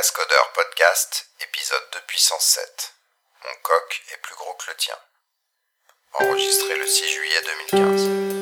[0.00, 2.94] Cascodeur Podcast, épisode 2 puissance 7.
[3.44, 4.96] Mon coq est plus gros que le tien.
[6.20, 7.42] Enregistré le 6 juillet
[7.74, 8.39] 2015.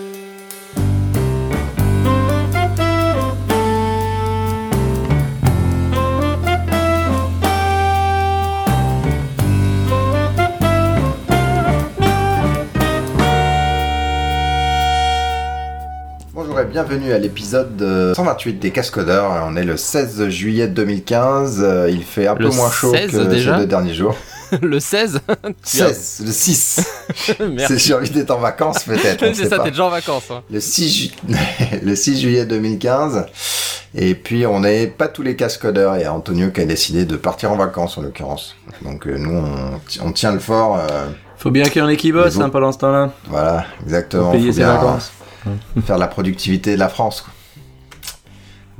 [16.86, 19.32] Bienvenue à l'épisode euh, 128 des Cascodeurs.
[19.48, 21.58] On est le 16 juillet 2015.
[21.60, 24.14] Euh, Il fait un Le peu moins chaud 16 que déjà ces deux derniers jours.
[24.62, 25.20] le 16
[25.64, 26.80] 16, le 6.
[27.40, 27.62] Merde.
[27.66, 29.34] C'est j'ai envie d'être en vacances peut-être.
[29.34, 30.30] C'est ça, t'es déjà en vacances.
[30.30, 30.42] hein.
[30.52, 31.10] Le 6, ju-
[31.82, 33.26] le 6 juillet 2015.
[33.96, 35.96] Et puis on n'est pas tous les cascodeurs.
[35.96, 38.54] Il y a Antonio qui a décidé de partir en vacances en l'occurrence.
[38.82, 40.78] Donc euh, nous on, ti- on tient le fort.
[40.78, 41.08] euh,
[41.38, 43.10] Faut bien qu'il y en ait qui bossent hein, pendant ce temps-là.
[43.26, 44.30] voilà, exactement.
[44.30, 45.10] Payer Faut ses bien vacances.
[45.86, 47.20] Faire la productivité de la France.
[47.22, 47.32] quoi.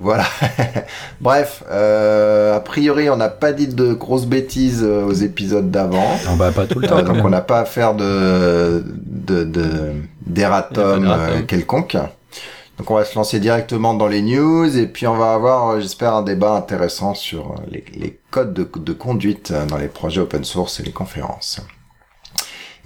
[0.01, 0.25] Voilà.
[1.21, 6.17] Bref, euh, a priori on n'a pas dit de grosses bêtises euh, aux épisodes d'avant.
[6.27, 7.05] Non, bah pas tout le Euh, temps.
[7.05, 9.95] quand donc on n'a pas à faire de de de-
[10.25, 11.07] d'erratum d'erratum.
[11.09, 11.97] euh, quelconque.
[12.79, 15.81] Donc on va se lancer directement dans les news et puis on va avoir, euh,
[15.81, 19.89] j'espère, un débat intéressant sur euh, les, les codes de, de conduite euh, dans les
[19.89, 21.59] projets open source et les conférences.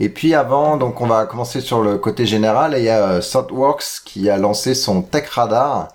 [0.03, 3.03] Et puis avant, donc on va commencer sur le côté général et il y a
[3.09, 5.89] euh, ThoughtWorks qui a lancé son Tech Radar,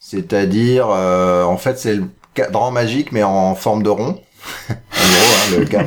[0.00, 4.22] c'est-à-dire euh, en fait c'est le cadran magique mais en forme de rond.
[4.98, 5.86] en gros, hein, le cas.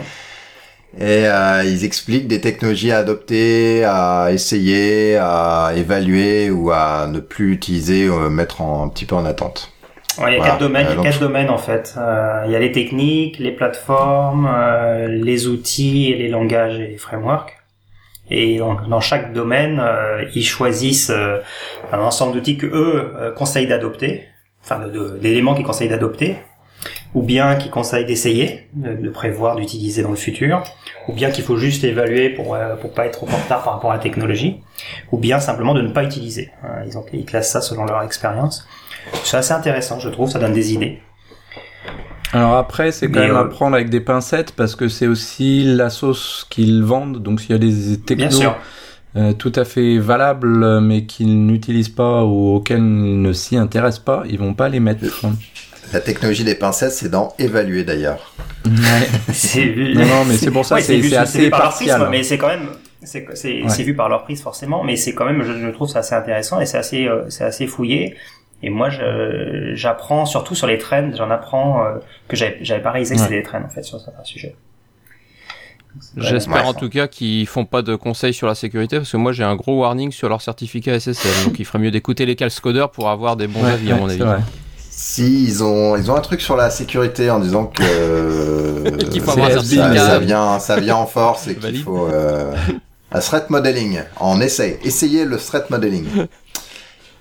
[0.98, 7.20] Et euh, ils expliquent des technologies à adopter, à essayer, à évaluer ou à ne
[7.20, 9.74] plus utiliser, euh, mettre en, un petit peu en attente.
[10.18, 10.52] Ouais, il y a Voilà.
[10.52, 11.94] quatre domaines, il y Euh, a quatre domaines en fait.
[11.98, 16.88] Euh, il y a les techniques, les plateformes, euh, les outils et les langages et
[16.88, 17.55] les frameworks.
[18.30, 21.40] Et donc, dans chaque domaine, euh, ils choisissent euh,
[21.92, 24.24] un ensemble d'outils que eux euh, conseillent d'adopter,
[24.64, 24.82] enfin
[25.22, 26.38] d'éléments qu'ils conseillent d'adopter,
[27.14, 30.64] ou bien qu'ils conseillent d'essayer, de, prévoir, d'utiliser dans le futur,
[31.08, 33.92] ou bien qu'il faut juste évaluer pour pour pas être trop en retard par rapport
[33.92, 34.62] à la technologie,
[35.12, 36.52] ou bien simplement de ne pas utiliser.
[36.66, 38.68] Euh, Ils, ont, ils classent ça selon leur expérience.
[39.24, 41.00] C'est assez intéressant, je trouve, ça donne des idées.
[42.36, 45.08] Alors après, c'est quand Mais, même euh, à prendre avec des pincettes parce que c'est
[45.08, 47.24] aussi la sauce qu'ils vendent.
[47.24, 48.52] Donc s'il y a des technos
[49.16, 54.04] euh, tout à fait valables mais qu'ils n'utilisent pas ou auxquels ils ne s'y intéressent
[54.04, 55.06] pas, ils vont pas les mettre.
[55.94, 58.34] La technologie des pincettes, c'est dans évaluer d'ailleurs.
[58.66, 59.08] Ouais.
[59.32, 59.94] C'est vu.
[59.94, 62.00] Non, non, mais c'est pour ça, Ouais, c'est assez vu par leur partial.
[62.00, 62.68] prisme, mais c'est quand même,
[63.04, 63.26] c'est
[63.64, 63.84] Ouais.
[63.84, 66.60] vu par leur prise forcément, mais c'est quand même, je, je trouve ça assez intéressant
[66.60, 68.16] et c'est assez, euh, c'est assez fouillé.
[68.68, 68.90] Et moi,
[69.76, 73.26] j'apprends surtout sur les trends, j'en apprends euh, que j'avais pas réalisé que Ouais.
[73.28, 74.56] c'était des trends en fait sur certains sujets.
[76.18, 76.70] J'espère Ouais.
[76.70, 79.44] en tout cas qu'ils font pas de conseils sur la sécurité parce que moi j'ai
[79.44, 81.46] un gros warning sur leur certificat SSL.
[81.46, 84.10] donc il ferait mieux d'écouter les calcodeurs pour avoir des bons Ouais, avis à mon
[84.10, 84.18] avis.
[84.20, 84.40] vrai.
[84.78, 89.22] Si ils ont ils ont un truc sur la sécurité en disant que euh, Qu'il
[89.22, 92.54] faut avoir un ça, ça vient ça vient en force et qu'il faut euh,
[93.14, 96.06] un threat modeling en essai essayez le threat modeling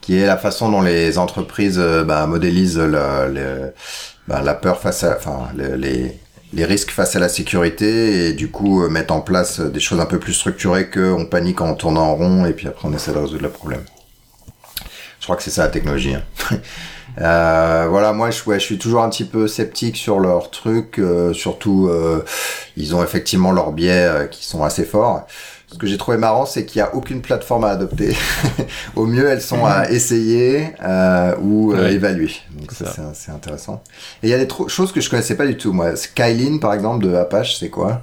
[0.05, 3.73] qui est la façon dont les entreprises euh, bah, modélisent le- le-
[4.29, 6.19] bah, la peur face à enfin le- les
[6.53, 9.99] les risques face à la sécurité et du coup euh, mettre en place des choses
[10.01, 12.93] un peu plus structurées que on panique en tournant en rond et puis après on
[12.95, 13.83] essaie de résoudre le problème.
[15.21, 16.15] Je crois que c'est ça la technologie.
[16.15, 16.23] hein.
[17.21, 20.99] Euh, voilà, moi je, ouais, je suis toujours un petit peu sceptique sur leur truc,
[20.99, 22.25] euh, surtout euh,
[22.77, 25.25] ils ont effectivement leurs biais euh, qui sont assez forts.
[25.75, 28.17] Ce que j'ai trouvé marrant, c'est qu'il n'y a aucune plateforme à adopter.
[28.97, 32.31] Au mieux, elles sont à essayer euh, ou euh, évaluer.
[32.53, 33.03] Donc C'est ça, ça.
[33.13, 33.83] c'est c'est intéressant.
[34.23, 35.73] Et il y a des choses que je connaissais pas du tout.
[35.73, 38.03] Moi, Skylin, par exemple, de Apache, c'est quoi?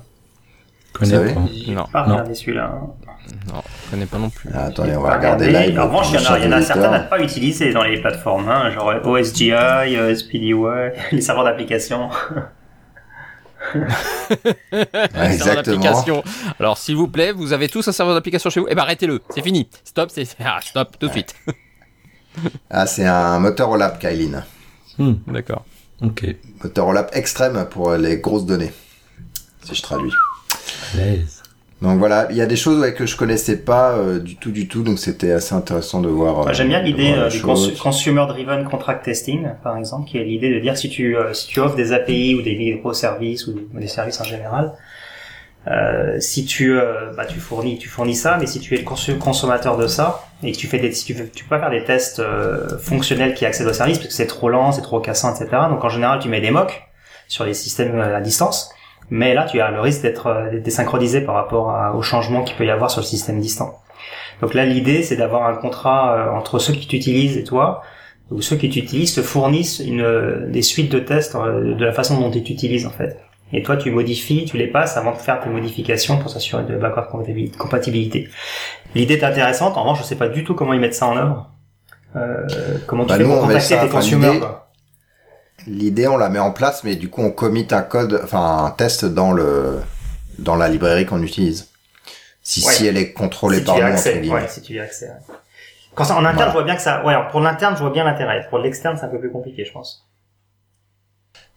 [0.92, 1.40] Connais savez pas.
[1.68, 1.86] Non.
[1.94, 2.12] pas Non.
[2.16, 2.74] regardé celui-là.
[3.48, 4.50] Non, je connais pas non plus.
[4.54, 5.68] Ah, Attendez, on va regarder regardé.
[5.70, 5.80] live.
[5.80, 7.72] En revanche, il y en a, y en a chaque certaines à ne pas utiliser
[7.72, 9.54] dans les plateformes, hein, genre OSGI,
[10.18, 10.54] SPDY,
[11.14, 12.10] les serveurs d'application.
[13.74, 15.56] Serveur exactement.
[15.56, 16.24] d'application.
[16.60, 19.22] Alors s'il vous plaît, vous avez tous un serveur d'application chez vous Eh ben arrêtez-le,
[19.30, 19.70] c'est fini.
[19.84, 21.36] Stop, c'est ah, stop tout de suite.
[22.70, 24.46] Ah, c'est un moteur au lab, Kylin.
[24.98, 25.66] Hmm, D'accord.
[26.02, 26.34] ok.
[26.64, 28.72] Moteur au lab extrême pour les grosses données.
[29.64, 30.14] Si je traduis.
[30.96, 31.41] L'aise.
[31.82, 34.52] Donc voilà, il y a des choses ouais, que je connaissais pas euh, du tout,
[34.52, 36.36] du tout, donc c'était assez intéressant de voir.
[36.36, 40.20] Moi, euh, J'aime bien l'idée euh, du cons- consumer driven contract testing, par exemple, qui
[40.20, 43.48] est l'idée de dire si tu euh, si tu offres des API ou des microservices
[43.48, 44.74] ou des services en général,
[45.68, 46.76] euh, si tu
[47.18, 50.52] bah, tu fournis tu fournis ça, mais si tu es le consommateur de ça et
[50.52, 53.46] que tu fais des si tu, tu peux pas faire des tests euh, fonctionnels qui
[53.46, 55.50] accèdent au service parce que c'est trop lent, c'est trop cassant, etc.
[55.70, 56.84] Donc en général tu mets des mocks
[57.28, 58.72] sur les systèmes à distance.
[59.12, 62.56] Mais là, tu as le risque d'être euh, désynchronisé par rapport à- au changement qu'il
[62.56, 63.76] peut y avoir sur le système distant.
[64.42, 67.84] Donc là, l'idée, c'est d'avoir un contrat euh, entre ceux qui t'utilisent et toi,
[68.32, 72.20] où ceux qui t'utilisent te fournissent une, des suites de tests euh, de la façon
[72.20, 73.20] dont ils t'utilisent en fait.
[73.54, 76.78] Et toi, tu modifies, tu les passes avant de faire tes modifications pour s'assurer de
[76.78, 77.10] backward
[77.58, 78.30] compatibilité.
[78.96, 79.76] L'idée est intéressante.
[79.78, 81.50] En revanche, je sais pas du tout comment ils mettent ça en œuvre.
[82.16, 82.48] Euh,
[82.88, 84.40] comment tu Bah, fais nous, pour contacter ça, tes consumers
[85.68, 88.72] l'idée- on la met en place, mais du coup, on commit un code, enfin un
[88.72, 89.80] test dans le
[90.40, 91.70] dans la librairie qu'on utilise.
[92.42, 92.74] Si, Ouais.
[92.74, 95.08] si elle est contrôlée si par nous, entre accès, ouais, si tu y as accès.
[95.08, 95.36] ouais.
[95.94, 96.48] Quand c'est en interne, Voilà.
[96.52, 97.04] je vois bien que ça.
[97.06, 98.48] Ouais, alors pour l'interne, je vois bien l'intérêt.
[98.50, 100.08] Pour l'externe, c'est un peu plus compliqué, je pense.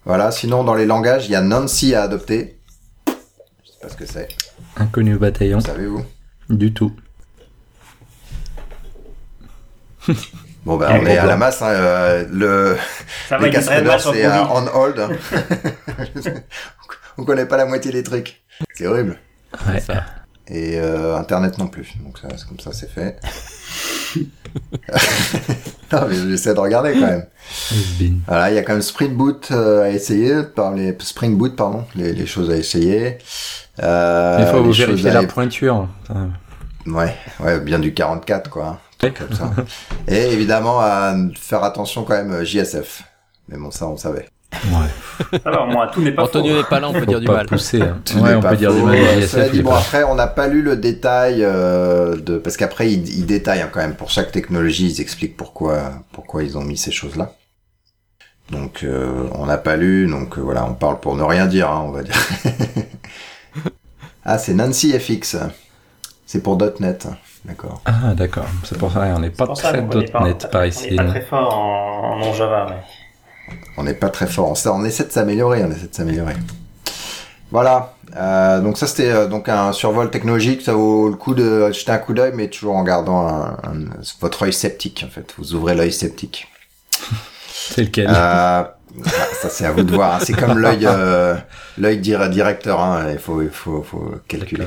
[0.04, 0.30] Voilà.
[0.32, 2.58] Sinon, dans les langages, il y a Nancy à adopter.
[3.06, 3.12] Je
[3.70, 4.28] sais pas ce que c'est.
[4.76, 5.60] Inconnu au bataillon.
[5.60, 6.04] Savez-vous?
[6.50, 6.92] Du tout.
[10.64, 11.60] Bon, ben, Et on est à la masse.
[11.62, 12.76] hein, euh, le
[13.28, 14.22] Ça les c'est euh, produit.
[14.50, 15.08] on hold.
[17.18, 18.42] on connaît pas la moitié des trucs.
[18.74, 19.18] C'est horrible.
[19.68, 19.80] Ouais.
[19.80, 20.04] Ça.
[20.48, 21.92] Et euh, Internet non plus.
[22.04, 23.18] Donc ça, c'est comme ça, c'est fait.
[25.92, 27.26] non, mais j'essaie de regarder quand même.
[28.26, 31.56] Voilà, il y a quand même Spring Boot euh, à essayer, par les Spring Boot,
[31.56, 33.18] pardon, les, les choses à essayer.
[33.82, 35.88] Euh, Il faut les choses vérifier à- la pointure.
[36.10, 36.26] Euh,
[36.86, 38.78] Ouais, ouais, bien du 44 quoi.
[39.12, 39.50] Comme ça.
[40.08, 43.02] Et évidemment à faire attention quand même euh, JSF.
[43.48, 44.28] Mais bon, ça on savait.
[44.66, 45.38] Ouais.
[45.44, 47.44] Alors, moi, tout n'est pas Antonio n'est pas là, on peut Faut dire du mal.
[47.46, 47.82] pousser.
[47.82, 47.98] hein.
[48.04, 49.26] Tout Ouais, n'est on pas peut dire du mal.
[49.26, 52.92] Cela dit, bon pas- après, on n'a pas lu le détail euh, de parce qu'après
[52.92, 56.62] ils, ils détaillent hein, quand même pour chaque technologie, ils expliquent pourquoi pourquoi ils ont
[56.62, 57.32] mis ces choses là.
[58.50, 61.68] Donc euh, on n'a pas lu, donc euh, voilà, on parle pour ne rien dire,
[61.70, 62.14] hein, on va dire.
[64.24, 65.36] ah, c'est Nancy FX.
[66.26, 67.06] C'est pour .NET,
[67.44, 67.82] d'accord.
[67.84, 68.46] Ah, d'accord.
[68.64, 70.90] C'est pour ça, on n'est pas très qu'on est pas- .NET par On ici.
[70.90, 73.54] n'est pas très fort en, en non-Java, ouais.
[73.76, 74.52] On n'est pas très fort.
[74.66, 76.34] On, on essaie de s'améliorer, on essaie de s'améliorer.
[77.50, 77.94] Voilà.
[78.16, 80.62] Euh, donc ça c'était euh, donc un survol technologique.
[80.62, 83.90] Ça vaut le coup de jeter un coup d'œil, mais toujours en gardant un- un-
[84.20, 85.34] votre œil sceptique en fait.
[85.38, 86.48] Vous ouvrez l'œil sceptique.
[87.52, 88.74] C'est lequel Euh, ah,
[89.40, 90.14] ça c'est à vous de voir.
[90.14, 90.18] hein.
[90.22, 91.34] C'est comme l'œil euh,
[91.78, 92.80] l'œil dir- directeur.
[92.80, 93.06] Hein.
[93.12, 94.66] Il faut il faut faut calculer.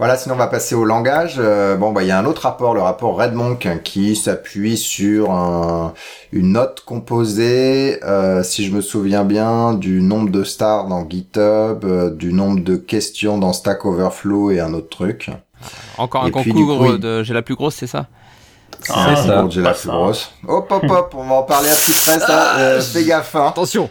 [0.00, 1.34] Voilà, sinon on va passer au langage.
[1.38, 4.78] Euh, bon, bah il y a un autre rapport, le rapport RedMonk, hein, qui s'appuie
[4.78, 5.92] sur un-
[6.32, 11.84] une note composée, euh, si je me souviens bien, du nombre de stars dans GitHub,
[11.84, 15.28] euh, du nombre de questions dans Stack Overflow et un autre truc.
[15.98, 18.06] Encore un Et concours du coup, il- de j'ai la plus grosse, c'est ça?
[18.82, 19.44] C'est Ah, ça.
[19.50, 19.90] J'ai la plus ça.
[19.90, 20.32] grosse.
[20.48, 22.56] Hop, hop, hop, on va en parler à petit près, ça.
[22.58, 23.48] Euh, fais gaffe, hein.
[23.48, 23.90] Attention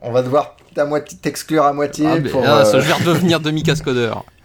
[0.00, 2.42] On va devoir à moitié t'exclure à moitié ah, mais, pour.
[2.46, 4.24] ah, euh, ça, Je vais redevenir demi-cascodeur.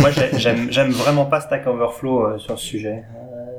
[0.00, 0.38] Moi, j'ai-
[0.70, 3.04] j'aime, vraiment pas Stack Overflow euh, sur ce sujet.
[3.16, 3.50] Euh,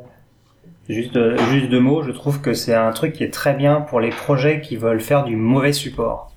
[0.89, 2.03] juste, euh, juste deux mots.
[2.03, 4.99] Je trouve que c'est un truc qui est très bien pour les projets qui veulent
[5.01, 6.31] faire du mauvais support.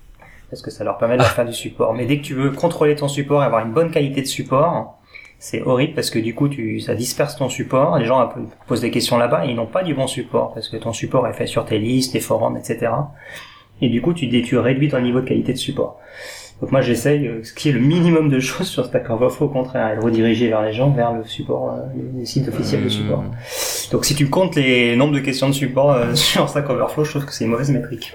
[0.51, 1.93] Parce que ça leur permet de faire du support.
[1.95, 4.99] Mais dès que tu veux contrôler ton support et avoir une bonne qualité de support,
[5.39, 7.99] c'est horrible parce que du coup, tu, ça disperse ton support.
[7.99, 8.31] Les gens
[8.69, 11.27] posent des questions là-bas et ils n'ont pas du bon support parce que ton support
[11.27, 12.93] est fait sur tes listes, tes forums, etc.
[13.83, 15.99] Et du coup, tu, tu réduis ton niveau de qualité de support.
[16.61, 19.51] Donc moi j'essaye euh, ce qui est le minimum de choses sur Stack Overflow au
[19.51, 22.89] contraire et de rediriger vers les gens vers le support, euh, les sites officiels de
[22.89, 23.25] support.
[23.93, 27.11] Donc si tu comptes les nombres de questions de support euh, sur Stack Overflow, je
[27.11, 28.15] trouve que c'est une mauvaise métrique.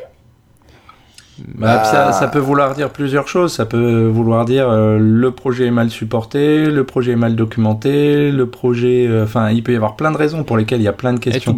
[1.56, 3.54] Bah, Bah, ça, ça peut vouloir dire plusieurs choses.
[3.54, 8.32] Ça peut vouloir dire euh, le projet est mal supporté, le projet est mal documenté,
[8.32, 9.08] le projet.
[9.08, 11.14] euh, Enfin, il peut y avoir plein de raisons pour lesquelles il y a plein
[11.14, 11.56] de questions.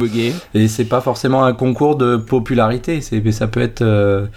[0.54, 3.02] Et c'est pas forcément un concours de popularité.
[3.02, 3.82] C'est, ça peut être.
[3.82, 4.28] euh,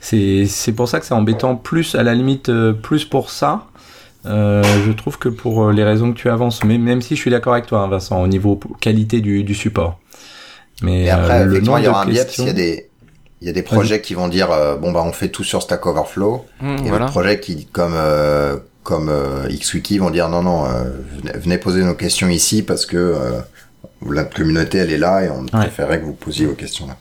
[0.00, 3.66] c'est, c'est pour ça que c'est embêtant plus à la limite euh, plus pour ça.
[4.26, 7.20] Euh, je trouve que pour euh, les raisons que tu avances, mais même si je
[7.20, 9.98] suis d'accord avec toi, hein, Vincent, au niveau qualité du, du support.
[10.82, 12.44] Mais Et après, euh, le il y aura un biais parce questions.
[12.44, 12.90] qu'il y a des,
[13.44, 15.60] il y a des projets qui vont dire, euh, bon, bah, on fait tout sur
[15.60, 16.46] Stack Overflow.
[16.62, 17.00] Hum, Et voilà.
[17.00, 20.84] d'autres projets qui, comme, euh, comme euh, XWiki, vont dire, non, non, euh,
[21.34, 23.40] venez, poser nos questions ici parce que euh,
[24.10, 26.96] la communauté, elle est là et on préférait que vous posiez vos questions là.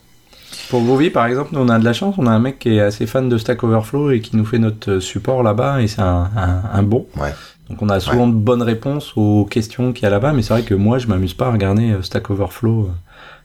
[0.70, 2.76] Pour Groovy, par exemple, nous on a de la chance, on a un mec qui
[2.76, 6.02] est assez fan de Stack Overflow et qui nous fait notre support là-bas et c'est
[6.02, 7.06] un, un, un bon.
[7.18, 7.34] Ouais.
[7.70, 10.54] Donc on a souvent de bonnes réponses aux questions qu'il y a là-bas, mais c'est
[10.54, 12.90] vrai que moi je m'amuse pas à regarder Stack Overflow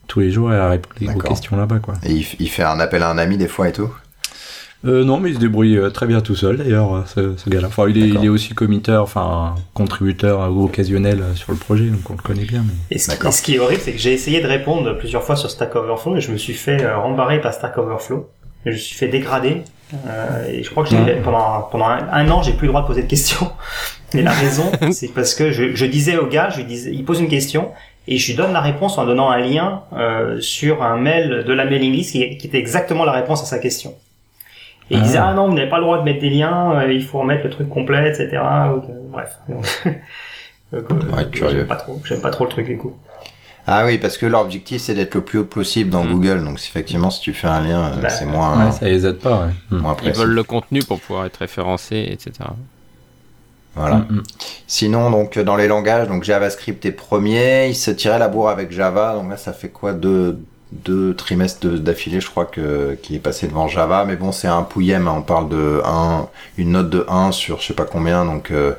[0.09, 1.95] tous les jours et à répondre aux questions là-bas quoi.
[2.05, 3.91] Et il, il fait un appel à un ami des fois et tout?
[4.85, 7.51] Euh, non, mais il se débrouille euh, très bien tout seul d'ailleurs, euh, ce, ce
[7.51, 7.67] gars-là.
[7.67, 11.87] Enfin, il est, il est aussi committeur, enfin contributeur ou occasionnel euh, sur le projet,
[11.87, 12.63] donc on le connaît bien.
[12.65, 12.95] Mais...
[12.95, 13.31] Et ce, D'accord.
[13.31, 15.75] et ce qui est horrible, c'est que j'ai essayé de répondre plusieurs fois sur Stack
[15.75, 18.29] Overflow et je me suis fait euh, rembarrer par Stack Overflow.
[18.67, 19.63] Et je me suis fait dégrader.
[20.07, 21.21] Euh, et je crois que j'ai, Ouais.
[21.25, 23.51] pendant, pendant un, un an, j'ai plus le droit de poser de questions.
[24.15, 27.05] Et la raison, c'est parce que je, je disais au gars, je lui disais, il
[27.05, 27.71] pose une question
[28.09, 31.53] et je lui donne la réponse en donnant un lien euh, sur un mail de
[31.53, 33.95] la mailing list qui, qui était exactement la réponse à sa question.
[34.91, 35.03] Et il Ah.
[35.03, 37.19] disait ah non, vous n'avez pas le droit de mettre des liens, euh, il faut
[37.19, 38.29] remettre le truc complet, etc.
[38.43, 38.77] Euh,
[39.11, 39.39] bref.
[39.49, 39.65] Donc,
[40.75, 40.81] euh,
[41.15, 41.67] Ouais, j'aime curieux.
[41.67, 42.95] pas trop, j'aime pas trop le truc du coup.
[43.71, 46.11] Ah oui, parce que leur objectif c'est d'être le plus haut possible dans Mm.
[46.13, 46.45] Google.
[46.45, 49.47] Donc effectivement, si tu fais un lien, Bah, c'est moins, Ouais, ça les aide pas,
[49.47, 49.79] ouais.
[49.79, 52.33] Moins Ils veulent le contenu pour pouvoir être référencés, etc.
[53.79, 53.97] Voilà.
[53.97, 54.23] Mm, mm.
[54.67, 57.69] Sinon, donc dans les langages, donc JavaScript est premier.
[57.69, 59.15] Il se tirait la bourre avec Java.
[59.15, 59.93] Donc là, ça fait quoi?
[59.93, 60.39] Deux
[60.71, 64.05] deux trimestres d'affilée, je crois que qu'il est passé devant Java.
[64.05, 65.09] Mais bon, c'est un pouillem.
[65.09, 65.15] hein.
[65.17, 68.27] On parle de 1, une note de 1 sur je sais pas combien.
[68.27, 68.73] Donc euh,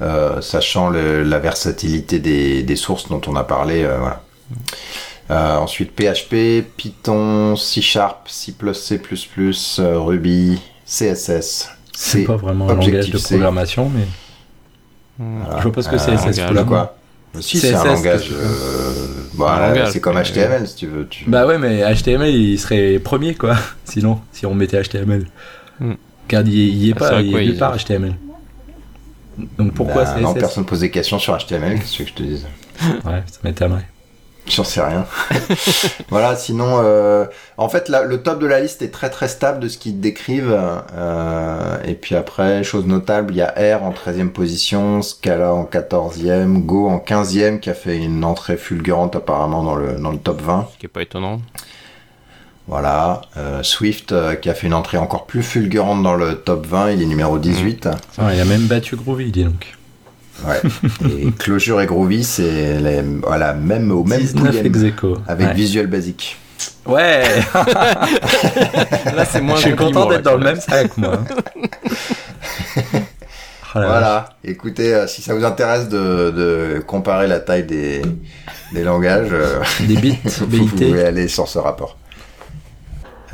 [0.00, 4.22] euh, sachant le- la versatilité des, des sources dont on a parlé, euh, voilà.
[5.30, 9.00] Euh, ensuite PHP, Python, C Sharp, C++, C++,
[9.78, 11.68] Ruby, CSS.
[11.96, 14.04] C'est pas vraiment un langage de programmation, mais
[15.18, 15.58] Voilà.
[15.58, 16.96] je vois pas ce que c'est, pour la quoi
[17.40, 18.30] Si, c'est un langage.
[18.32, 18.92] euh,
[19.34, 21.06] bah, langage, c'est comme HTML si tu veux.
[21.06, 21.28] Tu...
[21.28, 23.56] Bah ouais, mais HTML, il serait premier, quoi.
[23.84, 25.26] Sinon, si on mettait HTML.
[25.80, 25.94] Hmm.
[26.28, 28.14] Car il y est, y est Ah, c'est pas, vrai il est nulle part HTML.
[29.58, 32.22] Donc pourquoi Bah, CSS Non, personne pose des questions sur HTML, qu'est-ce que je te
[32.22, 32.46] dise
[33.04, 33.86] Ouais, ça m'étonnerait.
[34.46, 35.06] J'en sais rien.
[36.10, 37.24] voilà, sinon, euh,
[37.56, 40.00] en fait, la- le top de la liste est très très stable de ce qu'ils
[40.00, 40.54] décrivent.
[40.94, 45.64] euh, et puis après, chose notable, il y a R en 13e position, Scala en
[45.64, 50.18] 14e, Go en 15e, qui a fait une entrée fulgurante apparemment dans le, dans le
[50.18, 50.68] top 20.
[50.74, 51.40] Ce qui est pas étonnant.
[52.66, 56.66] Voilà, euh, Swift euh, qui a fait une entrée encore plus fulgurante dans le top
[56.66, 57.88] 20, il est numéro 18.
[58.18, 59.74] Ah, il a même battu Groovy, dis donc.
[60.46, 60.60] Ouais.
[61.08, 65.18] Et Clojure et Groovy, c'est les, voilà, même au même 19 pouillem, ex aequo.
[65.28, 65.54] avec ouais.
[65.54, 66.36] Visual Basic.
[66.86, 67.22] Ouais,
[69.14, 70.60] Là, c'est moins je suis content d'être dans le même.
[70.60, 71.18] sac, moi.
[73.76, 73.80] Oh.
[73.80, 74.28] Voilà.
[74.44, 78.02] Écoutez, euh, si ça vous intéresse de, de comparer la taille des,
[78.72, 80.68] des langages, euh, Des bits, vous BIT.
[80.68, 81.96] pouvez aller sur ce rapport.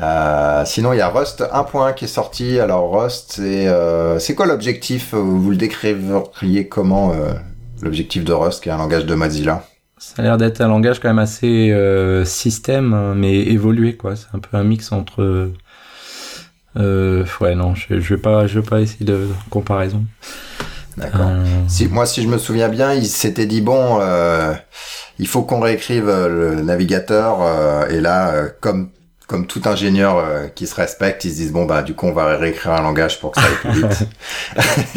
[0.03, 2.59] Euh, sinon, il y a Rust 1.1 qui est sorti.
[2.59, 5.15] Alors, Rust, c'est euh, c'est quoi l'objectif?
[5.15, 7.33] Vous le décririez comment euh,
[7.83, 9.65] L'objectif de Rust, qui est un langage de Mozilla?
[9.99, 14.17] Ça a l'air d'être un langage quand même assez euh, système, hein, mais évolué, quoi.
[14.17, 15.51] C'est un peu un mix entre.
[16.77, 20.05] Euh, ouais, non, je, je vais pas, je vais pas essayer de comparaison.
[20.97, 21.31] D'accord.
[21.69, 24.53] Si, moi, si je me souviens bien, il s'était dit bon, euh,
[25.19, 27.39] il faut qu'on réécrive le navigateur.
[27.43, 28.91] euh, et là, euh, comme
[29.31, 32.13] comme tout ingénieur euh, qui se respecte, ils se disent bon bah du coup on
[32.13, 34.09] va réécrire un langage pour que ça aille plus vite.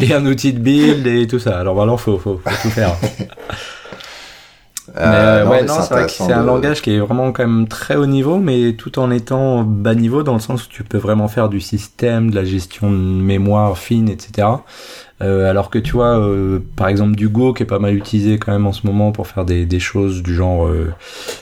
[0.00, 1.60] et un outil de build et tout ça.
[1.60, 2.96] Alors maintenant, faut, faut, faut tout faire.
[3.08, 3.28] mais
[4.96, 7.68] euh, non, ouais, mais non, c'est vrai que un langage qui est vraiment quand même
[7.68, 10.98] très haut niveau, mais tout en étant bas niveau dans le sens où tu peux
[10.98, 14.48] vraiment faire du système, de la gestion de mémoire fine, etc.
[15.24, 18.38] Euh, alors que tu vois, euh, par exemple du Go qui est pas mal utilisé
[18.38, 20.92] quand même en ce moment pour faire des, des choses du genre, euh,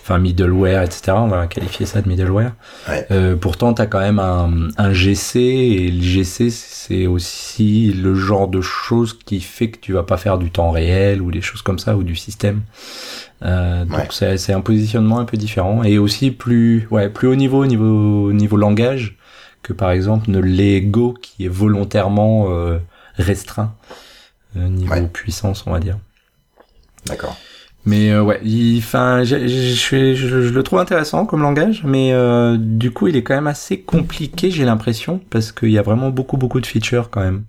[0.02, 1.12] enfin middleware, etc.
[1.16, 2.52] On va qualifier ça de middleware.
[2.88, 3.06] Ouais.
[3.10, 8.48] Euh, pourtant, t'as quand même un, un GC et le GC c'est aussi le genre
[8.48, 11.62] de choses qui fait que tu vas pas faire du temps réel ou des choses
[11.62, 12.60] comme ça ou du système.
[13.44, 14.06] Euh, donc Ouais.
[14.10, 18.32] c'est c'est un positionnement un peu différent et aussi plus ouais plus haut niveau niveau
[18.32, 19.16] niveau langage
[19.62, 22.78] que par exemple ne l'est Go qui est volontairement euh,
[23.16, 23.74] restreint
[24.56, 25.06] euh, niveau Ouais.
[25.06, 25.98] puissance on va dire.
[27.06, 27.36] D'accord.
[27.84, 28.40] Mais euh, ouais,
[28.78, 29.36] enfin, je,
[29.74, 33.34] suis- je, je le trouve intéressant comme langage, mais euh, du coup, il est quand
[33.34, 37.22] même assez compliqué, j'ai l'impression, parce qu'il y a vraiment beaucoup, beaucoup de features quand
[37.22, 37.44] même.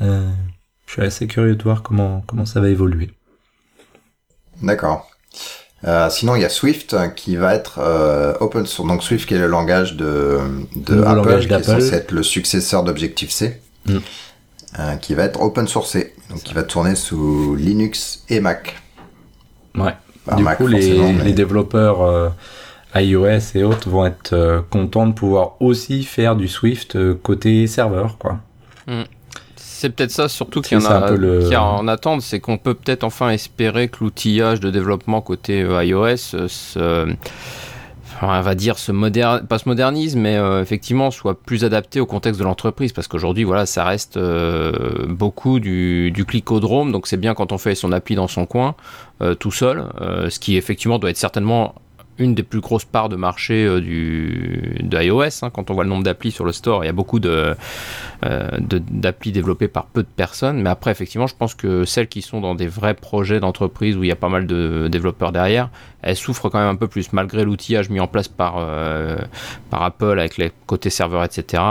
[0.00, 3.12] Je suis assez curieux de voir comment comment ça va évoluer.
[4.62, 5.08] D'accord.
[5.84, 8.88] Euh, sinon, il y a Swift qui va être euh, open source.
[8.88, 10.38] Donc Swift qui est le langage de,
[10.76, 13.98] de Nouveau Apple, langage qui est censé être le successeur d'Objective-C, Mm.
[14.78, 18.80] Euh, qui va être open sourcé, donc qui va tourner sous Linux et Mac.
[19.74, 19.94] Ouais.
[20.24, 22.28] Pas du Mac, coup, les, mais- les développeurs euh,
[22.94, 27.66] iOS et autres vont être euh, contents de pouvoir aussi faire du Swift euh, côté
[27.66, 28.38] serveur, quoi.
[29.56, 30.80] C'est peut-être ça surtout qu'il y
[31.16, 34.70] le- qu'il y a en attente, c'est qu'on peut peut-être enfin espérer que l'outillage de
[34.70, 37.12] développement côté iOS euh, se,
[38.22, 42.06] on va dire se moderne, pas se modernise, mais euh, effectivement soit plus adapté au
[42.06, 47.34] contexte de l'entreprise, parce qu'aujourd'hui voilà, ça reste euh, beaucoup du, clicodrome, donc c'est bien
[47.34, 48.74] quand on fait son appli dans son coin
[49.22, 49.86] euh, tout seul,
[50.28, 51.74] ce qui effectivement doit être certainement
[52.18, 55.22] une des plus grosses parts de marché euh, du de iOS.
[55.44, 55.50] hein.
[55.50, 57.54] quand on voit le nombre d'applis sur le store, il y a beaucoup euh,
[58.22, 60.60] de- d'applis développées par peu de personnes.
[60.62, 64.04] Mais après, effectivement, je pense que celles qui sont dans des vrais projets d'entreprise où
[64.04, 65.70] il y a pas mal de développeurs derrière,
[66.02, 69.16] elles souffrent quand même un peu plus, malgré l'outillage mis en place par, euh,
[69.70, 71.62] par Apple avec les côtés serveurs, etc.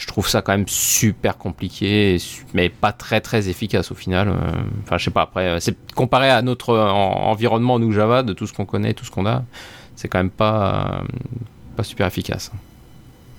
[0.00, 2.16] je trouve ça quand même super compliqué,
[2.54, 4.28] mais pas très très efficace au final.
[4.28, 4.32] euh.
[4.82, 8.22] Enfin, je sais pas, après, euh, c'est comparé à notre euh, en- environnement, nous Java,
[8.22, 9.42] de tout ce qu'on connaît, tout ce qu'on a,
[9.96, 11.02] c'est quand même pas,
[11.76, 12.50] pas super efficace.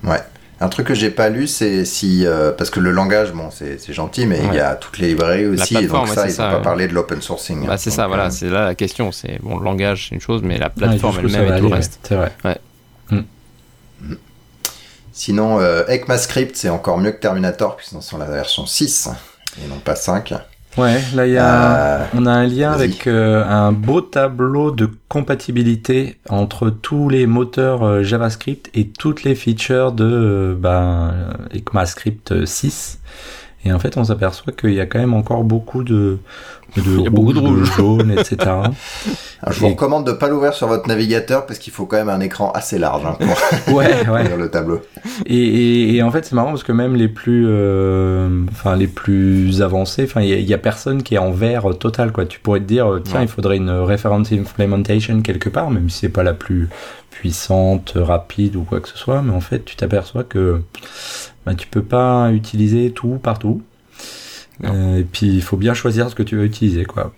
[0.03, 0.19] Ouais.
[0.59, 3.79] Un truc que j'ai pas lu, c'est si euh, parce que le langage, bon, c'est
[3.79, 6.27] c'est gentil, mais il y a toutes les librairies aussi, et donc plateforme, ouais, ça,
[6.27, 6.61] ils ça, ont pas ouais.
[6.63, 7.65] parlé de l'open sourcing.
[7.65, 9.11] Bah, c'est Donc, ça, voilà, euh, c'est là la question.
[9.11, 11.99] C'est bon, le langage, c'est une chose, mais la plateforme elle-même et tout le reste.
[12.03, 12.31] C'est vrai.
[15.13, 19.09] Sinon, euh, ECMAScript, c'est encore mieux que Terminator, puisqu'ils sont la version 6
[19.63, 20.33] et non pas 5.
[20.77, 24.71] Ouais, là il y a, Euh, on a un lien avec euh, un beau tableau
[24.71, 31.13] de compatibilité entre tous les moteurs euh, JavaScript et toutes les features de ben,
[31.53, 32.99] ECMAScript 6.
[33.63, 36.17] Et en fait, on s'aperçoit qu'il y a quand même encore beaucoup de,
[36.77, 37.71] de Il y a beaucoup de rouge.
[37.77, 38.35] jaune, etc.
[39.43, 42.09] Alors, je vous recommande de pas l'ouvrir sur votre navigateur parce qu'il faut quand même
[42.09, 43.17] un écran assez large hein,
[43.65, 43.87] pour ouais,
[44.37, 44.81] le tableau.
[45.27, 48.87] Et, et, et en fait, c'est marrant parce que même les plus, euh, enfin les
[48.87, 52.11] plus avancés, enfin il y, a- il y a personne qui est en vert total
[52.11, 52.25] quoi.
[52.25, 53.25] Tu pourrais te dire euh, tiens, Ouais.
[53.25, 56.69] il faudrait une reference implementation quelque part, même si c'est pas la plus
[57.09, 60.61] puissante, rapide ou quoi que ce soit, mais en fait, tu t'aperçois que
[61.45, 63.61] bah, tu peux pas utiliser tout partout.
[64.63, 67.13] Euh, et puis il faut bien choisir ce que tu veux utiliser quoi.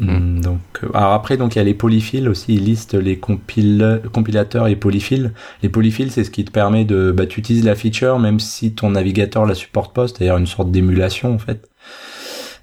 [0.00, 0.38] Mm.
[0.38, 2.54] Mm, Donc, euh, alors après, donc il y a les polyfills aussi.
[2.54, 5.32] Ils listent les compilateurs et polyfills.
[5.62, 8.74] Les polyfills, c'est ce qui te permet de, bah, tu utilises la feature même si
[8.74, 11.68] ton navigateur la supporte pas, c'est-à-dire une sorte d'émulation en fait.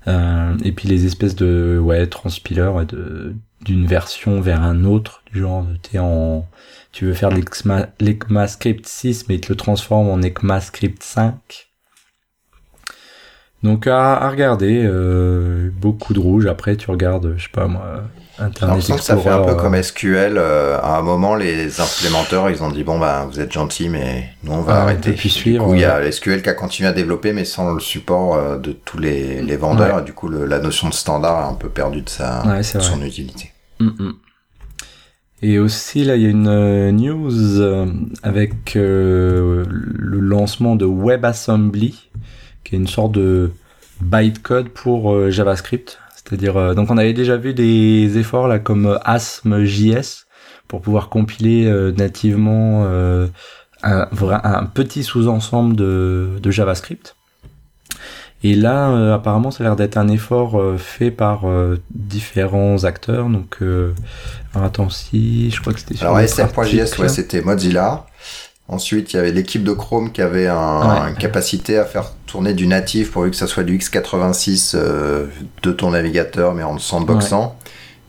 [0.08, 5.24] Euh, et puis les espèces de, ouais, transpilers ouais, de d'une version vers un autre,
[5.34, 6.46] du genre, t'es en,
[6.96, 7.42] tu veux faire de
[8.00, 11.34] l'ECMAScript 6, mais il te le transforme en ECMAScript 5.
[13.64, 16.46] Donc à, à regarder, euh, beaucoup de rouge.
[16.46, 18.04] Après, tu regardes, je sais pas moi,
[18.38, 20.38] Internet l'impression que ça fait un Explorer, peu euh, comme SQL.
[20.38, 24.30] euh, à un moment, les implémenteurs, ils ont dit bon bah vous êtes gentils, mais
[24.44, 25.12] nous on va Ah, arrêter.
[25.14, 26.10] du suivre, coup, il y a.
[26.12, 29.58] SQL qui a continué à développer, mais sans le support euh, de tous les, les
[29.58, 29.96] vendeurs.
[29.96, 30.02] Ouais.
[30.02, 32.60] Et du coup, le- la notion de standard a un peu perdu de sa Ouais,
[32.60, 33.52] de son utilité.
[33.80, 34.14] Mm, mm.
[35.42, 37.86] Et aussi, là, il y a une euh, news euh,
[38.24, 42.10] avec euh, le lancement de WebAssembly,
[42.64, 43.52] qui est une sorte de
[44.02, 46.00] bytecode pour JavaScript.
[46.16, 50.26] C'est-à-dire, euh, donc on avait déjà vu des efforts là comme ASM.js
[50.68, 52.88] pour pouvoir compiler nativement
[53.84, 57.15] un, petit sous-ensemble de JavaScript.
[58.48, 62.84] Et là, euh, apparemment, ça a l'air d'être un effort euh, fait par euh, différents
[62.84, 63.28] acteurs.
[63.30, 63.58] Donc,
[64.54, 68.06] alors attends, si, je crois que c'était sur Alors SM.js, ouais, c'était Mozilla.
[68.68, 71.10] Ensuite, il y avait l'équipe de Chrome qui avait un- Ouais.
[71.12, 75.28] une capacité à faire tourner du natif pourvu que ça soit du x86 euh,
[75.64, 77.56] de ton navigateur, mais en sandboxant.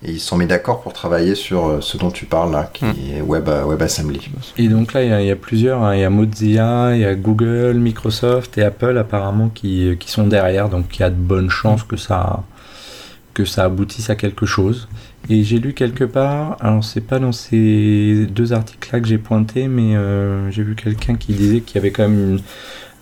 [0.03, 2.71] Et ils se sont mis d'accord pour travailler sur euh, ce dont tu parles là,
[2.73, 2.93] qui Hmm.
[3.17, 4.21] est Web, euh, WebAssembly.
[4.59, 5.83] Et donc là, il y a, il y a plusieurs.
[5.83, 5.95] hein.
[5.95, 10.27] Il y a Mozilla, il y a Google, Microsoft et Apple apparemment qui, qui sont
[10.27, 10.69] derrière.
[10.69, 12.43] Donc il y a de bonnes chances que ça,
[13.33, 14.87] que ça aboutisse à quelque chose.
[15.29, 19.67] Et j'ai lu quelque part, alors c'est pas dans ces deux articles-là que j'ai pointé,
[19.67, 22.41] mais euh, j'ai vu quelqu'un qui disait qu'il y avait quand même une-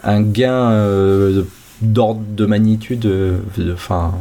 [0.05, 1.43] un gain euh,
[1.83, 3.39] d'ordre de magnitude, euh,
[3.73, 4.15] enfin,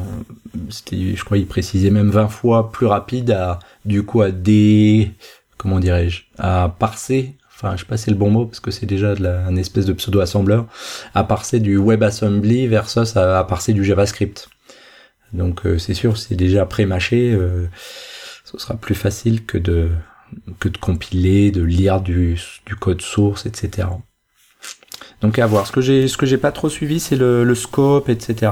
[0.70, 5.12] c'était, je crois, il précisait même 20 fois plus rapide à, du coup, à des,
[5.58, 8.72] comment dirais-je, à parser, enfin, je sais pas si c'est le bon mot parce que
[8.72, 10.66] c'est déjà de la, un espèce de pseudo-assembleur,
[11.14, 14.50] à parser du WebAssembly versus à, à parser du JavaScript.
[15.34, 17.68] Donc euh, c'est sûr, c'est déjà pré-mâché, euh,
[18.46, 19.90] ce sera plus facile que de
[20.60, 22.38] que de compiler, de lire du
[22.80, 23.88] code source, etc.
[25.24, 25.66] Donc à voir.
[25.66, 28.52] Ce que j'ai ce que j'ai pas trop suivi, c'est le, le scope, etc.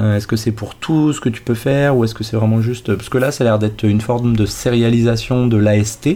[0.00, 2.36] Euh, est-ce que c'est pour tout ce que tu peux faire ou est-ce que c'est
[2.36, 6.08] vraiment juste parce que là ça a l'air d'être une forme de sérialisation de l'AST.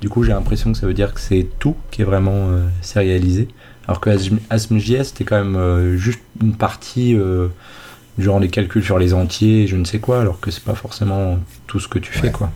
[0.00, 2.66] Du coup j'ai l'impression que ça veut dire que c'est tout qui est vraiment euh,
[2.80, 3.48] sérialisé.
[3.86, 7.48] Alors que Asm- ASM.js c'était quand même euh, juste une partie euh,
[8.18, 11.38] genre les calculs sur les entiers, je ne sais quoi, alors que c'est pas forcément
[11.68, 12.32] tout ce que tu fais Ouais.
[12.32, 12.50] quoi.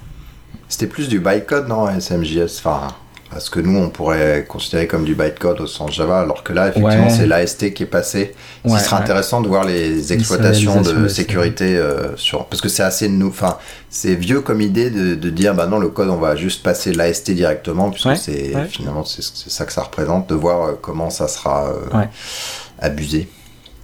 [0.68, 2.88] C'était plus du bytecode, non, SMJS Enfin,
[3.40, 6.68] ce que nous, on pourrait considérer comme du bytecode au sens Java, alors que là,
[6.68, 7.10] effectivement, Ouais.
[7.10, 8.34] c'est l'AST qui est passé.
[8.64, 9.02] Ouais, Ce serait ouais.
[9.02, 12.46] intéressant de voir les exploitations de sécurité euh, sur...
[12.46, 13.28] Parce que c'est assez nou...
[13.28, 13.58] Enfin,
[13.90, 16.92] c'est vieux comme idée de, de dire, bah non, le code, on va juste passer
[16.92, 21.28] l'AST directement, puisque c'est finalement, c'est ça que ça représente, de voir euh, comment ça
[21.28, 22.04] sera euh,
[22.78, 23.28] abusé.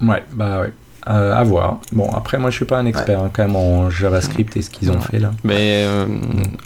[0.02, 0.72] Ouais, bah ouais.
[1.10, 1.78] Euh, à voir.
[1.92, 4.70] Bon, après, moi, je suis pas un expert hein, quand même en JavaScript et ce
[4.70, 5.00] qu'ils ont Ouais.
[5.10, 5.32] fait là.
[5.42, 6.06] Mais euh,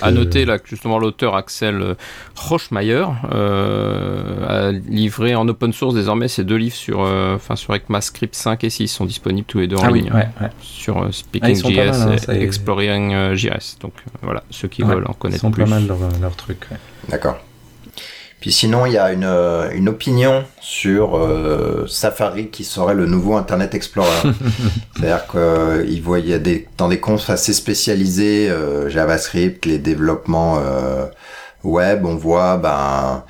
[0.02, 1.94] à euh, noter là que justement l'auteur Axel euh,
[2.36, 7.74] Rochmeyer euh, a livré en open source désormais ses deux livres sur, euh, enfin sur
[7.74, 10.50] ECMAScript 5 et 6 sont disponibles tous les deux en Ah oui, ligne ouais, ouais.
[10.60, 12.34] sur euh, Ah, ils Speaking.js hein, et ça.
[12.34, 13.78] Exploring euh, JS.
[13.80, 15.64] Donc voilà, ceux qui Ouais, veulent en Ils connaître sont plus.
[15.64, 16.58] pas mal leur, leur truc.
[16.70, 16.76] ouais.
[17.08, 17.38] D'accord.
[18.44, 23.06] Puis sinon, il y a une, euh, une opinion sur euh, Safari qui serait le
[23.06, 24.10] nouveau Internet Explorer.
[24.98, 31.06] C'est-à-dire qu'il voyait des, dans des confs assez spécialisés, euh, JavaScript, les développements euh,
[31.62, 33.24] web, on voit ben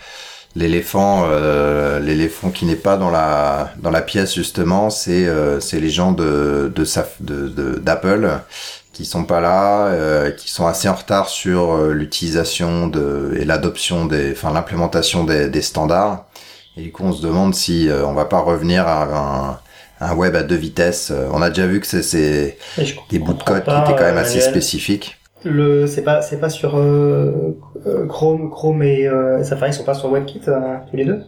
[0.56, 5.80] l'éléphant, euh, l'éléphant qui n'est pas dans la dans la pièce justement, c'est euh, c'est
[5.80, 6.84] les gens de de
[7.20, 8.30] de d'Apple
[8.94, 13.44] qui sont pas là, euh, qui sont assez en retard sur euh, l'utilisation de et
[13.44, 16.24] l'adoption des, enfin l'implémentation des, des standards.
[16.76, 19.58] Et du coup, on se demande si on va pas revenir à un,
[20.00, 21.12] un web à deux vitesses.
[21.32, 22.58] On a déjà vu que c'est
[23.10, 25.18] des bouts de code qui étaient quand même assez spécifiques.
[25.44, 29.84] Le c'est pas c'est pas sur euh, euh, Chrome Chrome et euh, Safari ils sont
[29.84, 31.22] pas sur WebKit tous les deux?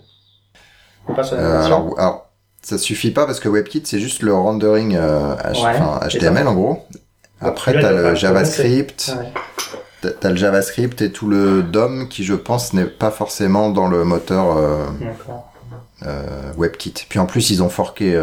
[1.15, 2.31] Pas sur alors, alors,
[2.63, 6.79] ça suffit pas parce que WebKit c'est juste le rendering HTML en gros
[7.41, 9.17] après t'as le JavaScript.
[10.21, 14.05] T'as le JavaScript et tout le DOM qui je pense n'est pas forcément dans le
[14.05, 14.57] moteur
[16.57, 17.07] WebKit.
[17.09, 18.19] Puis en plus ils ont forqué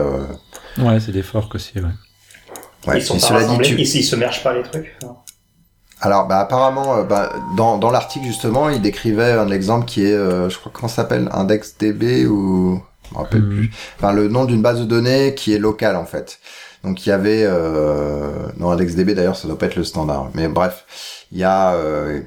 [0.77, 1.89] ouais c'est des forks aussi ouais.
[2.87, 3.75] Ouais, ils sont pas rassemblés, tu...
[3.75, 4.97] ils, ils se mergent pas les trucs.
[6.01, 10.11] Alors, bah, apparemment, euh, bah, dans, dans l'article justement, il décrivait un exemple qui est,
[10.11, 13.49] euh, je crois comment ça s'appelle, IndexDB ou, je me rappelle hmm.
[13.49, 13.71] plus.
[13.97, 16.39] Enfin, le nom d'une base de données qui est locale en fait.
[16.83, 20.29] Donc il y avait, euh, non IndexDB d'ailleurs, ça doit pas être le standard.
[20.33, 20.85] Mais bref,
[21.31, 22.21] il y a euh,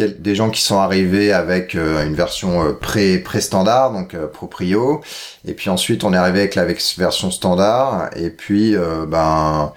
[0.00, 5.00] des gens qui sont arrivés avec euh, une version euh, pré pré standard donc proprio
[5.44, 8.76] et puis ensuite on est arrivé avec la version standard et puis
[9.08, 9.72] ben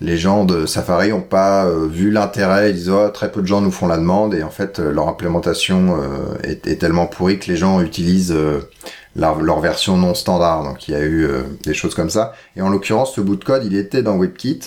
[0.00, 3.60] les gens de Safari ont pas vu l'intérêt ils disent oh, très peu de gens
[3.60, 5.98] nous font la demande et en fait leur implémentation
[6.42, 8.36] est, est, tellement pourrie que les gens utilisent
[9.16, 10.62] leur, version non standard.
[10.64, 12.34] Donc il y a eu euh, des choses comme ça.
[12.56, 14.60] Et en l'occurrence, ce bout de code, il était dans WebKit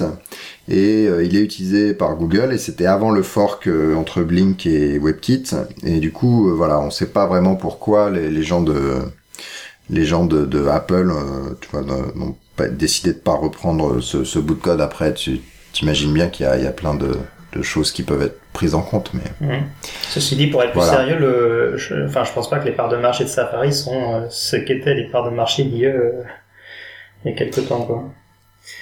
[0.68, 4.66] et euh, il est utilisé par Google et c'était avant le fork euh, entre Blink
[4.66, 5.52] et WebKit.
[5.84, 9.00] Et du coup, voilà, on sait pas vraiment pourquoi les, les gens de
[9.92, 11.12] les gens de, de Apple,
[11.62, 15.16] tu vois, n'ont pas décidé de pas reprendre ce, ce bout de code après.
[15.16, 15.42] Tu
[15.74, 17.18] t'imagines bien qu'il y, y a, plein de
[17.54, 19.12] de choses qui peuvent être prises en compte.
[19.14, 19.64] Mais mmh.
[20.10, 22.90] ceci dit, pour être plus sérieux, le, je, enfin, je pense pas que les parts
[22.90, 26.24] de marché de Safari sont euh, ce qu'étaient les parts de marché d'IE euh,
[27.26, 28.06] il y a quelques temps, quoi.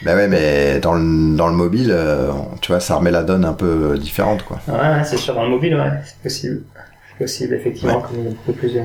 [0.02, 3.46] Bah ouais, mais dans le, dans le mobile, euh, tu vois, ça remet la donne
[3.46, 4.60] un peu différente, quoi.
[4.68, 6.64] Ouais, c'est sûr, dans le mobile, ouais, c'est possible.
[7.10, 8.80] C'est possible, effectivement, comme il y a beaucoup plus de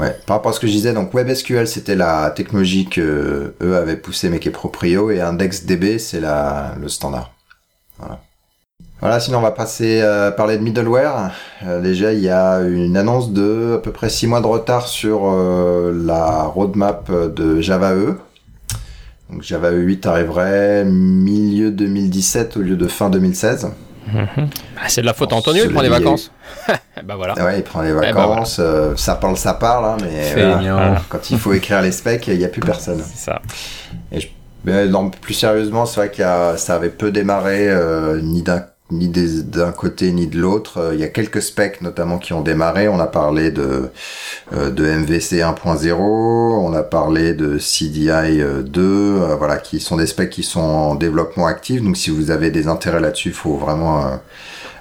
[0.00, 3.76] Ouais, par rapport à ce que je disais, donc WebSQL c'était la technologie que eux
[3.76, 7.32] avaient poussé mais qui est proprio et IndexDB c'est la le standard.
[7.98, 8.20] Voilà.
[9.04, 11.30] Voilà, sinon on va passer à parler de middleware.
[11.62, 14.88] Euh, déjà, il y a une annonce de à peu près 6 mois de retard
[14.88, 18.16] sur euh, la roadmap de Java E.
[19.28, 23.72] Donc Java E 8 arriverait milieu 2017 au lieu de fin 2016.
[24.06, 24.26] Mhm.
[24.36, 26.32] Bah, c'est de la faute Antonio, il prend des vacances.
[27.04, 27.34] bah voilà.
[27.34, 28.56] Ouais, il prend des eh bah, vacances.
[28.58, 30.32] Euh, ça parle, ça parle, hein, mais
[31.10, 33.02] quand il faut écrire les specs, il n'y a plus personne.
[33.04, 33.42] C'est ça.
[34.10, 34.30] Et
[34.64, 37.68] mais non, plus sérieusement, c'est vrai que ça avait peu démarré
[38.22, 38.64] ni d'un
[38.98, 40.78] ni d'un côté ni de l'autre.
[40.78, 42.88] Euh, il y a quelques specs notamment qui ont démarré.
[42.88, 43.90] On a parlé de,
[44.52, 50.30] euh, MVC 1.0, on a parlé de CDI 2, euh, voilà, qui sont des specs
[50.30, 51.82] qui sont en développement actif.
[51.82, 54.20] Donc si vous avez des intérêts là-dessus, il faut vraiment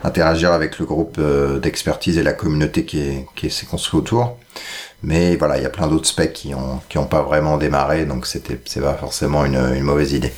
[0.04, 1.19] interagir avec le groupe
[1.62, 4.38] d'expertise et la communauté qui est qui s'est construit autour.
[5.04, 8.06] Mais voilà, il y a plein d'autres specs qui ont qui ont pas vraiment démarré,
[8.06, 10.32] donc c'était c'est pas forcément une mauvaise idée.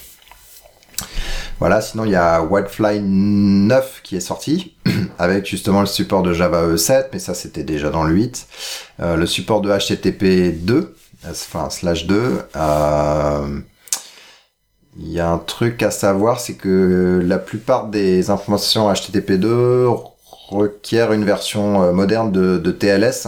[1.60, 4.76] Voilà, sinon il y a Wildfly 9 qui est sorti,
[5.20, 8.48] avec justement le support de Java E7, mais ça c'était déjà dans le 8.
[9.00, 10.96] Euh, le support de HTTP 2,
[11.30, 12.42] enfin slash 2.
[12.56, 13.60] Euh,
[14.98, 19.88] il y a un truc à savoir, c'est que la plupart des informations HTTP 2
[20.50, 23.28] requiert une version euh, moderne de, TLS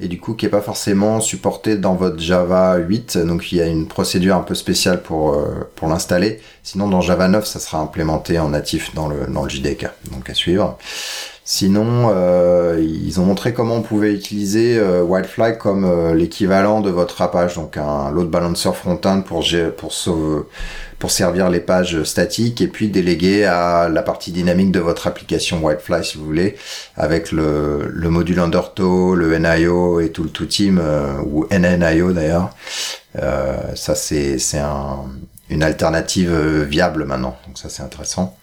[0.00, 3.60] et du coup qui est pas forcément supportée dans votre Java 8 donc il y
[3.62, 6.40] a une procédure un peu spéciale pour euh, pour l'installer.
[6.62, 10.28] Sinon dans Java 9 ça sera implémenté en natif dans le dans le JDK donc
[10.28, 10.76] à suivre
[11.52, 16.90] Sinon, euh, ils ont montré comment on pouvait utiliser euh, Wildfly comme euh, l'équivalent de
[16.90, 19.44] votre Apache, donc un load balancer front-end pour,
[19.76, 19.92] pour,
[21.00, 25.60] pour servir les pages statiques et puis déléguer à la partie dynamique de votre application
[25.60, 26.54] Wildfly si vous voulez,
[26.96, 30.80] avec le, le module Undertow, le NIO et tout le tout team
[31.26, 32.50] ou NNIO d'ailleurs.
[33.74, 34.98] ça c'est c'est un,
[35.48, 38.36] une alternative viable maintenant, donc ça c'est intéressant.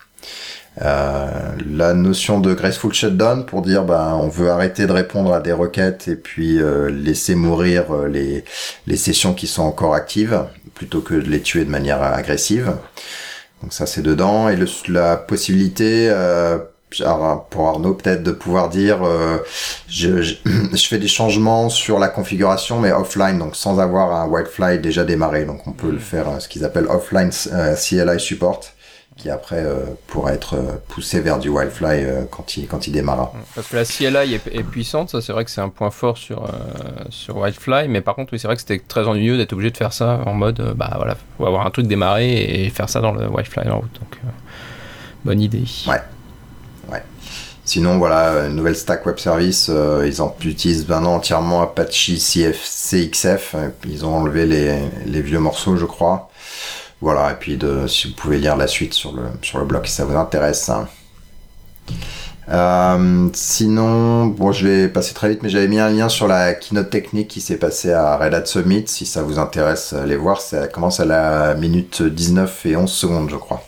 [0.81, 5.39] Euh, la notion de graceful shutdown pour dire ben on veut arrêter de répondre à
[5.39, 8.43] des requêtes et puis euh, laisser mourir euh, les,
[8.85, 10.39] les sessions qui sont encore actives
[10.75, 12.73] plutôt que de les tuer de manière agressive.
[13.63, 14.49] Donc ça c'est dedans.
[14.49, 16.13] Et le, la possibilité
[17.49, 18.99] pour Arnaud peut-être de pouvoir dire
[19.87, 20.35] je, je,
[20.73, 25.03] je, fais des changements sur la configuration mais offline donc sans avoir un whitefly déjà
[25.05, 25.45] démarré.
[25.45, 28.76] Donc on peut le faire ce qu'ils appellent offline CLI support
[29.17, 32.91] qui après euh, pourra être euh, poussé vers du Wildfly euh, quand il quand il
[32.91, 33.33] démarra.
[33.55, 36.17] Parce que la CLI est, est puissante, ça c'est vrai que c'est un point fort
[36.17, 36.49] sur euh,
[37.09, 39.77] sur Wildfly, mais par contre oui c'est vrai que c'était très ennuyeux d'être obligé de
[39.77, 43.11] faire ça en mode bah voilà, faut avoir un truc démarré et faire ça dans
[43.11, 43.93] le Wildfly en route.
[43.99, 44.19] Donc
[45.25, 45.63] bonne idée.
[45.87, 46.01] Ouais.
[47.65, 49.69] Sinon voilà, une nouvelle stack web service,
[50.05, 55.75] ils en utilisent maintenant entièrement Apache CF, CXF, ils ont enlevé les, les vieux morceaux
[55.75, 56.29] je crois.
[57.01, 60.05] Voilà, et puis de, si vous pouvez lire la suite sur le, blog si ça
[60.05, 60.71] vous intéresse.
[62.49, 66.53] Euh, sinon, bon, je vais passer très vite, mais j'avais mis un lien sur la
[66.53, 68.85] keynote technique qui s'est passée à Red Hat Summit.
[68.87, 70.41] Si ça vous intéresse, allez voir.
[70.41, 73.63] Ça commence à la minute 19 et 11 secondes, je crois.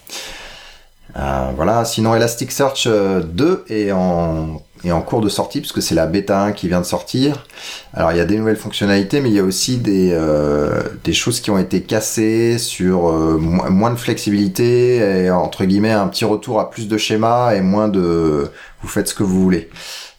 [1.18, 1.86] Euh, voilà.
[1.86, 6.42] Sinon, Elasticsearch euh, 2 est en, est en cours de sortie, puisque c'est la bêta
[6.42, 7.46] 1 qui vient de sortir.
[7.94, 11.14] Alors, il y a des nouvelles fonctionnalités, mais il y a aussi des, euh, des
[11.14, 16.08] choses qui ont été cassées sur euh, mo- moins de flexibilité et, entre guillemets, un
[16.08, 18.50] petit retour à plus de schémas et moins de
[18.82, 19.70] vous faites ce que vous voulez.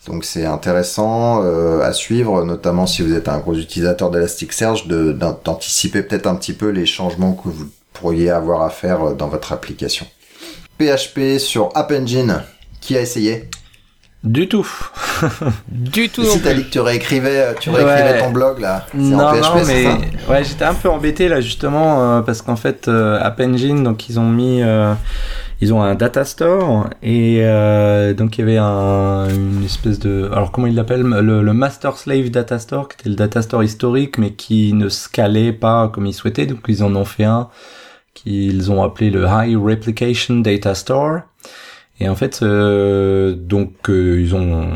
[0.07, 5.13] Donc c'est intéressant euh, à suivre, notamment si vous êtes un gros utilisateur d'Elasticsearch, de-
[5.13, 9.15] d'an- d'anticiper peut-être un petit peu les changements que vous pourriez avoir à faire euh,
[9.15, 10.07] dans votre application.
[10.79, 12.43] PHP sur App Engine,
[12.81, 13.49] qui a essayé?
[14.23, 14.67] Du tout.
[15.69, 16.25] Du tout.
[16.25, 18.19] Si t'as dit que tu réécrivais, tu réécrivais Ouais.
[18.21, 19.99] ton blog là, c'est Non, en PHP, non, mais ça
[20.31, 24.09] ouais, j'étais un peu embêté là justement euh, parce qu'en fait, euh, App Engine, donc
[24.11, 24.93] ils ont mis, euh,
[25.63, 30.29] ils ont un data store et euh, donc il y avait un, une espèce de,
[30.33, 33.65] alors comment ils l'appellent, le, le master slave data store, qui était le data store
[33.65, 37.49] historique, mais qui ne scalait pas comme ils souhaitaient, donc ils en ont fait un
[38.13, 41.21] qu'ils ont appelé le High Replication Data Store.
[42.01, 44.67] Et en fait, euh, donc euh, ils ont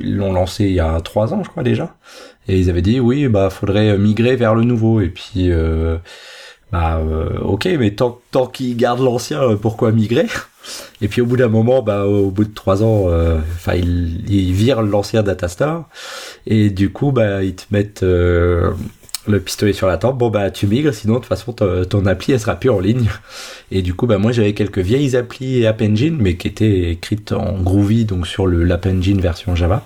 [0.00, 1.94] ils l'ont lancé il y a trois ans, je crois déjà.
[2.48, 5.00] Et ils avaient dit oui, bah faudrait migrer vers le nouveau.
[5.00, 5.98] Et puis euh,
[6.72, 10.26] bah euh, ok, mais tant tant qu'ils gardent l'ancien, euh, pourquoi migrer?
[11.00, 14.28] Et puis au bout d'un moment, bah au bout de trois ans, euh, enfin ils,
[14.28, 15.88] ils virent l'ancien Datastar.
[16.46, 18.72] Et du coup, bah ils te mettent euh,
[19.26, 20.18] le pistolet sur la tempe.
[20.18, 23.08] Bon bah tu migres, sinon de toute façon ton, appli elle sera plus en ligne.
[23.70, 27.32] Et du coup, bah moi j'avais quelques vieilles applis App Engine, mais qui étaient écrites
[27.32, 29.84] en Groovy, donc sur le l'App Engine version Java.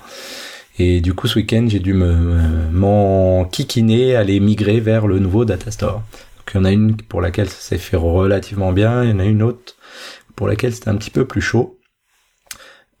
[0.79, 5.45] Et du coup, ce week-end, j'ai dû me m'en kikiner, aller migrer vers le nouveau
[5.45, 6.03] Datastore.
[6.37, 9.13] Donc il y en a une pour laquelle ça s'est fait relativement bien, il y
[9.13, 9.75] en a une autre
[10.35, 11.77] pour laquelle c'était un petit peu plus chaud.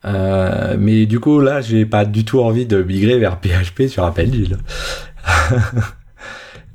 [0.05, 4.03] Euh, mais du coup, là, j'ai pas du tout envie de migrer vers PHP sur
[4.03, 4.57] App Engine.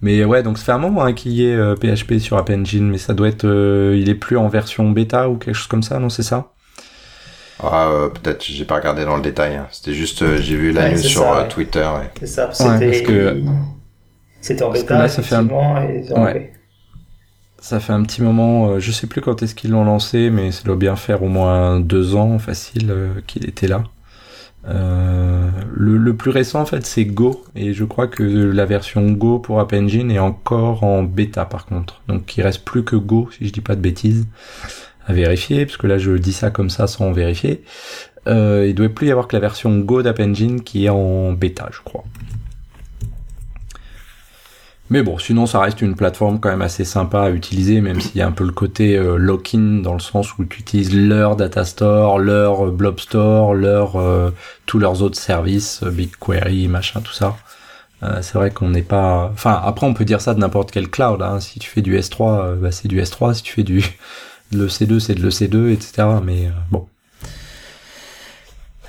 [0.03, 2.51] mais ouais, donc ça fait un moment hein, qu'il y ait euh, PHP sur App
[2.51, 5.69] Engine, mais ça doit être, euh, il est plus en version bêta ou quelque chose
[5.69, 6.53] comme ça, non C'est ça?
[7.63, 9.55] Ah, euh, peut-être, j'ai pas regardé dans le détail.
[9.57, 9.69] hein.
[9.71, 11.49] C'était juste, euh, j'ai vu la Ouais, news c'est sur ça, euh, ouais.
[11.49, 11.79] Twitter.
[11.97, 12.11] ouais.
[12.19, 13.43] C'est ça, Ouais, c'était parce que-
[14.41, 15.81] c'était en parce que bêta, là, ça fait un- effectivement,
[16.29, 16.53] et.
[17.61, 20.51] Ça fait un petit moment, euh, je sais plus quand est-ce qu'ils l'ont lancé, mais
[20.51, 23.85] ça doit bien faire au moins deux ans facile euh, qu'il était là.
[24.69, 27.45] Euh, le, plus récent en fait c'est Go.
[27.55, 31.67] Et je crois que la version Go pour App Engine est encore en bêta par
[31.67, 32.03] contre.
[32.09, 34.27] Donc il reste plus que Go si je dis pas de bêtises
[35.07, 37.63] à vérifier parce que là je dis ça comme ça sans vérifier.
[38.29, 41.33] Euh, il doit plus y avoir que la version Go d'App Engine qui est en
[41.33, 42.05] bêta je crois
[44.93, 48.17] mais bon, sinon ça reste une plateforme quand même assez sympa à utiliser, même s'il
[48.17, 51.35] y a un peu le côté euh, lock-in dans le sens où tu utilises leur
[51.35, 54.31] data store, leur euh, blob store, leur euh,
[54.67, 57.37] tous leurs autres services, BigQuery, machin, tout ça.
[58.03, 59.31] Euh, c'est vrai qu'on n'est pas.
[59.33, 61.23] Enfin, après on peut dire ça de n'importe quel cloud.
[61.23, 61.41] Hein.
[61.41, 63.35] Si tu fais du S3, euh, bah, c'est du S3.
[63.35, 63.81] Si tu fais du
[64.53, 66.09] de l'EC2, c'est de l'EC2, etc.
[66.23, 66.87] Mais bon.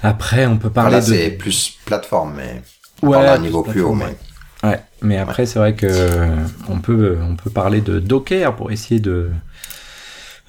[0.02, 1.06] Après, on peut parler Là, de.
[1.06, 2.62] c'est plus plateforme, mais
[3.02, 3.94] Ouais, dans un niveau plus haut.
[3.94, 4.16] Mais...
[4.64, 6.36] Ouais, mais après c'est vrai que euh,
[6.70, 9.30] on peut on peut parler de Docker pour essayer de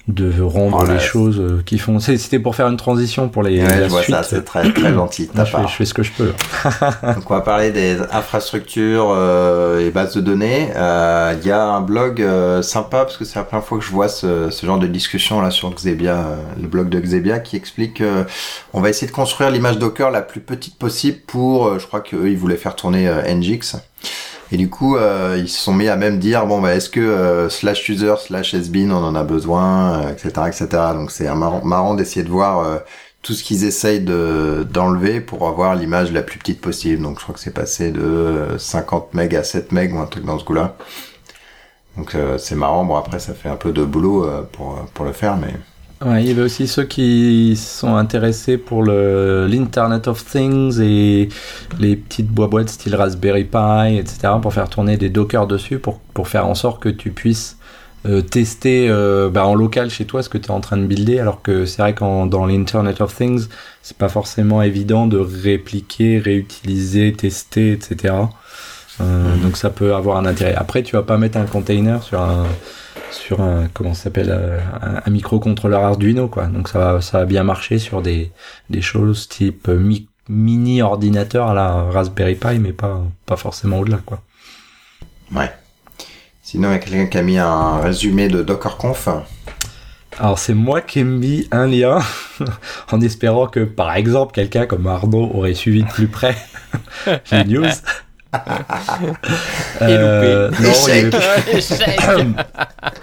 [0.07, 1.99] de rendre Oh les choses euh, qui font.
[1.99, 4.15] C'était pour faire une transition pour les Ouais, je vois suite.
[4.15, 6.31] ça, c'est très, très gentil Moi, je, fais, je fais ce que je peux.
[7.15, 10.69] Donc on va parler des infrastructures euh, et bases de données.
[10.75, 13.83] Euh, Il y a un blog euh, sympa parce que c'est la première fois que
[13.83, 17.55] je vois ce, ce genre de discussion là sur Xebia, le blog de Xebia qui
[17.55, 18.03] explique
[18.73, 22.01] on va essayer de construire l'image Docker la plus petite possible pour, euh, je crois
[22.01, 23.77] qu'eux ils voulaient faire tourner Nginx.
[24.51, 26.99] Et du coup, euh, ils se sont mis à même dire bon bah est-ce que
[26.99, 30.67] euh, slash user slash sbin on en a besoin, euh, etc., etc.
[30.93, 32.81] Donc c'est marrant, marrant d'essayer de voir
[33.21, 37.01] tout ce qu'ils essayent de d'enlever pour avoir l'image la plus petite possible.
[37.01, 40.05] Donc je crois que c'est passé de euh, 50 MB à 7 MB ou un
[40.05, 40.75] truc dans ce goût-là.
[41.97, 42.83] Donc c'est marrant.
[42.85, 45.53] Bon après ça fait un peu de boulot pour pour le faire, mais
[46.05, 51.29] Ouais, il y avait aussi ceux qui sont intéressés pour le l'Internet of Things et
[51.79, 54.33] les petites boîtes style Raspberry Pi, etc.
[54.41, 57.57] pour faire tourner des Docker dessus pour pour faire en sorte que tu puisses
[58.29, 58.87] tester
[59.31, 61.65] bah, en local chez toi ce que tu es en train de builder, alors que
[61.65, 63.47] c'est vrai qu'en dans l'Internet of Things,
[63.81, 68.13] c'est pas forcément évident de répliquer, réutiliser, tester, etc.
[68.99, 69.41] Mhm.
[69.41, 70.53] Donc ça peut avoir un intérêt.
[70.55, 72.45] Après, tu vas pas mettre un container sur un
[73.15, 74.59] sur un comment s'appelle euh,
[75.05, 76.47] un, microcontrôleur Arduino quoi.
[76.47, 78.31] Donc ça va ça va bien marcher sur des
[78.69, 79.69] des choses type
[80.27, 84.21] mini ordinateur à la Raspberry Pi mais pas pas forcément au-delà quoi.
[85.33, 85.51] Ouais.
[86.41, 89.09] Sinon, il y a quelqu'un qui a mis un résumé de DockerConf.
[90.19, 91.99] Alors c'est moi qui ai mis un lien
[92.91, 96.35] en espérant que par exemple quelqu'un comme Arnaud aurait suivi de plus près
[97.31, 97.65] les news.
[99.81, 100.71] euh, non,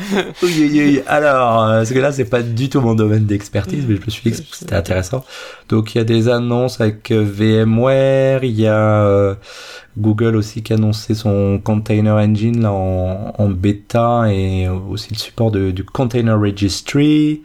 [0.43, 1.03] oui, oui, oui.
[1.07, 4.11] Alors, euh, parce que là, c'est pas du tout mon domaine d'expertise, mais je me
[4.11, 5.25] suis dit que c'était intéressant.
[5.69, 9.35] Donc, il y a des annonces avec euh, VMware, il y a euh,
[9.99, 15.19] Google aussi qui a annoncé son Container Engine là, en, en bêta et aussi le
[15.19, 17.43] support de, du Container Registry.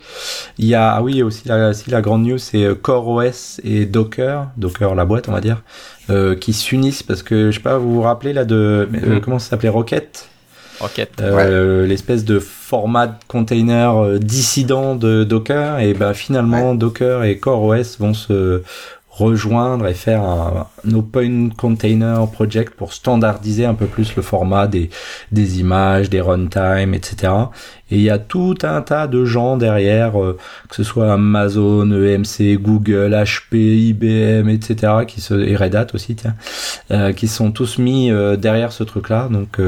[0.58, 4.50] Il y a, ah oui, aussi la, aussi la grande news, c'est CoreOS et Docker,
[4.58, 5.62] Docker la boîte, on va dire,
[6.10, 9.22] euh, qui s'unissent parce que je sais pas, vous vous rappelez là de euh, mm.
[9.22, 10.30] comment ça s'appelait Rocket?
[10.80, 11.12] Rocket.
[11.22, 17.38] Euh, L'espèce de format de container euh, dissident de Docker et ben finalement Docker et
[17.40, 18.62] CoreOS vont se
[19.18, 24.90] rejoindre et faire un, open container project pour standardiser un peu plus le format des,
[25.32, 27.34] des images, des runtime, etc.
[27.90, 30.38] Et il y a tout un tas de gens derrière, euh,
[30.70, 35.06] que ce soit Amazon, EMC, Google, HP, IBM, etc.
[35.08, 36.36] qui se, et Red Hat aussi, tiens,
[36.92, 39.30] euh, qui sont tous mis euh, derrière ce truc-là.
[39.32, 39.60] Donc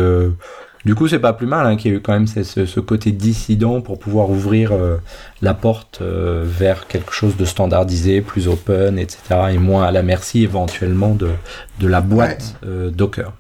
[0.86, 2.80] du coup, c'est pas plus mal hein, qu'il y ait eu quand même ce, ce,
[2.80, 4.98] côté dissident pour pouvoir ouvrir euh,
[5.42, 9.20] la porte euh, vers quelque chose de standardisé, plus open, etc.
[9.52, 11.32] et moins à la merci éventuellement de,
[11.80, 13.34] de la boîte euh, Docker.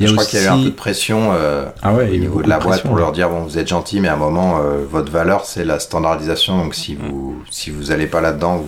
[0.00, 1.32] Il y a Je crois qu'il y a eu un peu de pression
[1.82, 4.08] ah ouais, au niveau de la boîte pour leur dire bon, vous êtes gentil, mais
[4.08, 6.58] à un moment, votre valeur c'est la standardisation.
[6.64, 8.64] Donc si vous si vous allez pas là-dedans,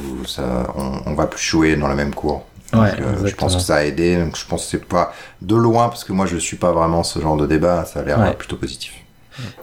[1.06, 2.44] on va plus jouer dans la même cour.
[2.74, 4.16] Ouais, euh, je pense que ça a aidé.
[4.16, 7.02] Donc je pense que c'est pas de loin parce que moi je suis pas vraiment
[7.02, 7.84] ce genre de débat.
[7.84, 8.92] Ça a l'air plutôt positif.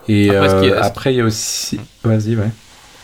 [0.07, 1.79] Et après, il y a aussi.
[2.03, 2.49] Vas-y, ouais.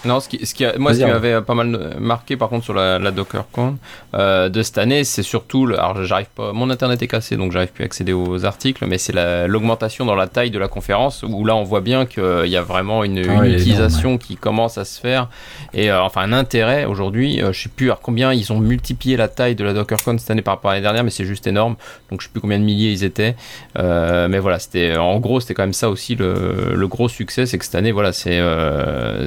[0.06, 2.74] Non, ce qui, ce qui moi, ce qui m'avait pas mal marqué, par contre, sur
[2.74, 3.78] la, la DockerCon
[4.14, 7.52] euh, de cette année, c'est surtout, le, alors j'arrive pas, mon internet est cassé, donc
[7.52, 9.14] j'arrive plus à accéder aux articles, mais c'est
[9.48, 12.62] l'augmentation dans la taille de la conférence, où là, on voit bien qu'il y a
[12.62, 15.30] vraiment une, utilisation qui commence à se faire,
[15.74, 17.42] et euh, enfin un intérêt aujourd'hui.
[17.42, 20.30] Euh, je sais plus à combien ils ont multiplié la taille de la DockerCon cette
[20.30, 21.76] année par rapport à l'année dernière, mais c'est juste énorme.
[22.12, 23.36] Donc je sais plus combien de milliers ils étaient,
[23.78, 27.46] euh, mais voilà, c'était en gros, c'était quand même ça aussi le, le gros succès,
[27.46, 28.38] c'est que cette année, voilà, c'est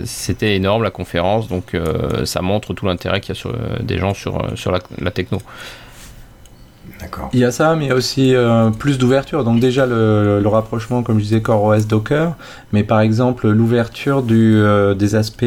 [0.05, 3.79] c'était énorme la conférence, donc euh, ça montre tout l'intérêt qu'il y a sur, euh,
[3.81, 5.39] des gens sur, euh, sur la, techno.
[7.01, 7.31] D'accord.
[7.33, 8.35] Il y a ça, mais il y a aussi
[8.79, 9.45] plus d'ouverture.
[9.45, 12.35] Donc déjà le, rapprochement, comme je disais, CoreOS Docker,
[12.73, 14.63] mais par exemple l'ouverture du,
[14.97, 15.45] des aspects,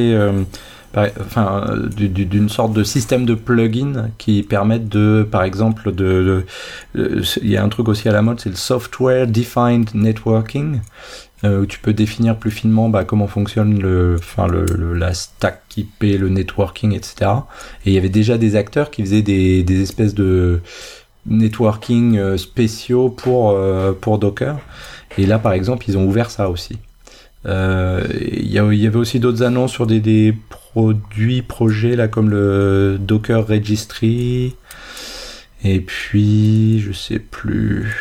[0.95, 1.63] enfin
[1.95, 6.45] d'une sorte de système de plugin qui permettent de, par exemple, de,
[6.95, 10.79] il y a un truc aussi à la mode, c'est le software defined networking.
[11.45, 15.61] Euh, où tu peux définir plus finement bah, comment fonctionne le, enfin, le, la stack
[15.75, 17.31] IP, le networking, etc.
[17.85, 20.61] Et il y avait déjà des acteurs qui faisaient des, des espèces de
[21.25, 24.57] networking euh, spéciaux pour, euh, pour Docker.
[25.17, 26.77] Et là, par exemple, ils ont ouvert ça aussi.
[27.45, 27.51] Il
[28.45, 33.45] y, y, avait aussi d'autres annonces sur des, des, produits, projets, là, comme le Docker
[33.45, 34.55] Registry.
[35.65, 37.93] Et puis, je sais plus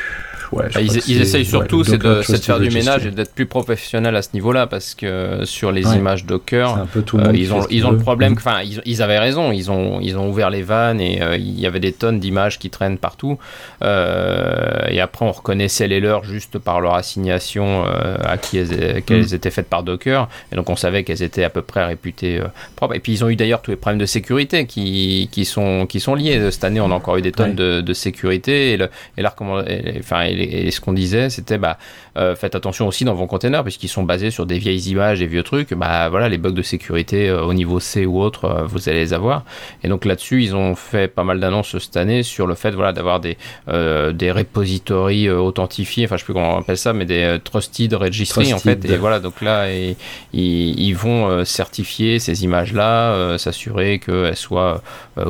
[0.52, 4.30] bah, ils, essayent surtout c'est de, faire du ménage et d'être plus professionnel à ce
[4.34, 8.34] niveau-là parce que sur les images Docker, euh, ils ont ils ont le problème.
[8.36, 9.52] Enfin, ils, avaient raison.
[9.52, 12.58] Ils ont ils ont ouvert les vannes et euh, il y avait des tonnes d'images
[12.58, 13.38] qui traînent partout.
[13.82, 19.26] Euh, et après, on reconnaissait les leurs juste par leur assignation à qui elles, qu'elles
[19.30, 19.34] mm.
[19.34, 20.28] étaient faites par Docker.
[20.52, 22.40] Et donc, on savait qu'elles étaient à peu près réputées
[22.76, 22.94] propres.
[22.94, 26.00] Et puis, ils ont eu d'ailleurs tous les problèmes de sécurité qui, qui sont qui
[26.00, 26.50] sont liés.
[26.50, 29.32] Cette année, on a encore eu des tonnes de, de, sécurité et, le, et là,
[29.36, 29.62] comment,
[29.98, 31.78] enfin, et, ce qu'on disait, c'était bah,
[32.16, 35.26] euh, faites attention aussi dans vos containers, puisqu'ils sont basés sur des vieilles images et
[35.26, 35.72] vieux trucs.
[35.72, 38.98] Bah voilà, les bugs de sécurité euh, au niveau C ou autre, euh, vous allez
[38.98, 39.44] les avoir.
[39.82, 42.92] Et donc là-dessus, ils ont fait pas mal d'annonces cette année sur le fait voilà,
[42.92, 47.38] d'avoir des, des repositories authentifiés, enfin je sais plus comment on appelle ça, mais des
[47.42, 48.84] trusted registries en fait.
[48.84, 49.96] Et voilà, donc là, et,
[50.32, 54.82] ils, vont certifier ces images-là, s'assurer qu'elles soient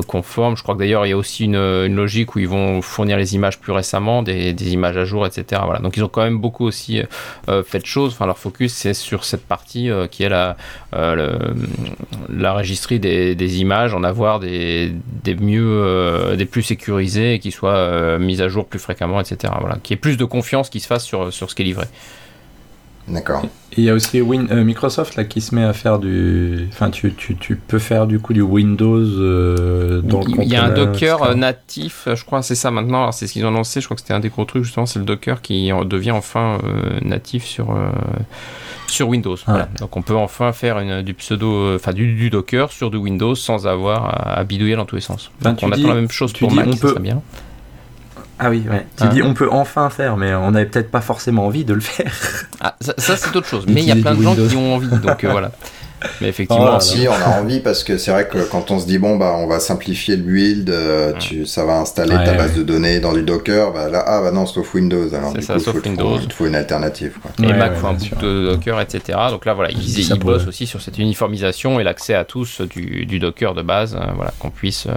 [0.07, 0.57] conformes.
[0.57, 3.17] Je crois que d'ailleurs, il y a aussi une, une, logique où ils vont fournir
[3.17, 5.61] les images plus récemment, des, des images à jour, etc.
[5.65, 5.79] Voilà.
[5.79, 7.05] Donc ils ont quand même beaucoup aussi euh,
[7.49, 8.13] euh, fait choses.
[8.13, 10.57] Enfin, leur focus, c'est sur cette partie euh, qui est la,
[10.91, 14.91] la registrie des, images, en avoir des,
[15.23, 19.53] des mieux, des plus sécurisés et qui soient mises à jour plus fréquemment, etc.
[19.59, 19.77] Voilà.
[19.83, 21.85] Qui ait plus de confiance qui se fasse sur, sur ce qui est livré.
[23.07, 23.43] D'accord.
[23.73, 26.67] Et il y a aussi Win euh, Microsoft là qui se met à faire du.
[26.71, 30.55] Enfin, tu, tu, tu peux faire du coup du Windows euh, dans le Il y
[30.55, 31.31] a un Docker etc.
[31.31, 32.99] euh, natif, je crois, c'est ça maintenant.
[33.01, 33.81] Alors, c'est ce qu'ils ont lancé.
[33.81, 36.11] Je crois que c'était un des gros trucs justement, c'est le Docker qui en- devient
[36.11, 37.89] enfin euh, natif sur euh,
[38.87, 39.35] sur Windows.
[39.47, 39.67] Voilà.
[39.79, 43.35] Donc, on peut enfin faire une, du pseudo, enfin du, du Docker sur du Windows
[43.35, 45.29] sans avoir à, à bidouiller dans tous les sens.
[45.41, 47.21] Enfin, Donc, on dis- attend la même chose pour Mac, on ça peut- serait bien.
[48.39, 48.85] Ah oui, ouais.
[48.97, 49.07] Tu Hein.
[49.07, 52.11] dis on peut enfin faire, mais on n'avait peut-être pas forcément envie de le faire.
[52.59, 53.65] Ah, ça, ça, c'est autre chose.
[53.67, 54.87] Mais il y a plein de gens qui ont envie.
[54.87, 55.51] Donc euh, voilà.
[56.19, 58.85] Mais effectivement, Oh, Si, on a envie parce que c'est vrai que quand on se
[58.85, 62.31] dit bon bah on va simplifier le build, euh, tu, ça va installer Ouais, ta
[62.31, 62.37] ouais.
[62.37, 65.41] base de données dans du Docker, bah là ah bah non sauf Windows alors du
[65.41, 66.17] ça, coup sauf faut Windows.
[66.21, 67.31] il te faut une alternative quoi.
[67.41, 69.17] Et Ouais, Mac ouais, faut un bout de Docker, etc.
[69.29, 73.05] Donc là, voilà, ils, ils bossent aussi sur cette uniformisation et l'accès à tous du,
[73.05, 74.91] du Docker de base, euh, voilà, qu'on puisse euh,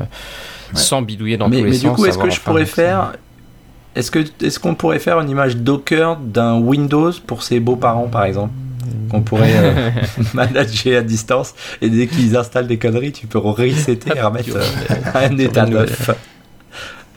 [0.74, 1.82] sans bidouiller dans mais tous les mais sens.
[1.82, 3.12] du coup, est-ce que je pourrais faire.
[3.97, 8.24] Est-ce que est-ce qu'on pourrait faire une image Docker d'un Windows pour ses beaux-parents, par
[8.24, 8.53] exemple
[9.11, 9.90] Qu'on pourrait euh,
[10.34, 14.62] manager à distance et dès qu'ils installent des conneries, tu peux resetter et remettre euh,
[15.14, 16.11] un état neuf.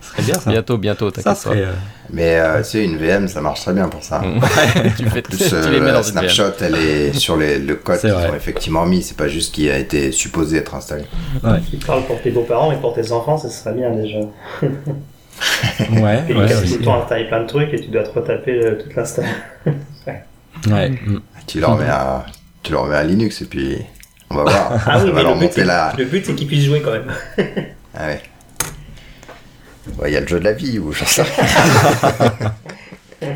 [0.02, 0.52] Ce serait bien ça.
[0.52, 1.62] Bientôt, bientôt, t'inquiète serait.
[1.64, 1.74] euh,
[2.12, 4.20] Mais euh, c'est une VM ça marche très bien pour ça.
[4.20, 4.26] pas.
[4.28, 4.94] Mm.
[4.98, 8.00] tu, fais, Plus tu les mets la dans snapshot elle est sur les, le code
[8.00, 11.04] qu'ils ont effectivement mis, c'est pas juste qui a été supposé être installé.
[11.70, 14.20] Tu parles pour tes beaux-parents, mais pour tes enfants, ça serait bien déjà.
[15.92, 16.78] Ouais, Et ils ouais, aussi.
[16.78, 19.26] le temps plein de trucs et tu dois te retaper euh, toute l'install.
[20.70, 20.90] Ouais.
[20.90, 21.20] mm.
[21.48, 22.26] Tu leur mets à
[22.64, 23.78] tu leur mets à Linux et puis
[24.30, 24.72] on va voir.
[24.86, 25.94] Ah oui, mais le but, c'est- la.
[25.98, 27.12] le but c'est qu'ils puissent jouer quand même.
[27.96, 28.22] Ah ouais.
[29.98, 32.54] Ouais, Il y a le jeu de la vie ou j'en sais rien.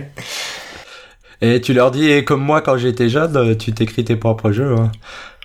[1.41, 4.51] Et tu leur dis, et comme moi quand j'étais jeune, euh, tu t'écris tes propres
[4.51, 4.76] jeux.
[4.78, 4.91] hein.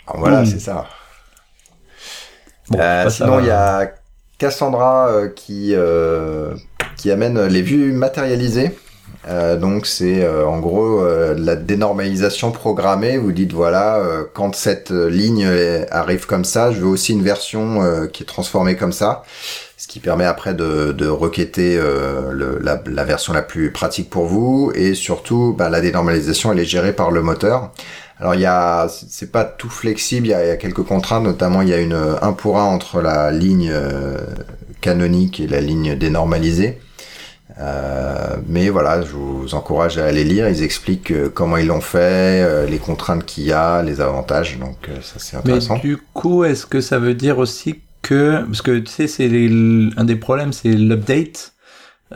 [0.07, 0.47] Alors, Voilà, Mm.
[0.47, 0.87] c'est ça.
[2.71, 3.91] Bon, Euh, sinon, il y a
[4.39, 6.55] Cassandra euh, qui, euh,
[6.97, 8.71] qui amène les vues matérialisées.
[9.27, 13.19] Euh, donc c'est euh, en gros euh, la dénormalisation programmée.
[13.19, 14.01] Vous dites voilà
[14.33, 15.47] quand cette ligne
[15.91, 19.25] arrive comme ça, je veux aussi une version qui est transformée comme ça,
[19.77, 24.27] ce qui permet après de, de requêter le- la, la version la plus pratique pour
[24.27, 27.73] vous et surtout bah, la dénormalisation elle est gérée par le moteur.
[28.21, 30.83] Alors il y a, c'est pas tout flexible, il y a, il y a quelques
[30.83, 34.19] contraintes, notamment il y a une 1 pour 1 entre la ligne euh,
[34.81, 36.81] canonique et la ligne dénormalisée.
[37.61, 40.49] Euh, mais voilà, je vous encourage à aller lire.
[40.49, 44.59] Ils expliquent euh, comment ils l'ont fait, euh, les contraintes qu'il y a, les avantages.
[44.59, 45.79] Donc ça c'est Mais intéressant.
[45.79, 49.91] du coup, est-ce que ça veut dire aussi que parce que tu sais, c'est les-
[49.97, 51.55] un des problèmes, c'est l'update.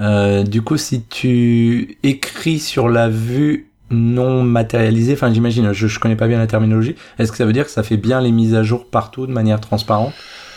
[0.01, 5.99] Euh, du coup, si tu écris sur la vue non matérialisée, enfin j'imagine, je, je
[6.01, 6.97] connais pas bien la terminologie.
[7.19, 9.33] Est-ce que ça veut dire que ça fait bien les mises à jour partout de
[9.33, 10.13] manière transparente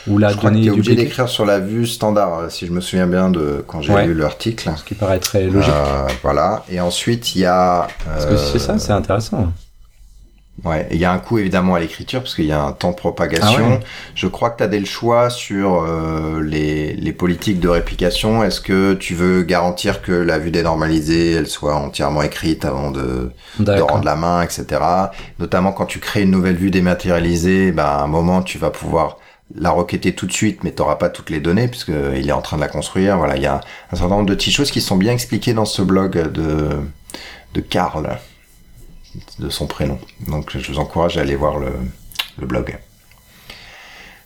[0.07, 3.07] ou la je donnée obligé d'écrire sur la vue standard, euh, si je me souviens
[3.07, 4.05] bien de quand j'ai Ouais.
[4.05, 4.71] lu l'article.
[4.77, 5.71] Ce qui paraît très logique.
[5.73, 6.63] Euh, voilà.
[6.69, 7.87] Et ensuite il y a.
[8.05, 9.51] Parce que c'est euh, ça, c'est intéressant.
[10.63, 12.91] Ouais, il y a un coût évidemment à l'écriture parce qu'il y a un temps
[12.91, 13.65] de propagation.
[13.65, 13.79] Ah ouais.
[14.15, 18.41] Je crois que tu as des le choix sur euh, les, les politiques de réplication.
[18.41, 23.31] Est-ce que tu veux garantir que la vue dénormalisée, elle soit entièrement écrite avant de,
[23.59, 24.81] de rendre la main, etc.
[25.39, 29.17] Notamment quand tu crées une nouvelle vue dématérialisée, ben, à un moment tu vas pouvoir
[29.53, 32.31] la requêter tout de suite, mais tu n'auras pas toutes les données puisque il est
[32.31, 33.17] en train de la construire.
[33.17, 33.59] Voilà, il y a
[33.91, 36.69] un certain nombre de petites choses qui sont bien expliquées dans ce blog de
[37.53, 38.19] de Karl,
[39.39, 39.99] de son prénom.
[40.27, 41.71] Donc je vous encourage à aller voir le,
[42.45, 42.77] blog.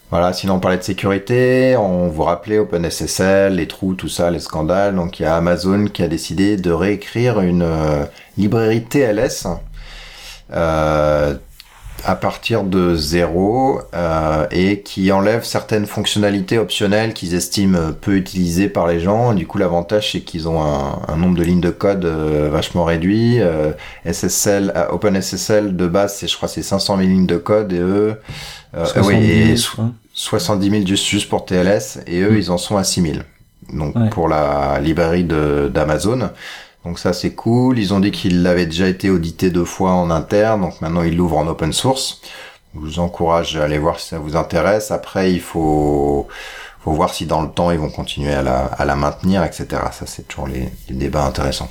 [0.10, 4.40] Voilà, sinon on parlait de sécurité, on vous rappelait OpenSSL, les trous, tout ça, les
[4.40, 4.96] scandales.
[4.96, 8.06] Donc il y a Amazon qui a décidé de réécrire une euh,
[8.38, 9.46] librairie TLS
[10.52, 11.36] euh,
[12.06, 18.70] à partir de zéro euh, et qui enlève certaines fonctionnalités optionnelles qu'ils estiment peu utilisées
[18.70, 19.34] par les gens.
[19.34, 22.84] Du coup, l'avantage c'est qu'ils ont un, un nombre de lignes de code euh, vachement
[22.84, 23.40] réduit.
[23.42, 23.72] Euh,
[24.06, 27.80] SSL, euh, OpenSSL de base, c'est je crois c'est 500 000 lignes de code et
[27.80, 28.16] eux,
[28.76, 29.86] euh, 70 oui, et 000, so- quoi.
[30.14, 32.38] 70 000 juste, pour TLS et eux Mm.
[32.38, 33.14] ils en sont à 6 000.
[33.74, 34.10] Donc Ouais.
[34.10, 36.30] pour la librairie de- d'Amazon.
[36.86, 37.78] Donc ça c'est cool.
[37.80, 41.16] Ils ont dit qu'il avait déjà été audité deux fois en interne, donc maintenant ils
[41.16, 42.22] l'ouvrent en open source.
[42.74, 44.92] Je vous encourage à aller voir si ça vous intéresse.
[44.92, 46.28] Après il faut
[46.86, 49.68] voir si dans le temps ils vont continuer à la, à la maintenir, etc.
[49.92, 51.70] Ça c'est toujours les, les débats intéressants.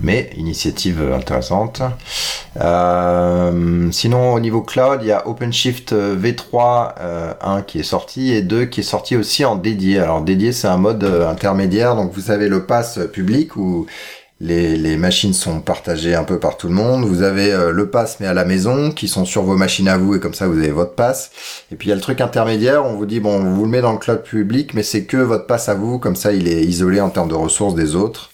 [0.00, 1.82] Mais initiative intéressante.
[2.60, 8.32] Euh, sinon, au niveau cloud, il y a OpenShift V3 euh, 1 qui est sorti
[8.32, 9.98] et 2 qui est sorti aussi en dédié.
[9.98, 11.96] Alors dédié, c'est un mode euh, intermédiaire.
[11.96, 13.86] Donc vous avez le pass public où
[14.42, 17.04] les, machines sont partagées un peu par tout le monde.
[17.04, 19.96] Vous avez euh, le pass mais à la maison qui sont sur vos machines à
[19.96, 21.30] vous et comme ça vous avez votre pass.
[21.70, 23.70] Et puis il y a le truc intermédiaire, on vous dit bon, on vous le
[23.70, 26.48] met dans le cloud public mais c'est que votre pass à vous, comme ça il
[26.48, 28.30] est isolé en termes de ressources des autres.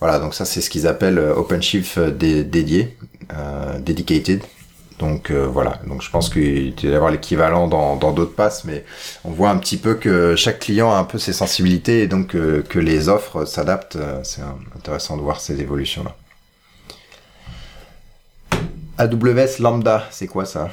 [0.00, 2.96] Voilà, donc ça c'est ce qu'ils appellent OpenShift dédié,
[3.80, 4.42] dedicated.
[4.98, 8.84] Donc voilà, donc je pense qu'il doit y avoir l'équivalent dans d'autres passes, mais
[9.24, 12.28] on voit un petit peu que chaque client a un peu ses sensibilités et donc
[12.28, 13.98] que les offres s'adaptent.
[14.24, 14.42] C'est
[14.76, 16.16] intéressant de voir ces évolutions-là.
[18.98, 20.70] AWS Lambda, c'est quoi ça?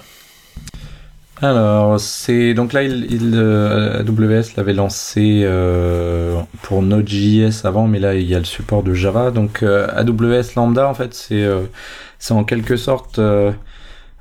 [1.41, 8.15] Alors, c'est donc là, il, euh, AWS l'avait lancé euh, pour Node.js avant, mais là
[8.15, 9.31] il y a le support de Java.
[9.31, 11.45] Donc euh, AWS Lambda, en fait, c'est
[12.19, 13.19] c'est en quelque sorte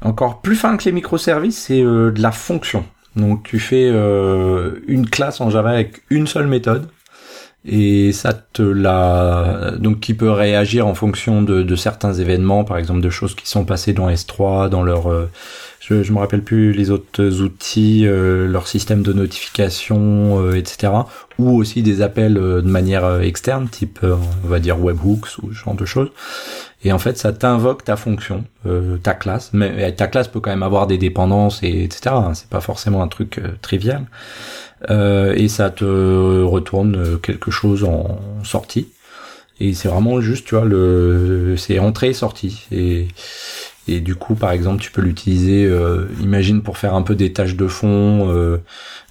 [0.03, 2.85] encore plus fin que les microservices, c'est de la fonction.
[3.15, 3.89] Donc tu fais
[4.89, 6.89] une classe en Java avec une seule méthode
[7.67, 12.77] et ça te la donc qui peut réagir en fonction de, de, certains événements, par
[12.77, 15.09] exemple de choses qui sont passées dans S3, dans leur
[15.87, 20.93] je, je me rappelle plus les autres outils, euh, leur système de notification, euh, etc.
[21.39, 25.59] Ou aussi des appels euh, de manière externe, type on va dire webhooks ou ce
[25.59, 26.11] genre de choses.
[26.85, 28.45] Et en fait, ça t'invoque ta fonction,
[29.03, 29.51] ta classe.
[29.55, 32.15] Mais ta classe peut quand même avoir des dépendances et etc.
[32.15, 34.05] Hein, c'est pas forcément un truc trivial.
[34.91, 38.89] et ça te retourne quelque chose en sortie.
[39.61, 42.67] Et c'est vraiment juste, tu vois, le, c'est entrée sortie.
[42.71, 43.09] Et
[43.87, 47.33] et du coup, par exemple, tu peux l'utiliser, euh, imagine pour faire un peu des
[47.33, 48.59] tâches de fond, euh,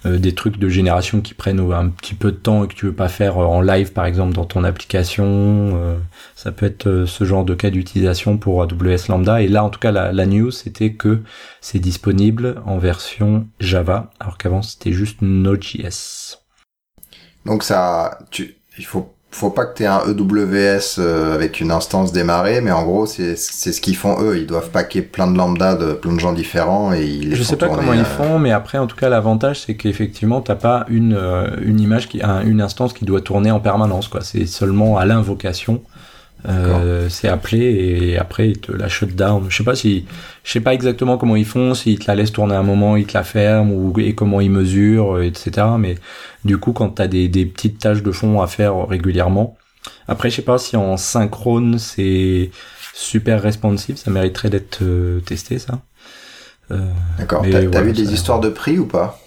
[0.04, 2.86] euh, des trucs de génération qui prennent un petit peu de temps et que tu
[2.86, 5.98] veux pas faire en live, par exemple, dans ton application.
[6.34, 9.42] ça peut être ce genre de cas d'utilisation pour AWS Lambda.
[9.42, 11.20] Et là, en tout cas, la, la news, c'était que
[11.60, 16.38] c'est disponible en version Java, alors qu'avant, c'était juste Node.js.
[17.46, 21.72] Donc ça, tu, il faut faut pas que tu aies un EWS euh, avec une
[21.72, 24.38] instance démarrée, mais en gros, c'est ce qu'ils font eux.
[24.38, 27.42] Ils doivent paquer plein de lambda de plein de gens différents et ils les Je
[27.42, 30.54] sais pas comment ils euh, font, mais après, en tout cas, l'avantage, c'est qu'effectivement, t'as
[30.54, 34.20] pas une, euh, une image, qui, une instance qui doit tourner en permanence, quoi.
[34.22, 35.82] C'est seulement à l'invocation.
[36.46, 39.46] Euh, c'est appelé et après ils te la shutdown.
[39.48, 40.04] Je sais pas si,
[40.42, 43.06] je sais pas exactement comment ils font, s'ils te la laissent tourner un moment, ils
[43.06, 45.66] te la ferment ou et comment ils mesurent, etc.
[45.78, 45.96] Mais
[46.44, 49.56] du coup, quand t'as des, des petites tâches de fond à faire régulièrement,
[50.06, 52.50] après je sais pas si en synchrone c'est
[52.94, 55.80] super responsive, ça mériterait d'être euh, testé ça.
[56.70, 57.44] Euh, D'accord.
[57.50, 59.18] T'as vu des histoires de prix ou pas?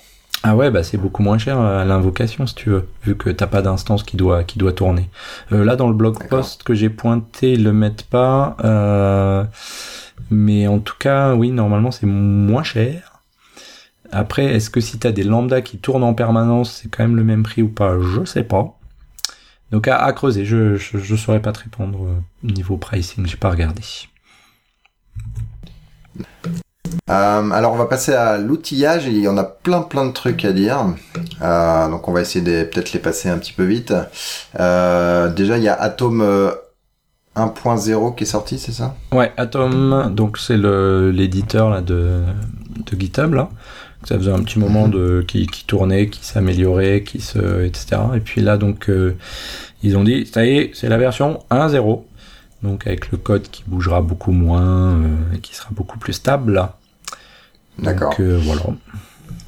[0.47, 3.47] Ah ouais, bah c'est beaucoup moins cher à l'invocation si tu veux, vu que t'as
[3.47, 5.09] pas d'instance qui doit qui doit tourner.
[5.51, 9.43] Euh, là dans le blog post que j'ai pointé, ils le mettent pas, euh,
[10.31, 13.23] mais en tout cas oui normalement c'est moins cher.
[14.09, 17.25] Après est-ce que si t'as des lambda qui tournent en permanence c'est quand même le
[17.25, 17.97] même prix ou pas?
[17.99, 18.77] Je sais pas.
[19.71, 23.49] Donc à, creuser, je, je, je saurais pas te répondre euh, niveau pricing, j'ai pas
[23.49, 23.81] regardé.
[27.09, 30.43] Euh, alors on va passer à l'outillage, il y en a plein plein de trucs
[30.43, 30.85] à dire.
[31.41, 33.93] Euh, donc on va essayer de peut-être les passer un petit peu vite.
[34.59, 36.21] Euh, déjà il y a Atom
[37.35, 38.95] 1.0 qui est sorti, c'est ça?
[39.11, 42.23] Ouais, Atom, donc c'est l'éditeur là de,
[42.85, 43.49] de GitHub là.
[44.03, 48.01] Ça faisait un petit moment de qui, qui tournait, qui s'améliorait, qui se etc.
[48.15, 48.91] Et puis là donc
[49.81, 52.01] ils ont dit ça y est, c'est la version 1.0
[52.63, 54.99] donc avec le code qui bougera beaucoup moins
[55.33, 56.67] et qui sera beaucoup plus stable.
[57.79, 58.13] D'accord.
[58.19, 58.61] Euh, voilà.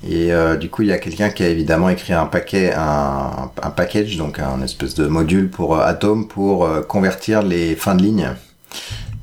[0.07, 3.51] Et euh, du coup, il y a quelqu'un qui a évidemment écrit un paquet, un,
[3.61, 8.03] un package, donc un espèce de module pour euh, Atom pour convertir les fins de
[8.03, 8.29] ligne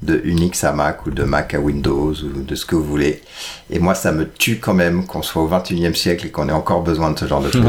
[0.03, 3.23] de Unix à Mac ou de Mac à Windows ou de ce que vous voulez.
[3.71, 6.53] Et moi, ça me tue quand même qu'on soit au 21e siècle et qu'on ait
[6.53, 7.65] encore besoin de ce genre de choses.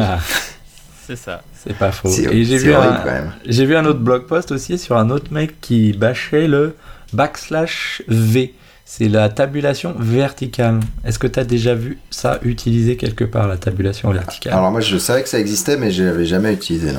[1.07, 1.41] C'est ça.
[1.53, 2.09] C'est pas faux.
[2.09, 3.01] Et j'ai vu, un,
[3.45, 6.75] j'ai vu un autre blog post aussi sur un autre mec qui bâchait le
[7.13, 8.53] backslash V
[8.89, 10.79] c'est la tabulation verticale.
[11.03, 14.53] Est-ce que tu as déjà vu ça utilisé quelque part, la tabulation verticale?
[14.53, 16.93] Alors moi je savais que ça existait, mais je l'avais jamais utilisé.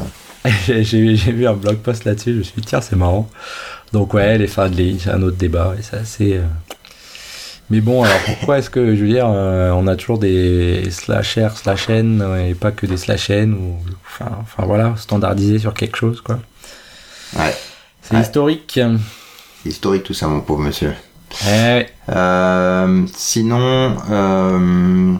[0.68, 3.30] j'ai vu un blog post là-dessus, je me suis dit tiens c'est marrant.
[3.94, 6.34] Donc ouais, les fins de ligne, c'est un autre débat, et c'est assez...
[6.34, 6.42] Euh,
[7.70, 11.38] mais bon, alors pourquoi est-ce que, je veux dire, euh, on a toujours des slash
[11.38, 13.76] R, slash N, et pas que des slash N, ou,
[14.06, 16.38] enfin, enfin voilà, standardisé sur quelque chose, quoi.
[17.38, 17.56] Ouais.
[18.02, 18.78] C'est historique.
[19.62, 20.92] C'est historique tout ça, mon pauvre monsieur.
[21.46, 25.14] Eh euh, sinon, euh,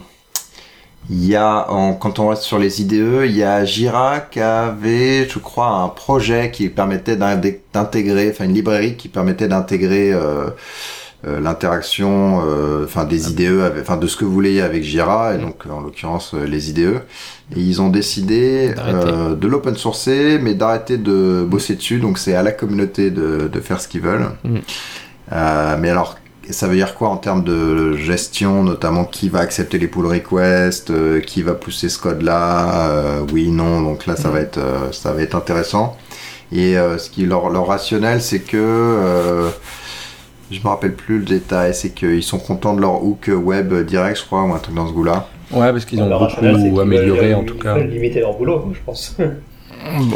[1.10, 1.66] il y a,
[2.00, 5.88] quand on reste sur les IDE, il y a Jira qui avait, je crois, un
[5.88, 10.50] projet qui permettait d'intégrer, enfin une librairie qui permettait d'intégrer euh,
[11.24, 12.42] l'interaction,
[12.84, 16.34] enfin des IDE, enfin de ce que vous voulez avec Jira, et donc en l'occurrence
[16.34, 17.00] les IDE.
[17.56, 21.98] Et ils ont décidé de l'open sourcer, mais d'arrêter de bosser dessus.
[21.98, 24.28] Donc c'est à la communauté de, de faire ce qu'ils veulent.
[24.44, 24.58] Mm.
[25.32, 26.16] Euh, mais alors,
[26.50, 30.90] ça veut dire quoi en termes de gestion, notamment qui va accepter les pull requests,
[30.90, 34.58] euh, qui va pousser ce code-là, euh, oui, non, donc là ça va être
[34.92, 35.96] ça va être intéressant.
[36.50, 39.50] Et ce qui leur, leur rationnel, c'est que
[40.50, 44.18] je me rappelle plus le détail, c'est qu'ils sont contents de leur hook web direct,
[44.18, 45.28] je crois, ou un truc dans ce goût-là.
[45.50, 47.76] Ouais, parce qu'ils ont beaucoup amélioré en tout cas.
[47.78, 49.14] Ils limiter leur boulot, je pense.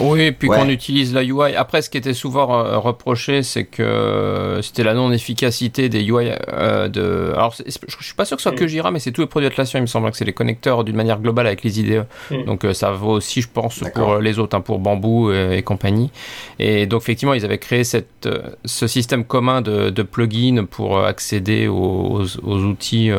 [0.00, 1.54] Oui, puis qu'on utilise la UI.
[1.56, 6.88] Après, ce qui était souvent euh, reproché, c'est que c'était la non-efficacité des UI euh,
[6.88, 7.32] de.
[7.34, 8.68] Alors, je suis pas sûr que ce soit que mm.
[8.68, 9.78] Jira, mais c'est tous les produits Atlassian.
[9.78, 12.06] Il me semble que c'est les connecteurs d'une manière globale avec les IDE.
[12.30, 12.44] Mm.
[12.44, 16.10] Donc, euh, ça vaut aussi, je pense, pour les autres, hein, pour Bamboo et, compagnie.
[16.58, 18.28] Et donc, effectivement, ils avaient créé cette,
[18.64, 23.10] ce système commun de, de plugins pour accéder aux, aux outils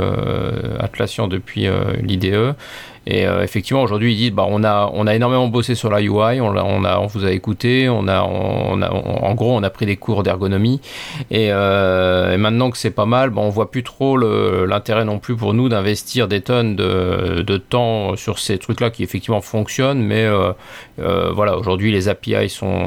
[0.80, 1.68] Atlassian depuis
[2.02, 2.56] l'IDE.
[3.06, 6.02] Et euh, effectivement, aujourd'hui, ils disent bah, on, a, on a énormément bossé sur la
[6.02, 9.86] UI, on, on, vous a écouté, on a, on a, en gros, on a pris
[9.86, 10.80] des cours d'ergonomie.
[11.30, 15.20] Et, euh, et, maintenant que c'est pas mal, bah, on voit plus trop l'intérêt non
[15.20, 20.02] plus pour nous d'investir des tonnes de, temps sur ces trucs-là qui effectivement fonctionnent.
[20.02, 22.84] Mais euh, voilà, aujourd'hui, les API sont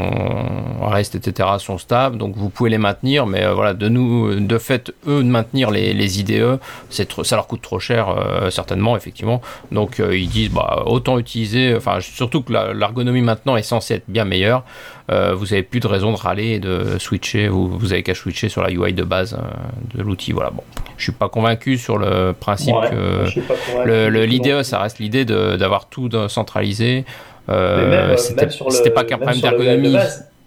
[0.81, 3.27] REST, etc., sont stables, donc vous pouvez les maintenir.
[3.27, 6.59] Mais voilà, de nous, de fait, eux, de maintenir les, les IDE,
[6.89, 8.09] ça leur coûte trop cher,
[8.51, 9.43] certainement, effectivement.
[9.73, 14.25] Donc, ils disent bah, autant utiliser, enfin surtout que l'ergonomie maintenant est censée être bien
[14.25, 14.65] meilleure.
[15.11, 18.15] Euh, vous avez plus de raison de râler et de switcher, vous, vous avez qu'à
[18.15, 20.33] switcher sur la UI de base euh, de l'outil.
[20.33, 20.63] Voilà, bon.
[20.97, 27.05] Je suis pas convaincu sur le principe que l'idée, ça reste l'idée d'avoir tout centralisé.
[27.49, 29.97] Euh, C'était pas qu'un problème d'ergonomie.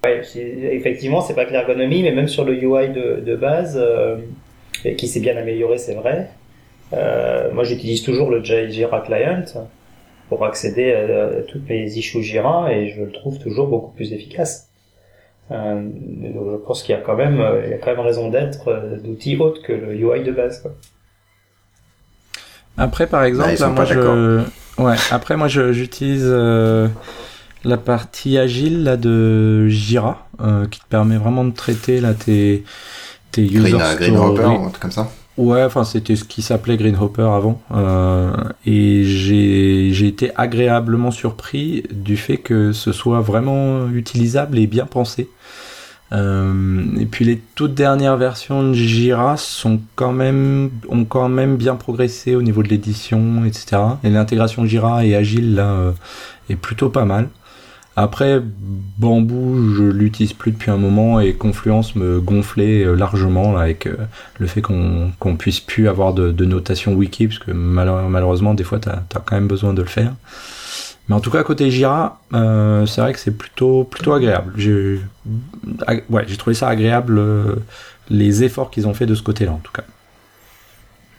[0.04, 0.22] Ouais,
[0.72, 4.18] effectivement, c'est pas que l'ergonomie, mais même sur le UI de, de base, euh,
[4.98, 6.30] qui s'est bien amélioré, c'est vrai.
[6.94, 9.44] Euh, moi, j'utilise toujours le Jira Client
[10.28, 14.70] pour accéder à, toutes mes issues Jira et je le trouve toujours beaucoup plus efficace.
[15.52, 15.90] Euh,
[16.24, 18.98] je pense qu'il y a quand même, il y a quand même raison d'être euh,
[18.98, 20.62] d'outils autres que le UI de base.
[20.62, 20.72] Quoi.
[22.80, 24.42] Après, par exemple, moi, je...
[24.78, 26.88] ouais, après, moi, j'utilise euh,
[27.66, 32.64] la partie agile là, de Jira, euh, qui te permet vraiment de traiter là, tes,
[33.32, 35.10] tes user Green, Green comme ça.
[35.40, 38.34] Ouais, enfin c'était ce qui s'appelait Greenhopper avant, euh,
[38.66, 45.30] et j'ai été agréablement surpris du fait que ce soit vraiment utilisable et bien pensé.
[46.12, 51.56] Euh, et puis les toutes dernières versions de Jira sont quand même ont quand même
[51.56, 53.82] bien progressé au niveau de l'édition, etc.
[54.04, 55.92] Et l'intégration Jira et Agile là euh,
[56.50, 57.30] est plutôt pas mal.
[58.02, 63.88] Après, Bambou, je l'utilise plus depuis un moment et Confluence me gonflait euh, largement avec
[63.88, 63.98] euh,
[64.38, 68.80] le fait qu'on qu'on puisse plus avoir de, notation wiki, parce que malheureusement, des fois,
[68.80, 70.14] tu as, quand même besoin de le faire.
[71.10, 74.54] Mais en tout cas, côté Jira, euh, c'est vrai que c'est plutôt, plutôt agréable.
[74.56, 75.02] J'ai
[76.38, 77.22] trouvé ça agréable,
[78.10, 79.84] les efforts qu'ils ont fait de ce côté-là, en tout cas.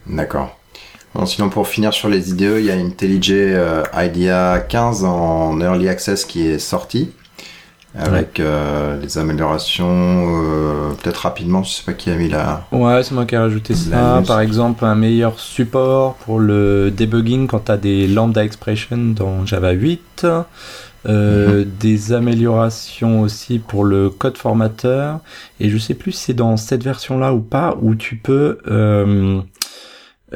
[0.06, 0.59] D'accord
[1.26, 5.88] sinon, pour finir sur les IDE, il y a IntelliJ euh, IDEA 15 en Early
[5.88, 7.10] Access qui est sorti
[7.98, 13.02] avec euh, les améliorations euh, peut-être rapidement je sais pas qui a mis là ouais
[13.02, 14.22] c'est moi qui ai rajouté ça.
[14.24, 19.44] par exemple un meilleur support pour le debugging quand tu as des lambda expression dans
[19.44, 20.24] Java 8
[21.04, 21.64] mhm.
[21.80, 25.18] des améliorations aussi pour le code formateur.
[25.58, 28.58] Et je sais plus si c'est dans cette version là ou pas où tu peux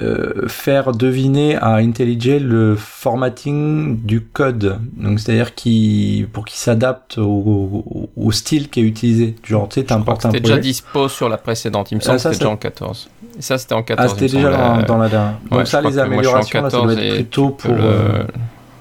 [0.02, 4.80] euh, faire deviner à IntelliJ le formatting du code.
[4.96, 9.36] Donc c'est-à-dire qui pour qu'il s'adapte au, au, style qui est utilisé.
[9.44, 11.92] Genre tu sais t'importes un C'était déjà dispo sur la précédente.
[11.92, 13.08] Il me semble ah, que c'était déjà en 14.
[13.38, 14.10] ça c'était en 14.
[14.10, 15.38] Ah c'était déjà dans, dans, la dernière.
[15.48, 17.76] Donc ça les améliorations là, ça doit être plutôt pour.
[17.78, 18.24] Euh,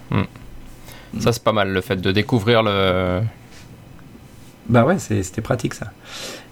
[0.10, 0.24] hmm.
[1.20, 3.22] Ça c'est pas mal le fait de découvrir le.
[4.68, 5.92] Bah ouais c'était pratique ça.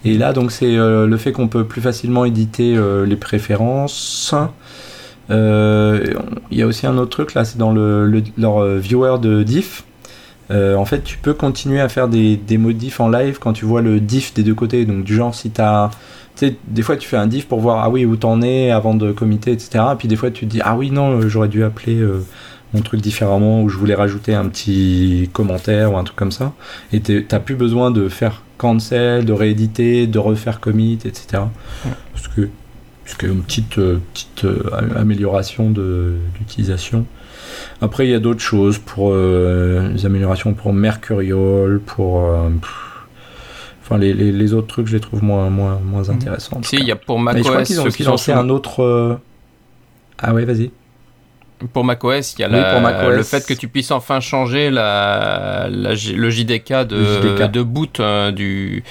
[0.03, 4.33] Et là, donc, c'est euh, le fait qu'on peut plus facilement éditer euh, les préférences.
[5.29, 6.03] Euh,
[6.49, 9.83] il y a aussi un autre truc là, c'est dans le, leur viewer de diff.
[10.49, 13.81] en fait, tu peux continuer à faire des, des modifs en live quand tu vois
[13.81, 14.85] le diff des deux côtés.
[14.85, 15.91] Donc, du genre, si tu as.
[16.35, 18.71] Tu sais, des fois, tu fais un diff pour voir, ah oui, où t'en es
[18.71, 19.83] avant de committer, etc.
[19.93, 22.01] Et puis, des fois, tu te dis, ah oui, non, j'aurais dû appeler
[22.73, 26.53] mon truc différemment ou je voulais rajouter un petit commentaire ou un truc comme ça.
[26.93, 31.43] Et t'as plus besoin de faire cancel, de rééditer, de refaire commit, etc.
[32.13, 32.49] Parce que
[33.05, 34.63] c'est une petite, euh, petite euh,
[34.95, 37.05] amélioration de l'utilisation.
[37.81, 42.23] Après, il y a d'autres choses pour euh, les améliorations pour Mercurial, pour
[43.81, 46.11] enfin les, les, autres trucs, je les trouve moins moins moins mhm.
[46.11, 46.61] intéressants.
[46.63, 47.43] Si, il y a pour macOS.
[47.43, 49.19] je crois qu'ils ont aussi lancé un autre.
[50.19, 50.71] Ah ouais, vas-y.
[51.73, 56.87] Pour macOS, il y a le fait que tu puisses enfin changer la, le JDK
[56.87, 58.83] de, de boot euh, du,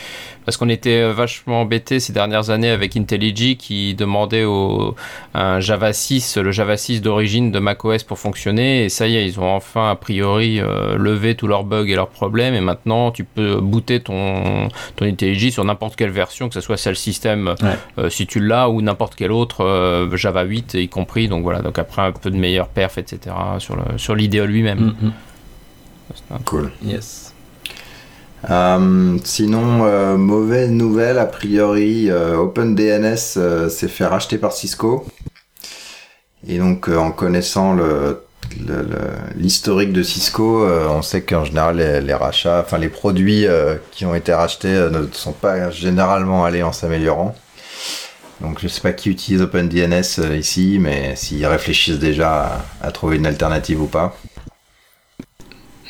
[0.44, 4.94] parce qu'on était vachement embêté ces dernières années avec IntelliJ qui demandait au
[5.34, 8.84] un Java 6, le Java 6 d'origine de macOS pour fonctionner.
[8.84, 11.94] Et ça y est, ils ont enfin a priori euh, levé tous leurs bugs et
[11.94, 12.54] leurs problèmes.
[12.54, 16.76] Et maintenant, tu peux booter ton ton IntelliJ sur n'importe quelle version, que ce soit
[16.76, 17.54] celle système
[17.98, 21.28] euh, si tu l'as ou n'importe quelle autre euh, Java 8 y compris.
[21.28, 21.62] Donc voilà.
[21.62, 23.34] Donc après un peu de meilleure perf, etc.
[23.58, 24.94] sur le sur l'idéal lui-même.
[25.00, 25.12] Mm, mm.
[26.44, 26.72] Cool.
[26.84, 27.29] Yes.
[28.48, 35.06] Euh, sinon, euh, mauvaise nouvelle, a priori, euh, OpenDNS s'est fait racheter par Cisco.
[36.46, 37.76] Et donc, en connaissant
[39.36, 43.46] l'historique de Cisco, on sait qu'en général, les, rachats, enfin les produits
[43.92, 47.34] qui ont été rachetés ne sont pas généralement allés en s'améliorant.
[48.40, 53.26] Donc, je sais pas qui utilise OpenDNS ici, mais s'ils réfléchissent déjà à trouver une
[53.26, 54.16] alternative ou pas.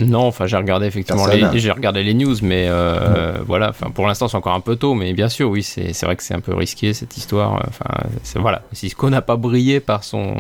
[0.01, 4.07] Non, enfin j'ai regardé effectivement les, j'ai regardé les news, mais euh, voilà, enfin pour
[4.07, 6.41] l'instant c'est encore un peu tôt, mais bien sûr oui c'est vrai que c'est un
[6.41, 7.63] peu risqué cette histoire.
[7.69, 10.35] Enfin voilà, Cisco n'a pas brillé par son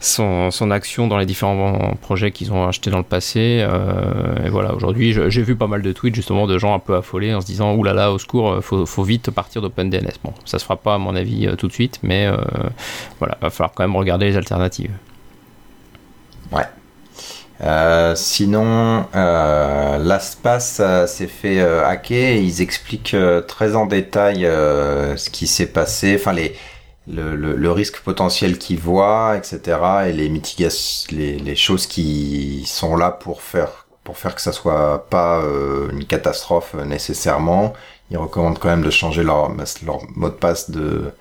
[0.00, 3.60] son, son, action dans les différents projets qu'ils ont achetés dans le passé.
[3.60, 6.94] Euh, et voilà, aujourd'hui, j'ai vu pas mal de tweets justement de gens un peu
[6.94, 10.18] affolés en se disant Ouh là là, au secours, faut, faut vite partir d'OpenDNS.
[10.22, 12.36] Bon, ça se fera pas à mon avis euh, tout de suite, mais euh,
[13.18, 14.92] voilà, va falloir quand même regarder les alternatives.
[16.52, 16.64] Ouais.
[17.62, 23.16] Euh, sinon, euh, euh, s'est fait euh, hacker et ils expliquent
[23.48, 26.54] très en détail ce qui s'est passé, enfin les,
[27.08, 29.78] le, le, le, risque potentiel qu'ils voient, etc.
[30.08, 34.52] et les mitigations, les, les, choses qui sont là pour faire pour faire que ça
[34.52, 35.42] soit pas
[35.92, 37.72] une catastrophe nécessairement
[38.10, 41.12] ils recommandent quand même de changer leur, mot de passe de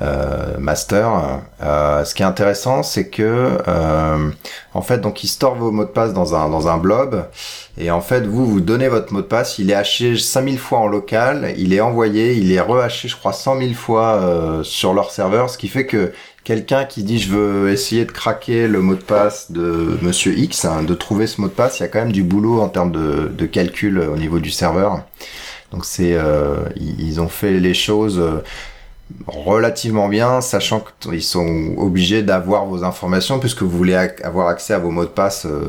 [0.00, 1.40] euh, master.
[1.60, 4.30] Euh, ce qui est intéressant, c'est que euh,
[4.74, 7.26] en fait, donc ils storent vos mots de passe dans un dans un blob.
[7.78, 10.78] Et en fait, vous vous donnez votre mot de passe, il est haché 5000 fois
[10.78, 14.94] en local, il est envoyé, il est rehaché, je crois 100 000 fois euh, sur
[14.94, 16.12] leur serveur, ce qui fait que
[16.44, 20.64] quelqu'un qui dit je veux essayer de craquer le mot de passe de Monsieur X,
[20.64, 22.68] hein, de trouver ce mot de passe, il y a quand même du boulot en
[22.68, 25.00] termes de, de calcul au niveau du serveur.
[25.74, 28.44] Donc c'est, euh, ils ont fait les choses euh,
[29.26, 34.78] relativement bien, sachant qu'ils sont obligés d'avoir vos informations puisque vous voulez avoir accès à
[34.78, 35.64] vos mots de passe euh,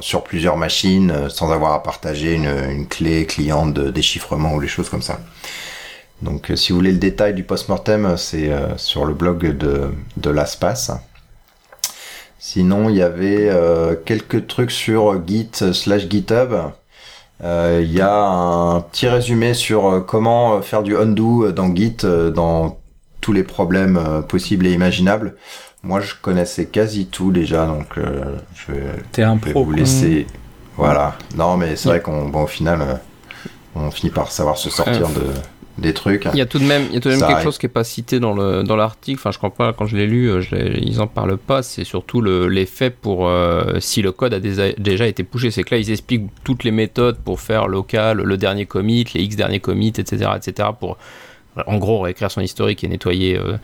[0.00, 4.66] sur plusieurs machines sans avoir à partager une, une clé cliente de déchiffrement ou des
[4.66, 5.20] choses comme ça.
[6.22, 10.98] Donc si vous voulez le détail du post-mortem, c'est sur le blog de, de l'ASPAS.
[12.40, 13.52] Sinon, il y avait
[14.04, 16.54] quelques trucs sur Git slash GitHub.
[17.44, 21.74] Euh, il y a un petit résumé sur euh, comment euh, faire du undo dans
[21.74, 21.98] Git
[22.34, 22.78] dans
[23.20, 25.36] tous les problèmes possibles et imaginables.
[25.82, 27.98] Moi, je connaissais quasi tout déjà, donc
[28.54, 30.26] je vais, un vous laisser.
[30.76, 31.16] Voilà.
[31.36, 33.00] Non, mais c'est vrai qu'on, bon, au final,
[33.74, 35.22] on finit par savoir se sortir de
[35.78, 36.28] des trucs.
[36.32, 37.66] Il y a tout de même, il y a tout de même quelque chose qui
[37.66, 39.18] est pas cité dans le dans l'article.
[39.20, 41.62] Enfin, je crois pas quand je l'ai lu, euh, je ils en parlent pas.
[41.62, 45.50] C'est surtout l'effet pour euh, si le code a déjà été poussé.
[45.50, 49.22] C'est que là, ils expliquent toutes les méthodes pour faire local, le dernier commit, les
[49.22, 50.68] x derniers commits, etc., etc.
[50.78, 50.98] Pour
[51.66, 53.56] en gros réécrire son historique et nettoyer euh,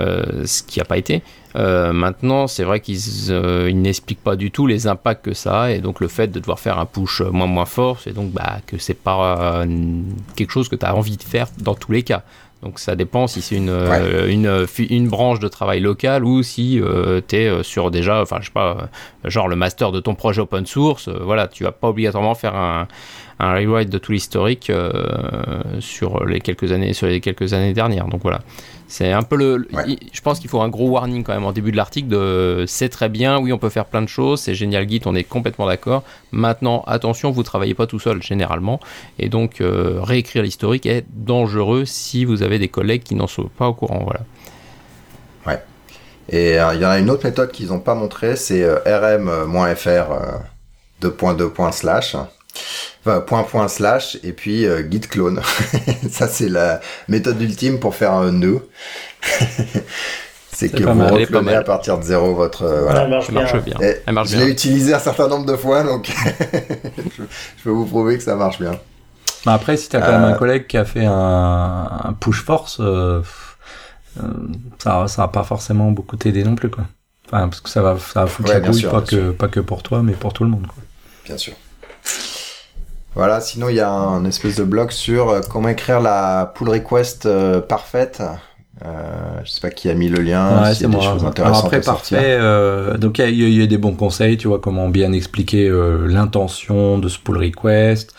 [0.00, 1.22] euh, ce qui n'a pas été.
[1.56, 2.98] Euh, maintenant, c'est vrai qu'ils
[3.30, 6.40] euh, n'expliquent pas du tout les impacts que ça a et donc le fait de
[6.40, 9.64] devoir faire un push moins moins fort, c'est donc bah, que c'est pas
[10.36, 12.22] quelque chose que tu as envie de faire dans tous les cas.
[12.62, 13.76] Donc ça dépend si c'est une,
[14.28, 16.80] une, une, branche de travail local ou si
[17.26, 18.88] tu es sur déjà, enfin je sais pas,
[19.24, 22.86] genre le master de ton projet open source, voilà, tu vas pas obligatoirement faire un,
[23.42, 24.72] un rewrite de tout l'historique
[25.80, 28.06] sur les quelques années sur les quelques années dernières.
[28.06, 28.40] Donc voilà.
[28.92, 29.66] C'est un peu le.
[30.12, 32.90] Je pense qu'il faut un gros warning quand même en début de l'article de c'est
[32.90, 35.66] très bien, oui, on peut faire plein de choses, c'est génial Git, on est complètement
[35.66, 36.02] d'accord.
[36.30, 38.80] Maintenant, attention, vous travaillez pas tout seul généralement,
[39.18, 43.48] et donc euh, réécrire l'historique est dangereux si vous avez des collègues qui n'en sont
[43.56, 44.02] pas au courant.
[44.04, 44.20] Voilà.
[45.46, 45.64] Ouais.
[46.28, 48.76] Et euh, il y en a une autre méthode qu'ils n'ont pas montré, c'est euh,
[48.84, 50.42] rm-fr
[51.00, 51.72] 2.2.
[51.72, 52.14] slash
[53.02, 55.40] point point slash et puis euh, git clone.
[56.10, 58.68] ça c'est la méthode ultime pour faire un nœud.
[60.52, 63.08] c'est que vous reclonez à partir de zéro votre euh, voilà.
[63.08, 63.76] marche, bien.
[64.24, 66.12] je l'ai utilisé un certain nombre de fois donc
[67.16, 67.22] je,
[67.64, 68.78] peux vous prouver que ça marche bien.
[69.44, 72.44] Bah, après si tu as quand même un euh, collègue qui a fait un, push
[72.44, 72.80] force
[74.78, 76.84] ça ça va pas forcément beaucoup t'aider non plus quoi.
[77.26, 79.82] Enfin parce que ça va ça va foutre la bouille pas que pas que pour
[79.82, 80.82] toi mais pour tout le monde quoi.
[81.24, 81.54] Bien sûr.
[83.14, 86.70] Voilà, sinon il y a un espèce de blog sur euh, comment écrire la pull
[86.70, 88.22] request euh, parfaite.
[88.84, 91.66] Euh, je sais pas qui a mis le lien, ouais, y a des choses intéressantes
[91.66, 95.70] après, parfait, euh, donc il y, a des bons conseils, tu vois, comment bien expliquer
[96.08, 98.12] l'intention de ce pull request,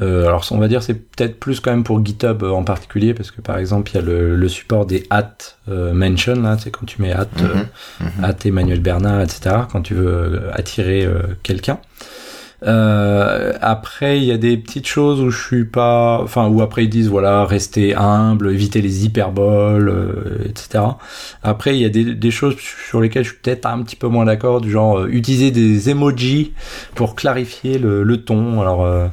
[0.00, 3.30] Euh, alors on va dire c'est peut-être plus quand même pour GitHub en particulier parce
[3.30, 5.36] que par exemple il y a le, le support des at
[5.66, 9.56] mention là, c'est quand tu mets at, mm at Emmanuel Bernard, etc.
[9.70, 11.06] Quand tu veux attirer
[11.42, 11.78] quelqu'un.
[12.62, 16.84] Euh, après, il y a des petites choses où je suis pas, enfin, où après
[16.84, 20.84] ils disent voilà, rester humble, éviter les hyperboles, euh, etc.
[21.42, 24.08] Après, il y a des, des, choses sur lesquelles je suis peut-être un petit peu
[24.08, 26.52] moins d'accord, du genre euh, utiliser des emojis
[26.94, 28.60] pour clarifier le, le ton.
[28.60, 29.08] Alors, euh,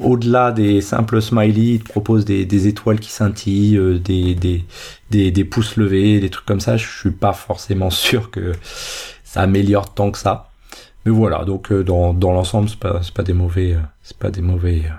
[0.00, 4.64] au-delà des simples smileys, ils proposent des, des étoiles qui scintillent, des, des,
[5.10, 6.76] des, des pouces levés, des trucs comme ça.
[6.76, 8.52] Je suis pas forcément sûr que
[9.24, 10.51] ça améliore tant que ça
[11.04, 14.30] mais voilà, donc euh, dans, dans l'ensemble, c'est pas, pas des mauvais, euh, c'est pas
[14.30, 14.92] des mauvais euh,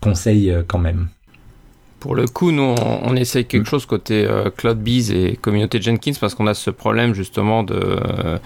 [0.00, 1.08] conseils quand même.
[2.02, 2.74] Pour le coup, nous,
[3.04, 3.70] on, essaye quelque mm.
[3.70, 7.74] chose côté euh, CloudBees et communauté Jenkins parce qu'on a ce problème justement de.
[7.76, 8.38] Euh,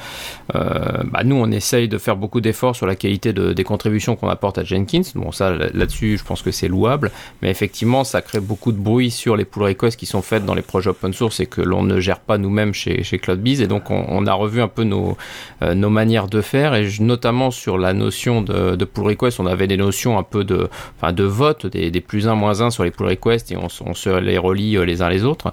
[0.55, 4.15] euh, bah, nous, on essaye de faire beaucoup d'efforts sur la qualité de, des contributions
[4.15, 5.01] qu'on apporte à Jenkins.
[5.15, 7.11] Bon, ça, là-dessus, je pense que c'est louable.
[7.41, 10.55] Mais effectivement, ça crée beaucoup de bruit sur les pull requests qui sont faites dans
[10.55, 13.63] les projets open source et que l'on ne gère pas nous-mêmes chez, chez CloudBees.
[13.63, 15.17] Et donc, on, on, a revu un peu nos,
[15.63, 19.47] euh, nos manières de faire et notamment sur la notion de, de pull request, on
[19.47, 22.69] avait des notions un peu de, enfin, de vote, des, des plus 1, moins 1
[22.69, 25.53] sur les pull requests et on, se les relie euh, les uns les autres.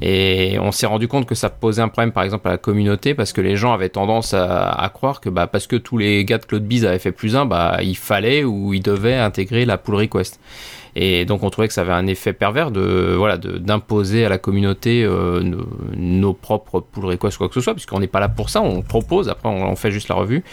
[0.00, 3.14] Et on s'est rendu compte que ça posait un problème, par exemple, à la communauté,
[3.14, 6.38] parce que les gens avaient tendance à, croire que bah, parce que tous les gars
[6.38, 9.78] de Claude Biz avaient fait plus un, bah, il fallait ou ils devaient intégrer la
[9.78, 10.40] pull request.
[10.94, 14.36] Et donc on trouvait que ça avait un effet pervers de voilà d'imposer à la
[14.36, 15.40] communauté euh,
[15.96, 18.82] nos, propres pull requests quoi que ce soit, puisqu'on n'est pas là pour ça, on
[18.82, 20.44] propose, après on, fait juste la revue.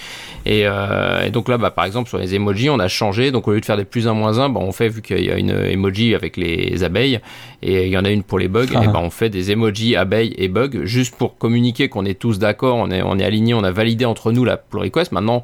[0.45, 3.31] Et, euh, et donc là, bah, par exemple sur les emojis, on a changé.
[3.31, 5.23] Donc au lieu de faire des plus 1 moins 1, bah, on fait vu qu'il
[5.23, 7.19] y a une emoji avec les abeilles
[7.61, 9.97] et il y en a une pour les bugs, et bah, on fait des emojis
[9.97, 13.53] abeilles et bugs juste pour communiquer qu'on est tous d'accord, on est on est aligné,
[13.53, 15.11] on a validé entre nous la pull request.
[15.11, 15.43] Maintenant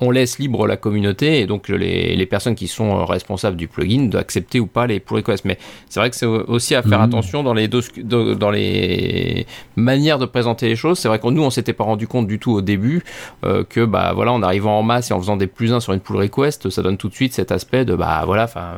[0.00, 4.08] on laisse libre la communauté et donc les, les personnes qui sont responsables du plugin
[4.22, 5.44] d'accepter ou pas les pull requests.
[5.44, 5.58] Mais
[5.88, 7.04] c'est vrai que c'est aussi à faire mhm.
[7.04, 9.46] attention dans les, dans les
[9.76, 10.98] manières de présenter les choses.
[10.98, 13.02] C'est vrai que nous, on s'était pas rendu compte du tout au début
[13.44, 15.92] euh, que bah voilà, en arrivant en masse et en faisant des plus 1 sur
[15.92, 18.74] une pull request, ça donne tout de suite cet aspect de bah voilà, enfin,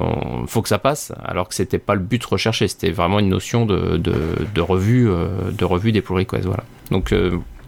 [0.00, 2.68] euh, faut que ça passe, alors que c'était pas le but recherché.
[2.68, 4.14] C'était vraiment une notion de, de,
[4.54, 6.44] de revue, euh, de revue des pull requests.
[6.46, 6.64] Voilà.
[6.90, 7.14] Donc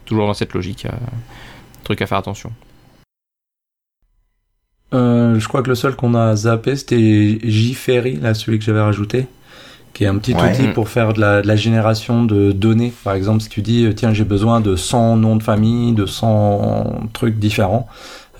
[0.04, 0.86] toujours dans cette logique.
[1.84, 2.50] Truc à faire attention.
[4.94, 8.80] Euh, je crois que le seul qu'on a zappé, c'était JFerry, là, celui que j'avais
[8.80, 9.26] rajouté,
[9.92, 12.92] qui est un petit outil pour faire de la, génération de données.
[13.02, 17.08] Par exemple, si tu dis, tiens, j'ai besoin de 100 noms de famille, de 100
[17.12, 17.88] trucs différents,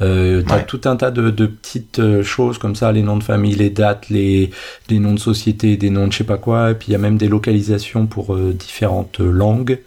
[0.02, 3.22] euh, tu as tout un tas de, petites euh, choses comme ça, les noms de
[3.22, 4.50] famille, les dates, les,
[4.90, 6.94] les noms de société, des noms de je sais pas quoi, et puis il y
[6.94, 9.78] a même des localisations pour euh, différentes langues.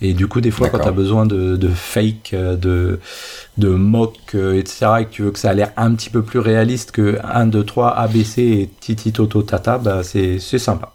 [0.00, 3.00] Et du coup, des fois, quand tu as besoin de, de fake, euh, de,
[3.56, 6.22] de mock, euh, etc., et que tu veux que ça a l'air un petit peu
[6.22, 10.94] plus réaliste que 1, 2, 3, ABC et titi toto tata, bah, c'est sympa.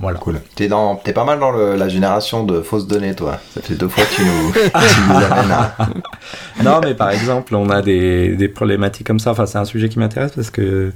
[0.00, 0.18] Voilà.
[0.18, 0.40] Cool.
[0.54, 3.38] T'es dans, t'es pas mal dans le, la génération de fausses données, toi.
[3.54, 5.76] Ça fait deux fois que tu nous, tu nous amènes à...
[6.64, 9.32] non, mais par exemple, on a des, des problématiques comme ça.
[9.32, 10.92] Enfin, c'est un sujet qui m'intéresse parce que,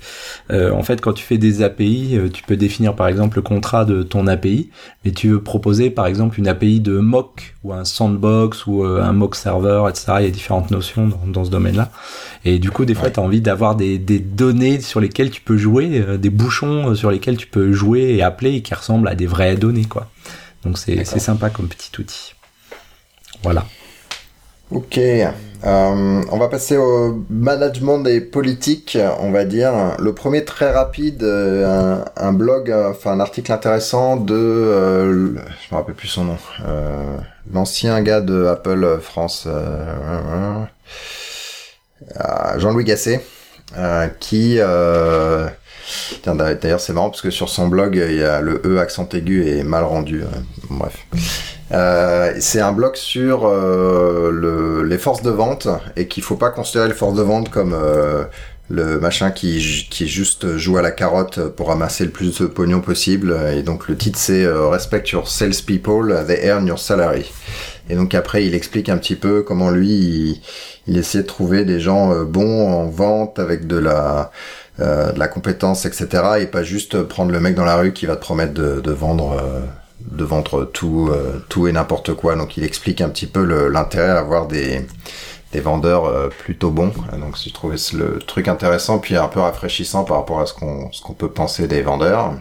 [0.51, 3.43] euh, en fait, quand tu fais des API, euh, tu peux définir par exemple le
[3.43, 4.71] contrat de ton API,
[5.05, 9.03] mais tu veux proposer par exemple une API de mock ou un sandbox ou euh,
[9.03, 10.13] un mock server, etc.
[10.21, 11.91] Il y a différentes notions dans, dans ce domaine-là.
[12.45, 15.41] Et du coup, des fois, tu as envie d'avoir des, des, données sur lesquelles tu
[15.41, 18.93] peux jouer, euh, des bouchons sur lesquels tu peux jouer et appeler et qui ressemblent
[19.07, 20.09] à des vraies données, quoi.
[20.64, 22.34] Donc c'est sympa comme petit outil.
[23.42, 23.64] Voilà.
[24.70, 25.30] Ok, euh,
[25.62, 29.72] on va passer au management des politiques, on va dire.
[29.99, 35.95] Le premier très rapide, euh, un, blog, enfin un article intéressant de, je me rappelle
[35.95, 36.38] plus son nom,
[37.53, 39.47] l'ancien gars de Apple France.
[42.20, 43.18] Euh, Jean-Louis Gasset, euh,
[44.20, 45.47] qui euh,
[46.25, 49.47] D'ailleurs, c'est marrant parce que sur son blog, il y a le E accent aigu
[49.47, 50.22] et mal rendu.
[50.70, 50.97] bref.
[51.72, 56.51] Euh, c'est un blog sur euh, le, les forces de vente et qu'il faut pas
[56.51, 58.25] considérer les forces de vente comme euh,
[58.68, 62.81] le machin qui, qui juste joue à la carotte pour ramasser le plus de pognon
[62.81, 63.37] possible.
[63.55, 67.31] Et donc le titre c'est Respect your salespeople, they earn your salary.
[67.91, 70.41] Et donc après il explique un petit peu comment lui il,
[70.87, 74.30] il de trouver des gens euh, bons en vente avec de la
[74.80, 76.09] euh, de la compétence, etc.
[76.41, 78.91] Et pas juste prendre le mec dans la rue qui va te promettre de, de
[78.91, 79.61] vendre euh,
[80.01, 81.11] de vendre tout
[81.49, 82.37] tout et n'importe quoi.
[82.37, 84.87] Donc il explique un petit peu l'intérêt à avoir des
[85.53, 86.93] des vendeurs plutôt bons.
[87.18, 90.91] Donc j'ai trouvé le truc intéressant puis un peu rafraîchissant par rapport à ce qu'on
[91.03, 92.35] qu'on peut penser des vendeurs.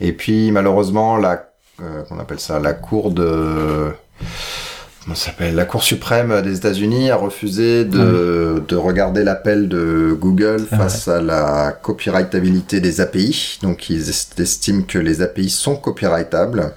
[0.00, 1.48] Et puis malheureusement la
[2.08, 3.92] qu'on appelle ça la cour de
[5.04, 5.54] comment s'appelle?
[5.54, 11.08] La Cour suprême des États-Unis a refusé de, de regarder l'appel de Google Ah face
[11.08, 13.58] à la copyrightabilité des API.
[13.62, 16.72] Donc ils est- estiment que les API sont copyrightables.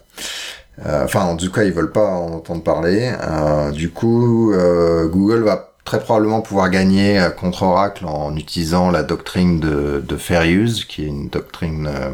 [0.85, 3.11] Euh, Enfin, en tout cas, ils veulent pas en entendre parler.
[3.21, 8.91] Euh, du coup, euh, Google va très probablement pouvoir gagner euh, contre Oracle en utilisant
[8.91, 12.11] la doctrine de, fair use, qui est une doctrine euh,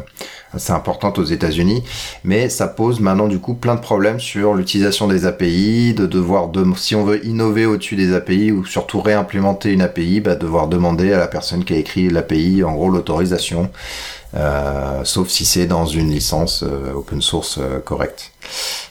[0.54, 1.84] assez importante aux États-Unis.
[2.24, 6.48] Mais ça pose maintenant du coup plein de problèmes sur l'utilisation des API, de devoir,
[6.48, 10.68] de, si on veut innover au-dessus des API ou surtout réimplémenter une API, bah, devoir
[10.68, 13.70] demander à la personne qui a écrit l'API, en gros, l'autorisation.
[14.36, 18.32] Euh, sauf si c'est dans une licence euh, open source euh, correcte.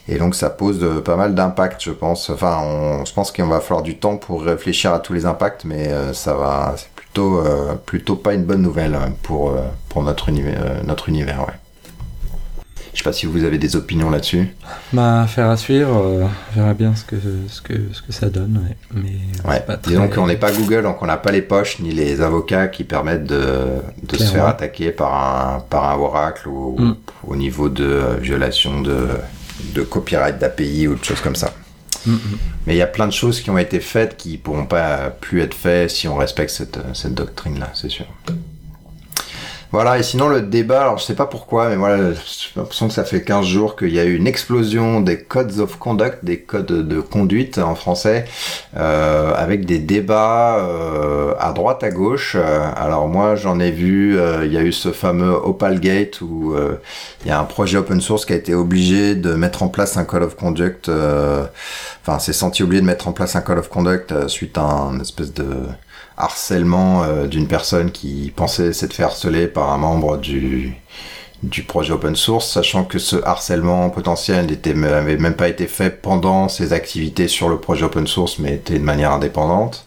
[0.08, 2.30] Et donc ça pose de, pas mal d'impacts, je pense.
[2.30, 5.64] Enfin, on, je pense qu'il va falloir du temps pour réfléchir à tous les impacts,
[5.64, 7.42] mais ça va, c'est plutôt,
[7.86, 9.52] plutôt pas une bonne nouvelle pour
[9.88, 11.65] pour notre univers, notre univers, ouais.
[12.96, 14.48] Je sais pas si vous avez des opinions là-dessus.
[14.94, 17.16] Bah, affaire à suivre, euh, on verra bien ce que,
[17.46, 18.58] ce que, ce que ça donne.
[18.66, 18.76] ouais.
[18.94, 19.10] Mais
[19.46, 19.56] Ouais.
[19.58, 21.92] c'est pas très- Disons qu'on n'est pas Google, donc on n'a pas les poches ni
[21.92, 23.66] les avocats qui permettent de,
[24.02, 26.96] de se faire attaquer par un, par un oracle ou Mm.
[27.26, 29.08] au niveau de euh, violation de,
[29.74, 31.52] de copyright d'API ou de choses comme ça.
[32.06, 32.18] Mm, mm.
[32.66, 35.42] Mais il y a plein de choses qui ont été faites qui pourront pas plus
[35.42, 38.06] être faites si on respecte cette, cette doctrine-là, c'est sûr.
[39.76, 42.94] Voilà, et sinon le débat, alors je sais pas pourquoi, mais voilà, j'ai l'impression que
[42.94, 46.40] ça fait 15 jours qu'il y a eu une explosion des codes of conduct, des
[46.40, 48.24] codes de conduite en français,
[48.74, 52.36] euh, avec des débats euh, à droite, à gauche.
[52.40, 56.54] Euh, alors moi j'en ai vu, il y a eu ce fameux Opalgate où
[57.26, 59.98] il y a un projet open source qui a été obligé de mettre en place
[59.98, 60.90] un code of conduct,
[62.00, 65.00] enfin c'est senti obligé de mettre en place un code of conduct suite à un
[65.00, 65.44] espèce de
[66.16, 70.76] harcèlement euh, d'une personne qui pensait s'être fait harceler par un membre du
[71.42, 75.90] du projet open source, sachant que ce harcèlement potentiel n'était avait même pas été fait
[75.90, 79.84] pendant ses activités sur le projet open source, mais était de manière indépendante.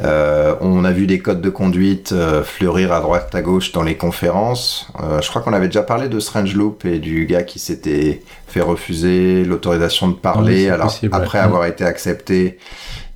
[0.00, 3.82] Euh, on a vu des codes de conduite euh, fleurir à droite à gauche dans
[3.82, 4.86] les conférences.
[5.02, 8.22] Euh, je crois qu'on avait déjà parlé de Strange Loop et du gars qui s'était
[8.46, 11.44] fait refuser l'autorisation de parler, alors possible, après ouais.
[11.44, 12.58] avoir été accepté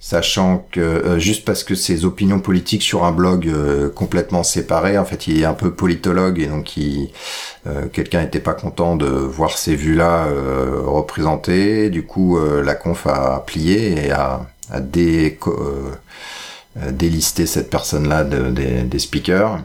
[0.04, 4.98] sachant que euh, juste parce que ses opinions politiques sur un blog euh, complètement séparé,
[4.98, 7.10] en fait, il est un peu politologue et donc il,
[7.68, 10.26] euh, quelqu'un n'était pas content de voir ces vues-là
[10.84, 11.88] représentées.
[11.88, 15.38] Du coup, la conf a plié et a, a dé,
[16.90, 19.60] délisté cette personne-là de- des- des speakers.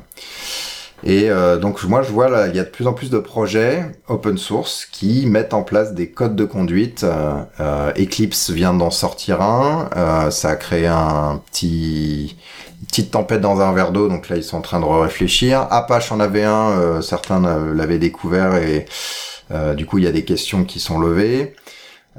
[1.03, 3.19] Et euh, donc moi je vois là, il y a de plus en plus de
[3.19, 7.03] projets open source qui mettent en place des codes de conduite.
[7.03, 12.35] Euh, euh, Eclipse vient d'en sortir un, euh, ça a créé un petit
[12.81, 15.67] une petite tempête dans un verre d'eau, donc là ils sont en train de réfléchir.
[15.71, 18.85] Apache en avait un, euh, certains euh, l'avaient découvert et
[19.77, 21.55] du coup il y a des questions qui sont levées.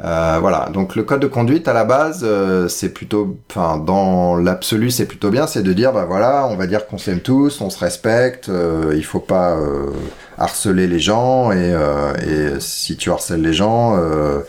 [0.05, 4.36] Euh, voilà, donc le code de conduite à la base, euh, c'est plutôt, enfin dans
[4.36, 7.61] l'absolu, c'est plutôt bien, c'est de dire, bah voilà, on va dire qu'on s'aime tous,
[7.61, 9.90] on se respecte, euh, il faut pas euh,
[10.38, 14.40] harceler les gens et, euh, et si tu harcèles les gens, euh,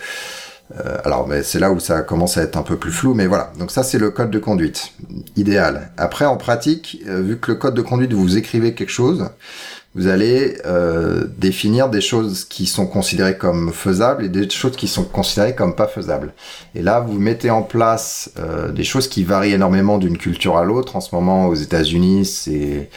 [1.04, 3.50] alors mais c'est là où ça commence à être un peu plus flou, mais voilà.
[3.58, 4.92] Donc ça c'est le code de conduite
[5.34, 5.90] idéal.
[5.96, 9.30] Après en pratique, vu que le code de conduite vous écrivez quelque chose,
[9.94, 14.86] vous allez euh, définir des choses qui sont considérées comme faisables et des choses qui
[14.86, 16.32] sont considérées comme pas faisables.
[16.76, 20.64] Et là, vous mettez en place euh, des choses qui varient énormément d'une culture à
[20.64, 20.94] l'autre.
[20.94, 22.88] En ce moment, aux États-Unis, c'est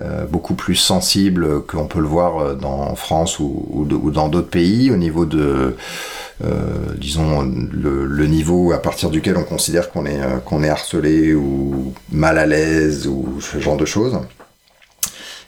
[0.00, 4.50] euh, beaucoup plus sensible qu'on peut le voir euh, dans France ou, ou dans d'autres
[4.50, 5.74] pays au niveau de,
[6.44, 10.68] euh, disons, le, le niveau à partir duquel on considère qu'on est, euh, qu'on est
[10.68, 14.20] harcelé ou mal à l'aise ou ce genre de choses.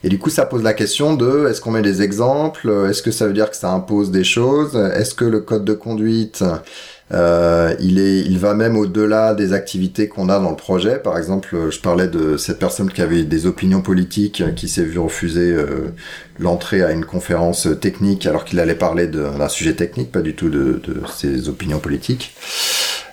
[0.03, 2.71] Et du coup, ça pose la question de est-ce qu'on met des exemples?
[2.89, 4.75] Est-ce que ça veut dire que ça impose des choses?
[4.75, 6.43] Est-ce que le code de conduite,
[7.13, 10.99] euh, il est, il va même au-delà des activités qu'on a dans le projet?
[10.99, 14.99] Par exemple, je parlais de cette personne qui avait des opinions politiques, qui s'est vu
[14.99, 15.93] refuser euh,
[16.39, 20.49] l'entrée à une conférence technique alors qu'il allait parler d'un sujet technique, pas du tout
[20.49, 22.35] de, de ses opinions politiques.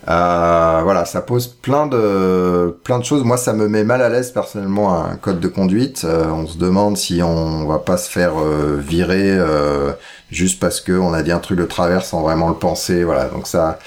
[0.09, 3.23] Euh, voilà, ça pose plein de plein de choses.
[3.23, 6.03] Moi, ça me met mal à l'aise personnellement un code de conduite.
[6.05, 9.91] Euh, on se demande si on va pas se faire euh, virer euh,
[10.31, 13.03] juste parce que on a dit un truc de travers sans vraiment le penser.
[13.03, 13.79] Voilà, donc ça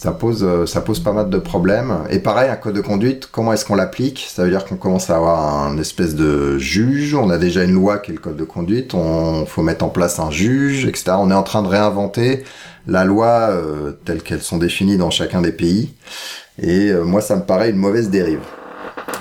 [0.00, 2.04] ça pose euh, ça pose pas mal de problèmes.
[2.08, 4.26] Et pareil, un code de conduite, comment est-ce qu'on l'applique?
[4.30, 7.14] Ça veut dire qu'on commence à avoir un espèce de juge.
[7.14, 8.94] On a déjà une loi qui est le code de conduite.
[8.94, 11.12] On faut mettre en place un juge, etc.
[11.18, 12.44] On est en train de réinventer
[12.86, 15.92] la loi euh, telles qu'elles sont définies dans chacun des pays.
[16.62, 18.40] Et euh, moi, ça me paraît une mauvaise dérive.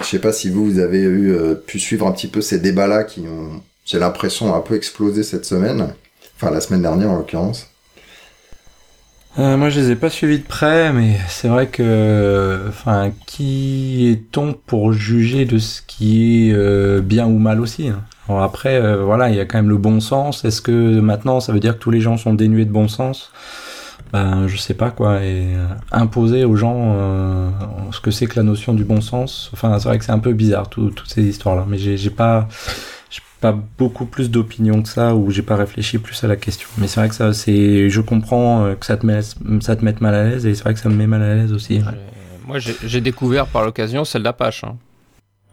[0.02, 2.58] Je sais pas si vous, vous avez eu, euh, pu suivre un petit peu ces
[2.60, 5.94] débats-là qui ont, j'ai l'impression, un peu explosé cette semaine.
[6.38, 7.69] Enfin, la semaine dernière, en l'occurrence.
[9.38, 14.08] Euh, moi, je les ai pas suivis de près, mais c'est vrai que, enfin, qui
[14.08, 18.02] est-on pour juger de ce qui est euh, bien ou mal aussi hein?
[18.28, 20.46] Alors après, euh, voilà, il y a quand même le bon sens.
[20.46, 23.32] Est-ce que maintenant, ça veut dire que tous les gens sont dénués de bon sens?
[24.14, 25.24] Ben, je sais pas quoi.
[25.24, 25.48] Et
[25.92, 27.52] imposer aux gens
[27.92, 29.50] ce que c'est que la notion du bon sens.
[29.54, 31.66] Enfin, c'est vrai que c'est un peu bizarre toutes ces histoires-là.
[31.68, 32.48] Mais j'ai pas
[33.40, 36.68] pas beaucoup plus d'opinion que ça ou j'ai pas réfléchi plus à la question.
[36.78, 39.22] Mais c'est vrai que ça, c'est, je comprends euh, que ça te met,
[39.62, 41.36] ça te mette mal à l'aise et c'est vrai que ça me met mal à
[41.36, 41.82] l'aise aussi.
[42.46, 44.64] Moi, j'ai découvert par l'occasion celle d'Apache.
[44.64, 44.76] Hein.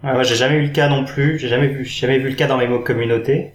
[0.03, 1.39] Ah, moi, j'ai jamais eu le cas non plus.
[1.39, 3.53] J'ai jamais vu, jamais vu le cas dans mes mots communautés.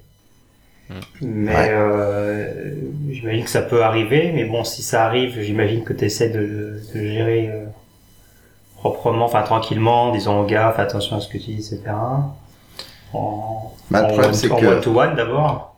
[0.89, 0.95] Hmm.
[1.21, 2.73] Mais euh,
[3.09, 4.31] j'imagine que ça peut arriver.
[4.33, 7.65] Mais bon, si ça arrive, j'imagine que tu essaies de, de gérer euh,
[8.75, 11.91] proprement, enfin tranquillement, en disant aux gars, fais attention à ce que tu dis, etc
[13.13, 14.65] en, bah, problème, c'est que...
[14.65, 15.71] one to one d'abord.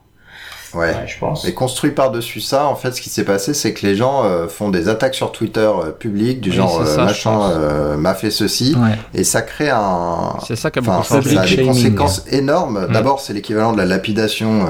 [0.74, 0.94] Ouais.
[1.08, 1.46] je pense.
[1.46, 4.48] Et construit par-dessus ça, en fait, ce qui s'est passé, c'est que les gens euh,
[4.48, 8.76] font des attaques sur Twitter euh, public du genre euh, machin m'a fait ceci,
[9.14, 10.36] et ça crée un.
[10.46, 11.04] C'est ça qui a beaucoup.
[11.04, 12.88] Ça a des conséquences énormes.
[12.88, 12.94] Mm.
[12.94, 14.66] D'abord, c'est l'équivalent de la lapidation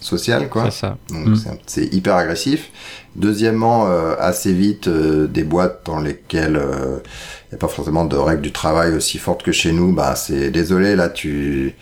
[0.00, 0.64] sociale, quoi.
[0.66, 0.96] C'est ça.
[1.10, 1.36] Donc mm.
[1.66, 2.70] c'est hyper agressif.
[3.16, 3.86] Deuxièmement,
[4.18, 6.60] assez vite, des boîtes dans lesquelles
[7.50, 10.50] n'y a pas forcément de règles du travail aussi fortes que chez nous, bah c'est
[10.50, 11.74] désolé là tu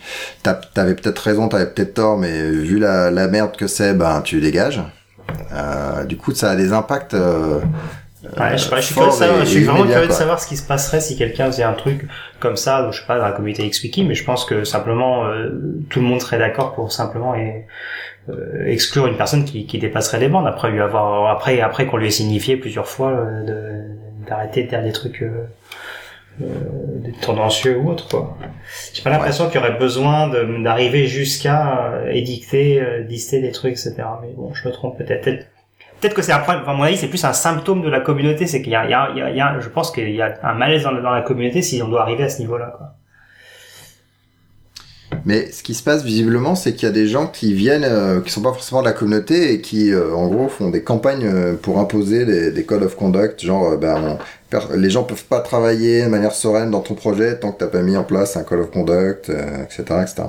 [0.43, 4.41] t'avais peut-être raison, t'avais peut-être tort, mais vu la, la merde que c'est, ben tu
[4.41, 4.81] dégages.
[5.53, 7.13] Euh, du coup, ça a des impacts.
[7.13, 7.59] Euh,
[8.37, 8.95] Ouais, je, je, suis,
[9.39, 12.05] je suis vraiment curieux de savoir ce qui se passerait si quelqu'un faisait un truc
[12.41, 15.49] comme ça, je sais pas, dans la communauté XWiki, mais je pense que simplement euh,
[15.89, 17.65] tout le monde serait d'accord pour simplement et,
[18.29, 21.95] euh, exclure une personne qui, qui dépasserait les bandes après lui avoir après après qu'on
[21.95, 23.87] lui ait signifié plusieurs fois euh,
[24.29, 25.47] d'arrêter de dire des trucs euh,
[26.41, 26.45] euh,
[27.03, 28.37] des tendancieux ou autre quoi.
[28.93, 30.29] J'ai pas l'impression qu'il y aurait besoin
[30.63, 33.95] d'arriver jusqu'à euh, édicter, euh, lister des trucs, etc.
[34.21, 35.25] Mais bon, je me trompe peut-être.
[35.25, 36.61] Peut-être que c'est un problème.
[36.61, 38.47] Enfin, à mon avis, c'est plus un symptôme de la communauté.
[38.47, 40.39] C'est qu'il y a, il y, a, il y a, je pense qu'il y a
[40.43, 42.73] un malaise dans, dans la communauté si on doit arriver à ce niveau-là.
[42.77, 42.87] Quoi.
[45.25, 48.21] Mais ce qui se passe visiblement, c'est qu'il y a des gens qui viennent, euh,
[48.21, 51.25] qui sont pas forcément de la communauté et qui, euh, en gros, font des campagnes
[51.25, 54.17] euh, pour imposer des, des codes of conduct, genre, ben,
[54.75, 57.81] les gens peuvent pas travailler de manière sereine dans ton projet tant que t'as pas
[57.81, 60.23] mis en place un code of conduct, etc., etc.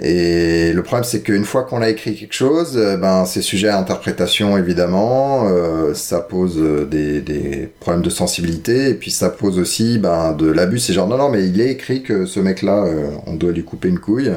[0.00, 3.68] Et le problème, c'est qu'une fois qu'on a écrit quelque chose, euh, ben c'est sujet
[3.68, 5.46] à interprétation évidemment.
[5.48, 10.32] Euh, ça pose euh, des, des, problèmes de sensibilité et puis ça pose aussi ben
[10.32, 10.78] de l'abus.
[10.78, 12.86] C'est genre non non mais il est écrit que ce mec-là,
[13.26, 14.32] on doit lui couper une couille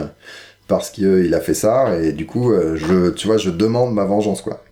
[0.68, 4.42] parce qu'il a fait ça et du coup je tu vois je demande ma vengeance
[4.42, 4.64] quoi.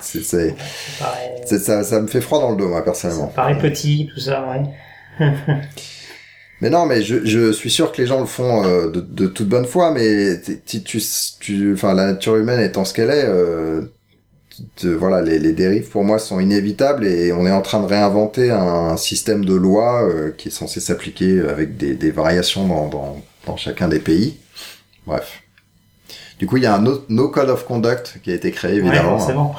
[0.00, 3.28] C'est c'est ça ça me fait froid dans le dos moi personnellement.
[3.28, 5.26] Ça paraît petit tout ça ouais.
[6.60, 9.26] Mais non, mais je, je suis sûr que les gens le font euh, de, de,
[9.26, 11.02] toute bonne foi, mais tu, tu,
[11.38, 13.82] tu, enfin, la nature humaine étant ce qu'elle est, euh,
[14.84, 18.50] voilà, les, les, dérives pour moi sont inévitables et on est en train de réinventer
[18.50, 23.22] un, système de loi euh, qui est censé s'appliquer avec des, des variations dans, dans,
[23.46, 24.38] dans, chacun des pays.
[25.06, 25.42] Bref.
[26.38, 28.76] Du coup, il y a un no, no code of conduct qui a été créé
[28.76, 29.18] évidemment.
[29.26, 29.52] Ouais, bon.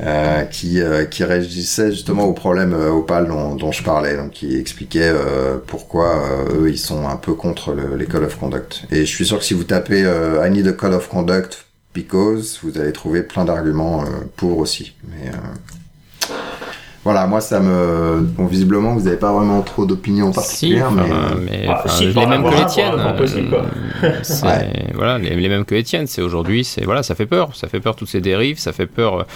[0.00, 4.30] Euh, qui, euh, qui réagissait justement au problème euh, opal dont, dont, je parlais, donc
[4.30, 6.14] qui expliquait euh, pourquoi
[6.54, 8.84] eux ils sont un peu contre le, les code of conduct.
[8.90, 12.58] Et je suis sûr que si vous tapez I need a code of conduct because,
[12.62, 14.02] vous allez trouver plein d'arguments
[14.36, 14.94] pour aussi.
[15.10, 15.30] Mais
[17.04, 18.20] voilà, moi ça me.
[18.20, 22.58] Bon, visiblement, vous n'avez pas vraiment trop d'opinions particulières, si, mais, ah, les mêmes que
[22.58, 22.94] les tiennes.
[24.94, 26.06] Voilà, les, les, mêmes que les tiennes.
[26.06, 28.86] C'est aujourd'hui, c'est voilà, ça fait peur, ça fait peur toutes ces dérives, ça fait
[28.86, 29.26] peur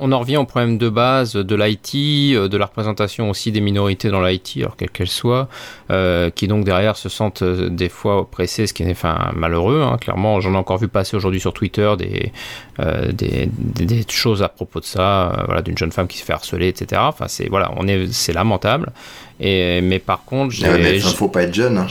[0.00, 3.60] On en revient au problème de base de l'IT, euh, de la représentation aussi des
[3.60, 5.48] minorités dans l'IT, alors quelles qu'elles soient,
[5.90, 9.04] euh, qui donc derrière se sentent euh, des fois oppressées, ce qui est
[9.34, 9.82] malheureux.
[9.82, 12.32] Hein, clairement, j'en ai encore vu passer aujourd'hui sur Twitter des,
[14.08, 17.00] choses à propos de ça, d'une jeune femme qui se fait harceler, etc.
[17.28, 18.92] C'est lamentable.
[19.40, 20.68] Et, mais par contre, j'ai.
[20.68, 21.78] Ouais, faut pas être jeune.
[21.78, 21.86] Hein.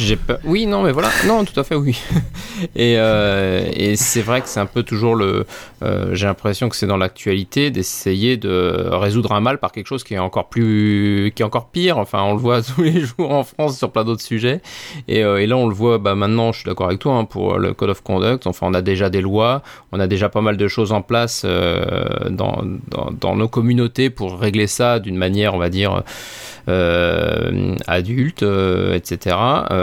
[0.45, 1.09] Oui, non, mais voilà.
[1.27, 1.99] Non, tout à fait, oui.
[2.75, 5.45] et, euh, et c'est vrai que c'est un peu toujours le.
[5.83, 10.05] Euh, j'ai l'impression que c'est dans l'actualité d'essayer de résoudre un mal par quelque chose
[10.05, 11.33] qui est encore plus.
[11.35, 11.97] qui est encore pire.
[11.97, 14.61] Enfin, on le voit tous les jours en France sur plein d'autres sujets.
[15.09, 17.25] Et, euh, et, là, on le voit, bah, maintenant, je suis d'accord avec toi, hein,
[17.25, 18.47] pour le Code of Conduct.
[18.47, 21.43] Enfin, on a déjà des lois, on a déjà pas mal de choses en place
[21.45, 26.03] euh, dans, dans, dans, nos communautés pour régler ça d'une manière, on va dire.
[26.69, 28.43] Euh, adultes,
[28.93, 29.35] etc.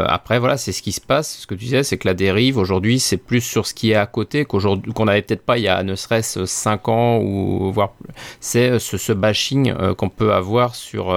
[0.06, 1.40] après, voilà, c'est ce qui se passe.
[1.40, 3.96] Ce que tu disais, c'est que la dérive aujourd'hui, c'est plus sur ce qui est
[3.96, 7.70] à côté qu'aujourd'hui, qu'on n'avait peut-être pas il y a ne serait-ce 5 ans ou
[7.70, 7.92] voire
[8.40, 11.16] c'est ce, bashing qu'on peut avoir sur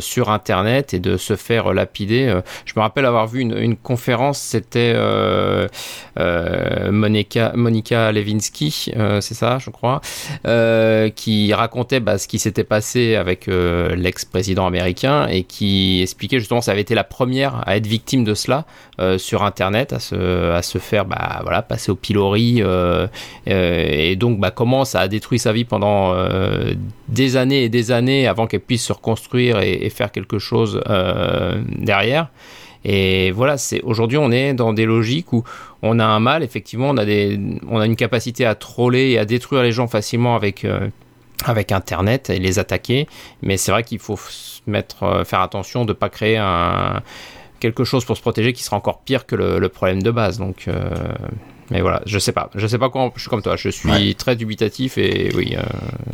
[0.00, 2.40] sur Internet et de se faire lapider.
[2.64, 4.94] Je me rappelle avoir vu une, conférence, c'était
[6.90, 10.00] Monica, Monica Lewinsky, c'est ça, je crois,
[11.14, 13.94] qui racontait bah, ce qui s'était passé avec euh,
[14.66, 18.64] américain et qui expliquait justement ça avait été la première à être victime de cela
[19.00, 23.06] euh, sur Internet, à se, à se faire bah, voilà, passer au pilori euh,
[23.46, 26.14] et donc bah, comment ça a détruit sa vie pendant
[27.08, 30.80] des années et des années avant qu'elle puisse se reconstruire et, et faire quelque chose
[31.78, 32.28] derrière.
[32.84, 35.42] Et voilà, c'est aujourd'hui on est dans des logiques où
[35.82, 37.38] on a un mal, effectivement, on a des,
[37.68, 40.64] on a une capacité à troller et à détruire les gens facilement avec
[41.44, 43.06] avec Internet et les attaquer.
[43.42, 44.18] Mais c'est vrai qu'il faut
[44.66, 47.02] mettre, euh, faire attention de ne pas créer un,
[47.60, 50.38] quelque chose pour se protéger qui sera encore pire que le, problème de base.
[50.38, 50.90] Donc, euh,
[51.70, 52.48] mais voilà, je sais pas.
[52.54, 53.12] Je sais pas comment.
[53.16, 53.56] Je suis comme toi.
[53.56, 55.62] Je suis très dubitatif et oui, euh,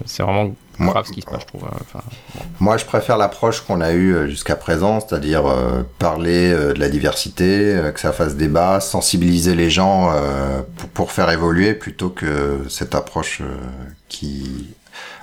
[0.07, 1.65] c'est vraiment grave ce qui se passe, je trouve.
[1.65, 2.01] Hein.
[2.59, 5.45] Moi, je préfère l'approche qu'on a eue jusqu'à présent, c'est-à-dire
[5.99, 10.11] parler de la diversité, que ça fasse débat, sensibiliser les gens
[10.79, 13.43] pour, pour, faire évoluer, plutôt que cette approche
[14.09, 14.75] qui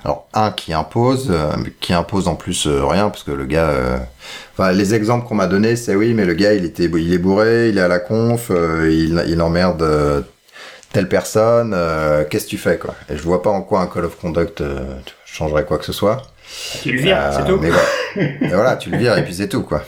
[0.04, 3.68] alors un qui impose, euh, qui impose en plus euh, rien parce que le gars,
[3.68, 3.98] euh,
[4.52, 7.18] enfin les exemples qu'on m'a donnés, c'est oui, mais le gars il était, il est
[7.18, 10.24] bourré, il est à la conf, il, il emmerde
[10.92, 11.76] telle personne,
[12.30, 12.94] qu'est-ce que tu fais quoi?
[13.08, 14.62] Et je vois pas en quoi un call of conduct
[15.24, 16.22] changerait quoi que ce soit.
[16.82, 17.58] Tu le vires, c'est tout.
[17.58, 18.28] Mais voilà.
[18.54, 19.84] voilà, tu le vires et puis c'est tout quoi.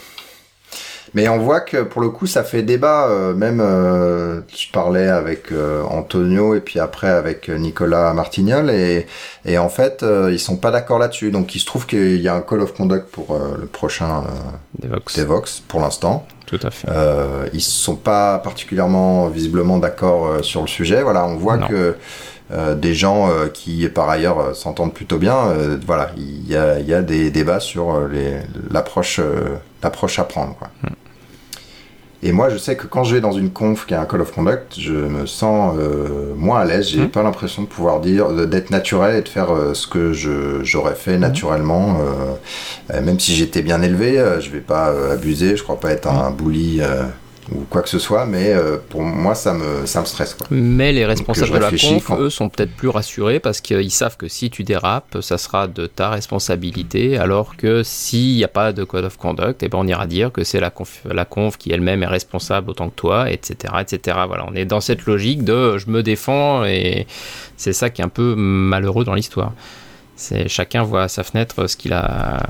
[1.15, 3.07] Mais on voit que pour le coup, ça fait débat.
[3.09, 9.07] Euh, même, euh, je parlais avec euh, Antonio et puis après avec Nicolas Martignol et,
[9.45, 11.31] et en fait, ils sont pas d'accord là-dessus.
[11.31, 14.25] Donc, il se trouve qu'il y a un call of conduct pour le prochain
[14.79, 15.19] Devox.
[15.19, 16.27] Devox pour l'instant.
[16.47, 16.89] Tout à fait.
[17.53, 21.03] ils sont pas particulièrement visiblement d'accord sur le sujet.
[21.03, 21.97] Voilà, on voit que
[22.75, 25.55] des gens qui par ailleurs s'entendent plutôt bien.
[25.87, 28.09] voilà, il y a, y a, des débats sur
[28.71, 29.21] l'approche
[29.83, 30.57] l'approche à prendre.
[30.57, 30.69] Quoi.
[30.83, 30.95] Hmm.
[32.25, 34.21] Et moi, je sais que quand je vais dans une conf qui a un call
[34.21, 36.89] of conduct, je me sens euh, moins à l'aise.
[36.89, 37.09] J'ai mmh.
[37.09, 40.13] pas l'impression de pouvoir dire, d'être naturel et de faire euh, ce que
[40.63, 41.21] j'aurais fait mmh.
[41.21, 41.99] naturellement.
[42.01, 45.57] Euh, même si j'étais bien élevé, je vais pas abuser.
[45.57, 46.37] Je crois pas être un, mmh.
[46.37, 46.81] bully
[47.51, 50.35] ou quoi que ce soit, mais euh, pour moi, ça me, ça me stresse.
[50.35, 50.47] Quoi.
[50.51, 54.29] Mais les responsables de la conf, eux, sont peut-être plus rassurés parce qu'ils savent que
[54.29, 58.85] si tu dérapes, ça sera de ta responsabilité, alors que s'il n'y a pas de
[58.85, 61.73] code of conduct, eh ben, on ira dire que c'est la conf, la conf qui
[61.73, 64.19] elle-même est responsable autant que toi, etc., etc.
[64.27, 67.07] Voilà, on est dans cette logique de je me défends et
[67.57, 69.53] c'est ça qui est un peu malheureux dans l'histoire.
[70.15, 72.41] C'est chacun voit à sa fenêtre ce qu'il a,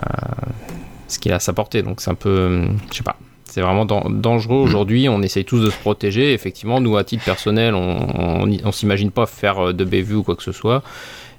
[1.09, 3.16] ce qu'il a à sa portée, donc c'est un peu, je sais pas.
[3.53, 5.11] C'est vraiment dangereux aujourd'hui.
[5.11, 6.33] On essaye tous de se protéger.
[6.33, 10.37] Effectivement, nous, à titre personnel, on, on, s'imagine pas faire euh, de bévue ou quoi
[10.37, 10.83] que ce soit.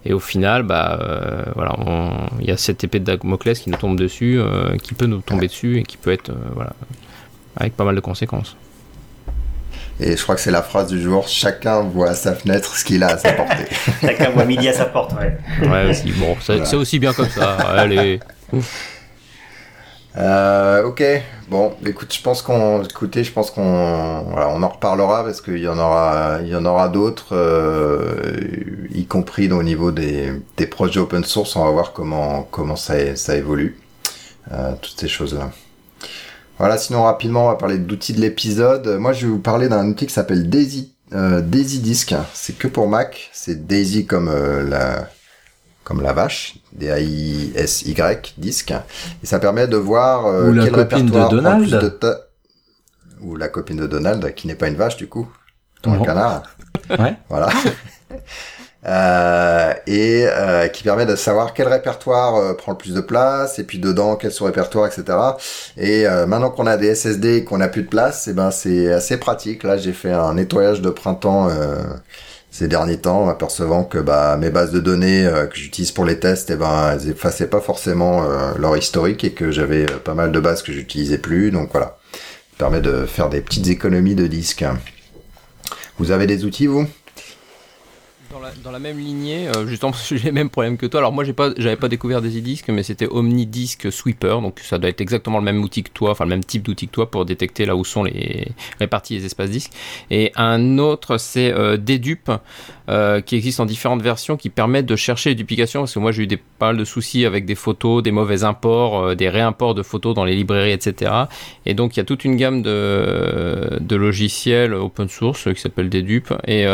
[0.06, 1.76] Et au final, bah, euh, voilà,
[2.40, 5.22] il y a cette épée de Damoclès qui nous tombe dessus, euh, qui peut nous
[5.22, 6.74] tomber dessus et qui peut être, voilà,
[7.58, 8.58] avec pas mal de conséquences.
[10.00, 12.86] Et je crois que c'est la phrase du jour chacun voit à sa fenêtre ce
[12.86, 13.66] qu'il a à sa portée.
[14.02, 15.68] chacun voit midi à sa porte, ouais.
[15.68, 16.12] Ouais, aussi.
[16.12, 17.54] Bon, c'est aussi bien comme ça.
[17.54, 18.20] Allez.
[20.16, 21.04] Euh, ok,
[21.50, 25.58] bon, écoute, je pense qu'on, écoutez, je pense qu'on, voilà, on en reparlera parce qu'il
[25.58, 30.68] y en aura, il y en aura d'autres, euh, y compris au niveau des, des
[30.68, 31.56] projets open source.
[31.56, 33.80] On va voir comment, comment ça, ça évolue,
[34.52, 35.52] euh, toutes ces choses-là.
[36.60, 38.88] Voilà, sinon rapidement, on va parler d'outils de l'épisode.
[39.00, 42.14] Moi, je vais vous parler d'un outil qui s'appelle Daisy, euh, Daisy Disk.
[42.34, 43.32] C'est que pour Mac.
[43.34, 45.10] C'est Daisy comme euh, la
[45.84, 48.74] comme la vache, D-A-I-S-Y, disque,
[49.24, 52.00] et ça permet de voir euh, Ou la copine de Donald.
[53.22, 55.30] Ou la copine de Donald, qui n'est pas une vache du coup,
[55.82, 56.44] ton canard.
[56.90, 57.16] ouais.
[57.30, 57.50] Voilà.
[58.86, 63.60] euh, et euh, qui permet de savoir quel répertoire euh, prend le plus de place,
[63.60, 65.18] et puis dedans quel sous-répertoire, etc.
[65.78, 68.52] Et maintenant qu'on a des SSD et qu'on a plus de place, et eh ben
[68.52, 69.64] c'est assez pratique.
[69.64, 71.50] Là, j'ai fait un nettoyage de printemps
[72.54, 76.20] ces derniers temps, apercevant que bah, mes bases de données euh, que j'utilise pour les
[76.20, 80.14] tests, eh ben, elles effaçaient pas forcément euh, leur historique et que j'avais euh, pas
[80.14, 81.50] mal de bases que j'utilisais plus.
[81.50, 82.20] Donc voilà, ça
[82.60, 84.64] permet de faire des petites économies de disques.
[85.98, 86.86] Vous avez des outils, vous?
[88.64, 91.00] Dans la même lignée, euh, justement j'ai les mêmes problèmes que toi.
[91.00, 94.90] Alors moi, j'ai pas, j'avais pas découvert DaisyDisk, mais c'était OmniDisk Sweeper, donc ça doit
[94.90, 97.26] être exactement le même outil que toi, enfin le même type d'outil que toi pour
[97.26, 98.48] détecter là où sont les
[98.80, 99.72] répartis les espaces disques.
[100.10, 102.32] Et un autre, c'est euh, Dedupe,
[102.90, 106.12] euh, qui existe en différentes versions, qui permettent de chercher les duplications, parce que moi
[106.12, 109.30] j'ai eu des, pas mal de soucis avec des photos, des mauvais imports, euh, des
[109.30, 111.12] réimports de photos dans les librairies, etc.
[111.66, 116.34] Et donc il y a toute une gamme de, logiciels open source qui s'appelle Dedupe
[116.48, 116.66] et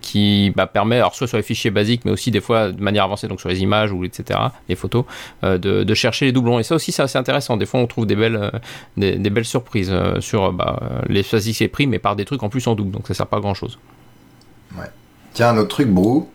[0.00, 3.04] qui bah, permet, alors soit sur les fichiers basiques, mais aussi des fois de manière
[3.04, 4.38] avancée, donc sur les images ou etc.,
[4.68, 5.04] les photos,
[5.44, 6.58] euh, de, de chercher les doublons.
[6.58, 7.56] Et ça aussi c'est assez intéressant.
[7.56, 8.50] Des fois on trouve des belles, euh,
[8.96, 12.48] des, des belles surprises euh, sur bah, les c'est pris, mais par des trucs en
[12.48, 13.78] plus en double, donc ça sert pas à grand chose.
[15.34, 16.28] Tiens, un autre truc, Brou.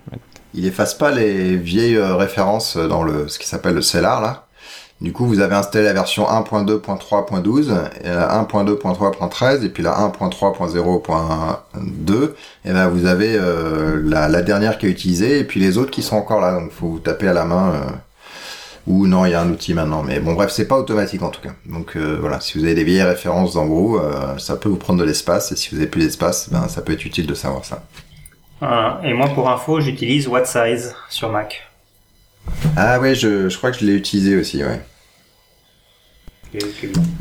[0.55, 4.46] Il efface pas les vieilles références dans le ce qui s'appelle le Cellar là?
[4.99, 7.71] Du coup, vous avez installé la version 1.2.3.12,
[8.03, 12.31] et la 1.2.3.13 et puis la 1.3.0.2.
[12.65, 15.91] Et ben vous avez euh, la, la dernière qui est utilisée et puis les autres
[15.91, 16.59] qui sont encore là.
[16.59, 17.73] Donc faut vous taper à la main.
[17.75, 17.81] euh,
[18.87, 20.01] ou non, il y a un outil maintenant.
[20.03, 21.51] Mais bon, bref, c'est pas automatique en tout cas.
[21.65, 24.77] Donc euh, voilà, si vous avez des vieilles références dans Brou, euh, ça peut vous
[24.77, 25.51] prendre de l'espace.
[25.51, 27.83] Et si vous avez plus d'espace, ben ça peut être utile de savoir ça.
[28.61, 28.99] Voilà.
[29.03, 31.63] Et moi, pour info, j'utilise WhatSize sur Mac.
[32.75, 34.81] Ah ouais, je, je crois que je l'ai utilisé aussi, ouais.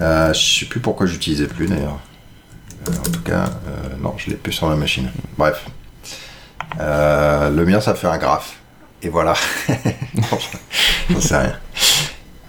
[0.01, 1.99] Euh, je sais plus pourquoi j'utilisais plus d'ailleurs.
[2.89, 5.11] Euh, en tout cas, euh, non, je l'ai plus sur la machine.
[5.37, 5.67] Bref.
[6.79, 8.57] Le mien, ça fait un graphe.
[9.03, 9.35] Et voilà.
[11.11, 11.57] J'en sais rien.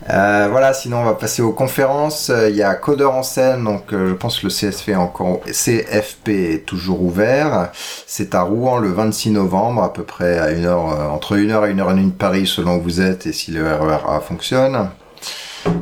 [0.10, 2.30] Euh, voilà, sinon on va passer aux conférences.
[2.30, 5.42] Euh, Il y a Codeur en scène, donc euh, je pense que le CSF encore,
[5.46, 7.72] CFP est toujours ouvert.
[8.06, 11.74] C'est à Rouen le 26 novembre, à peu près à une heure, entre 1h et
[11.74, 14.90] 1h30 de Paris selon où vous êtes et si le RER A fonctionne.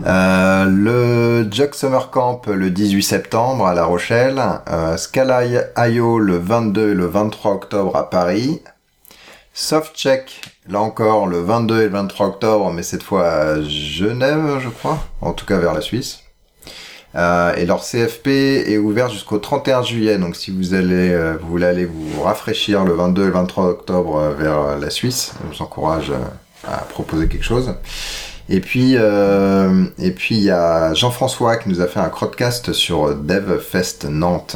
[0.04, 6.94] Le Jug Summer Camp le 18 septembre à La Rochelle, euh, Scala.io le 22 et
[6.94, 8.62] le 23 octobre à Paris,
[9.54, 14.70] Softcheck là encore le 22 et le 23 octobre, mais cette fois à Genève, je
[14.70, 16.22] crois, en tout cas vers la Suisse.
[17.16, 21.48] Euh, et leur CFP est ouvert jusqu'au 31 juillet, donc si vous allez, euh, vous
[21.48, 25.56] voulez aller vous rafraîchir le 22 et le 23 octobre euh, vers la Suisse, je
[25.56, 26.12] vous encourage
[26.68, 27.74] à proposer quelque chose.
[28.50, 33.16] Et puis, et puis il y a Jean-François qui nous a fait un crowdcast sur
[33.16, 34.56] DevFest Nantes.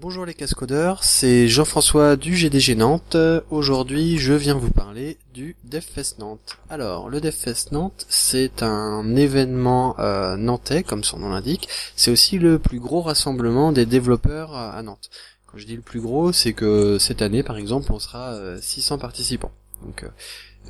[0.00, 3.16] Bonjour les cascodeurs, c'est Jean-François du GDG Nantes.
[3.50, 6.58] Aujourd'hui, je viens vous parler du DevFest Nantes.
[6.68, 11.68] Alors, le DevFest Nantes, c'est un événement euh, nantais, comme son nom l'indique.
[11.94, 15.10] C'est aussi le plus gros rassemblement des développeurs à Nantes.
[15.46, 18.58] Quand je dis le plus gros, c'est que cette année, par exemple, on sera euh,
[18.60, 19.52] 600 participants.
[19.84, 20.08] Donc, euh,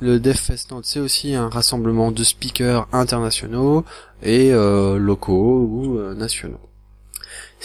[0.01, 3.85] le DevFest Nantes, c'est aussi un rassemblement de speakers internationaux
[4.21, 6.59] et euh, locaux ou euh, nationaux.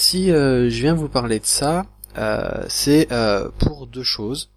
[0.01, 1.85] Si euh, je viens vous parler de ça,
[2.17, 4.51] euh, c'est euh, pour deux choses.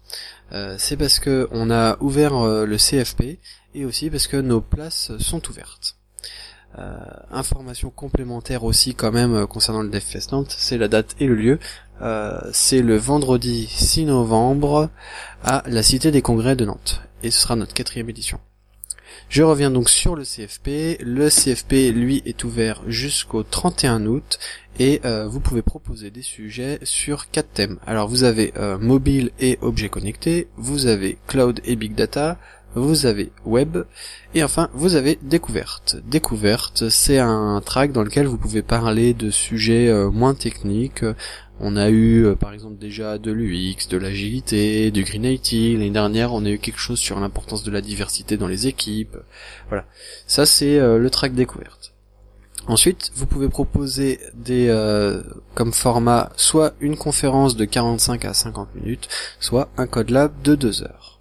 [0.78, 2.32] C'est parce que on a ouvert
[2.64, 3.40] le CFP
[3.74, 5.96] et aussi parce que nos places sont ouvertes.
[6.78, 6.94] Euh,
[7.32, 11.58] information complémentaire aussi quand même concernant le DevFest Nantes, c'est la date et le lieu.
[12.52, 14.90] C'est le vendredi 6 novembre
[15.42, 17.02] à la Cité des Congrès de Nantes.
[17.24, 18.38] Et ce sera notre quatrième édition.
[19.28, 21.00] Je reviens donc sur le CFP.
[21.00, 24.38] Le CFP, lui, est ouvert jusqu'au 31 août
[24.78, 27.78] et euh, vous pouvez proposer des sujets sur quatre thèmes.
[27.86, 32.38] Alors vous avez euh, mobile et objets connectés, vous avez cloud et big data,
[32.74, 33.78] vous avez web
[34.34, 35.96] et enfin vous avez découverte.
[36.06, 41.04] Découverte, c'est un track dans lequel vous pouvez parler de sujets euh, moins techniques.
[41.60, 45.52] On a eu euh, par exemple déjà de l'UX, de l'agilité, du Green IT.
[45.52, 49.16] L'année dernière, on a eu quelque chose sur l'importance de la diversité dans les équipes.
[49.68, 49.86] Voilà.
[50.26, 51.94] Ça c'est euh, le track découverte.
[52.66, 55.22] Ensuite, vous pouvez proposer des euh,
[55.54, 59.08] comme format soit une conférence de 45 à 50 minutes,
[59.38, 61.13] soit un code lab de 2 heures.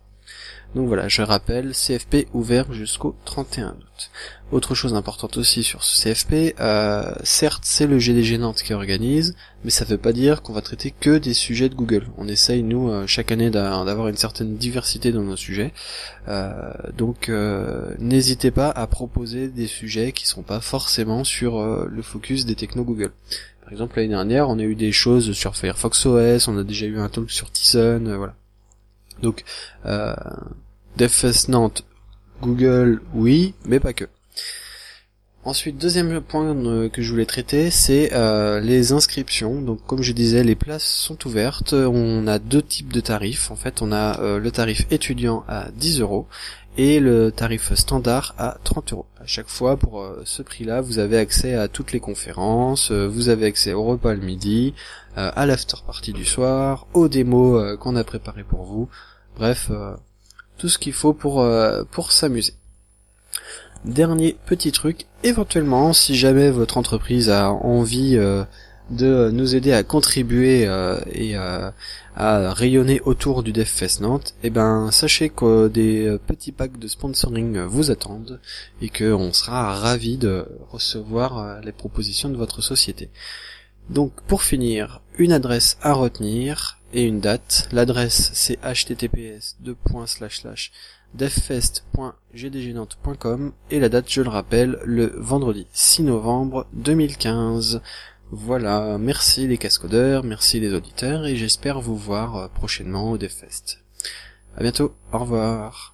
[0.76, 4.10] Donc voilà, je rappelle, CFP ouvert jusqu'au 31 août.
[4.52, 9.36] Autre chose importante aussi sur ce CFP, euh, certes c'est le GDG Nantes qui organise,
[9.64, 12.08] mais ça veut pas dire qu'on va traiter que des sujets de Google.
[12.18, 15.74] On essaye nous euh, chaque année d'a- d'avoir une certaine diversité dans nos sujets.
[16.28, 17.30] Euh, donc
[18.00, 22.84] n'hésitez pas à proposer des sujets qui sont pas forcément sur le focus des technos
[22.84, 23.12] Google.
[23.64, 26.88] Par exemple l'année dernière on a eu des choses sur Firefox OS, on a déjà
[26.88, 28.34] eu un talk sur Tyson, voilà.
[29.22, 29.44] Donc
[29.86, 30.14] euh,
[30.98, 31.84] DevFest Nantes,
[32.42, 34.06] Google oui, mais pas que.
[35.46, 39.62] Ensuite, deuxième point euh, que je voulais traiter, c'est euh, les inscriptions.
[39.62, 41.74] Donc, comme je disais, les places sont ouvertes.
[41.74, 43.52] On a deux types de tarifs.
[43.52, 46.28] En fait, on a euh, le tarif étudiant à 10 euros
[46.78, 49.06] et le tarif standard à 30 euros.
[49.22, 53.46] À chaque fois, pour ce prix-là, vous avez accès à toutes les conférences, vous avez
[53.46, 54.74] accès au repas le midi,
[55.16, 58.90] à l'after party du soir, aux démos qu'on a préparées pour vous.
[59.36, 59.70] Bref,
[60.64, 61.46] tout ce qu'il faut pour
[61.92, 62.54] pour s'amuser.
[63.86, 68.46] Dernier petit truc, éventuellement, si jamais votre entreprise a envie euh,
[68.92, 71.70] de nous aider à contribuer euh, et euh,
[72.16, 77.60] à rayonner autour du DevFest Nantes, eh ben sachez que des petits packs de sponsoring
[77.64, 78.40] vous attendent
[78.82, 83.10] et qu'on sera ravis de recevoir les propositions de votre société.
[83.90, 87.68] Donc pour finir, une adresse à retenir et une date.
[87.72, 89.58] L'adresse c'est https
[91.14, 97.82] devfest.gdgnante.com et la date, je le rappelle, le vendredi 6 novembre 2015.
[98.32, 103.78] Voilà, merci les cascodeurs, merci les auditeurs et j'espère vous voir euh, prochainement au DevFest.
[104.58, 105.94] À bientôt, au revoir.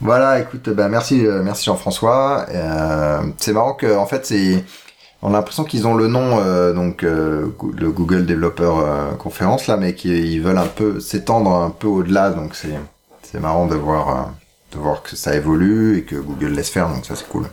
[0.00, 2.46] Voilà, écoute, ben merci, euh, merci Jean-François.
[2.50, 4.64] Euh, c'est marrant que, en fait, c'est,
[5.22, 6.36] on a l'impression qu'ils ont le nom,
[6.74, 8.72] donc le Google Developer
[9.18, 12.76] Conference là, mais qu'ils veulent un peu s'étendre un peu au-delà, donc c'est
[13.32, 14.22] c'est marrant de voir, euh,
[14.72, 17.48] de voir que ça évolue et que Google laisse faire, donc ça c'est cool.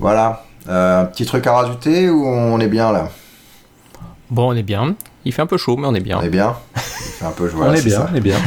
[0.00, 0.44] Voilà.
[0.68, 3.10] Euh, un petit truc à rajouter ou on est bien là?
[4.30, 4.96] Bon, on est bien.
[5.24, 6.18] Il fait un peu chaud, mais on est bien.
[6.18, 6.56] On est bien.
[6.74, 8.38] Il fait un peu on est, bien, on est bien.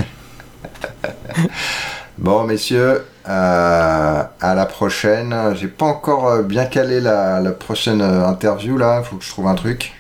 [2.17, 5.35] Bon, messieurs, euh, à la prochaine.
[5.55, 9.01] J'ai pas encore bien calé la, la prochaine interview là.
[9.03, 9.93] Il faut que je trouve un truc.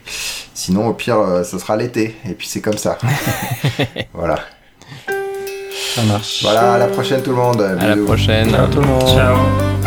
[0.53, 2.15] Sinon, au pire, ce sera l'été.
[2.27, 2.97] Et puis c'est comme ça.
[4.13, 4.39] voilà.
[5.95, 6.43] Ça marche.
[6.43, 7.61] Voilà, à la prochaine tout le monde.
[7.61, 8.49] À la prochaine.
[8.51, 9.07] Ciao tout le monde.
[9.07, 9.86] Ciao.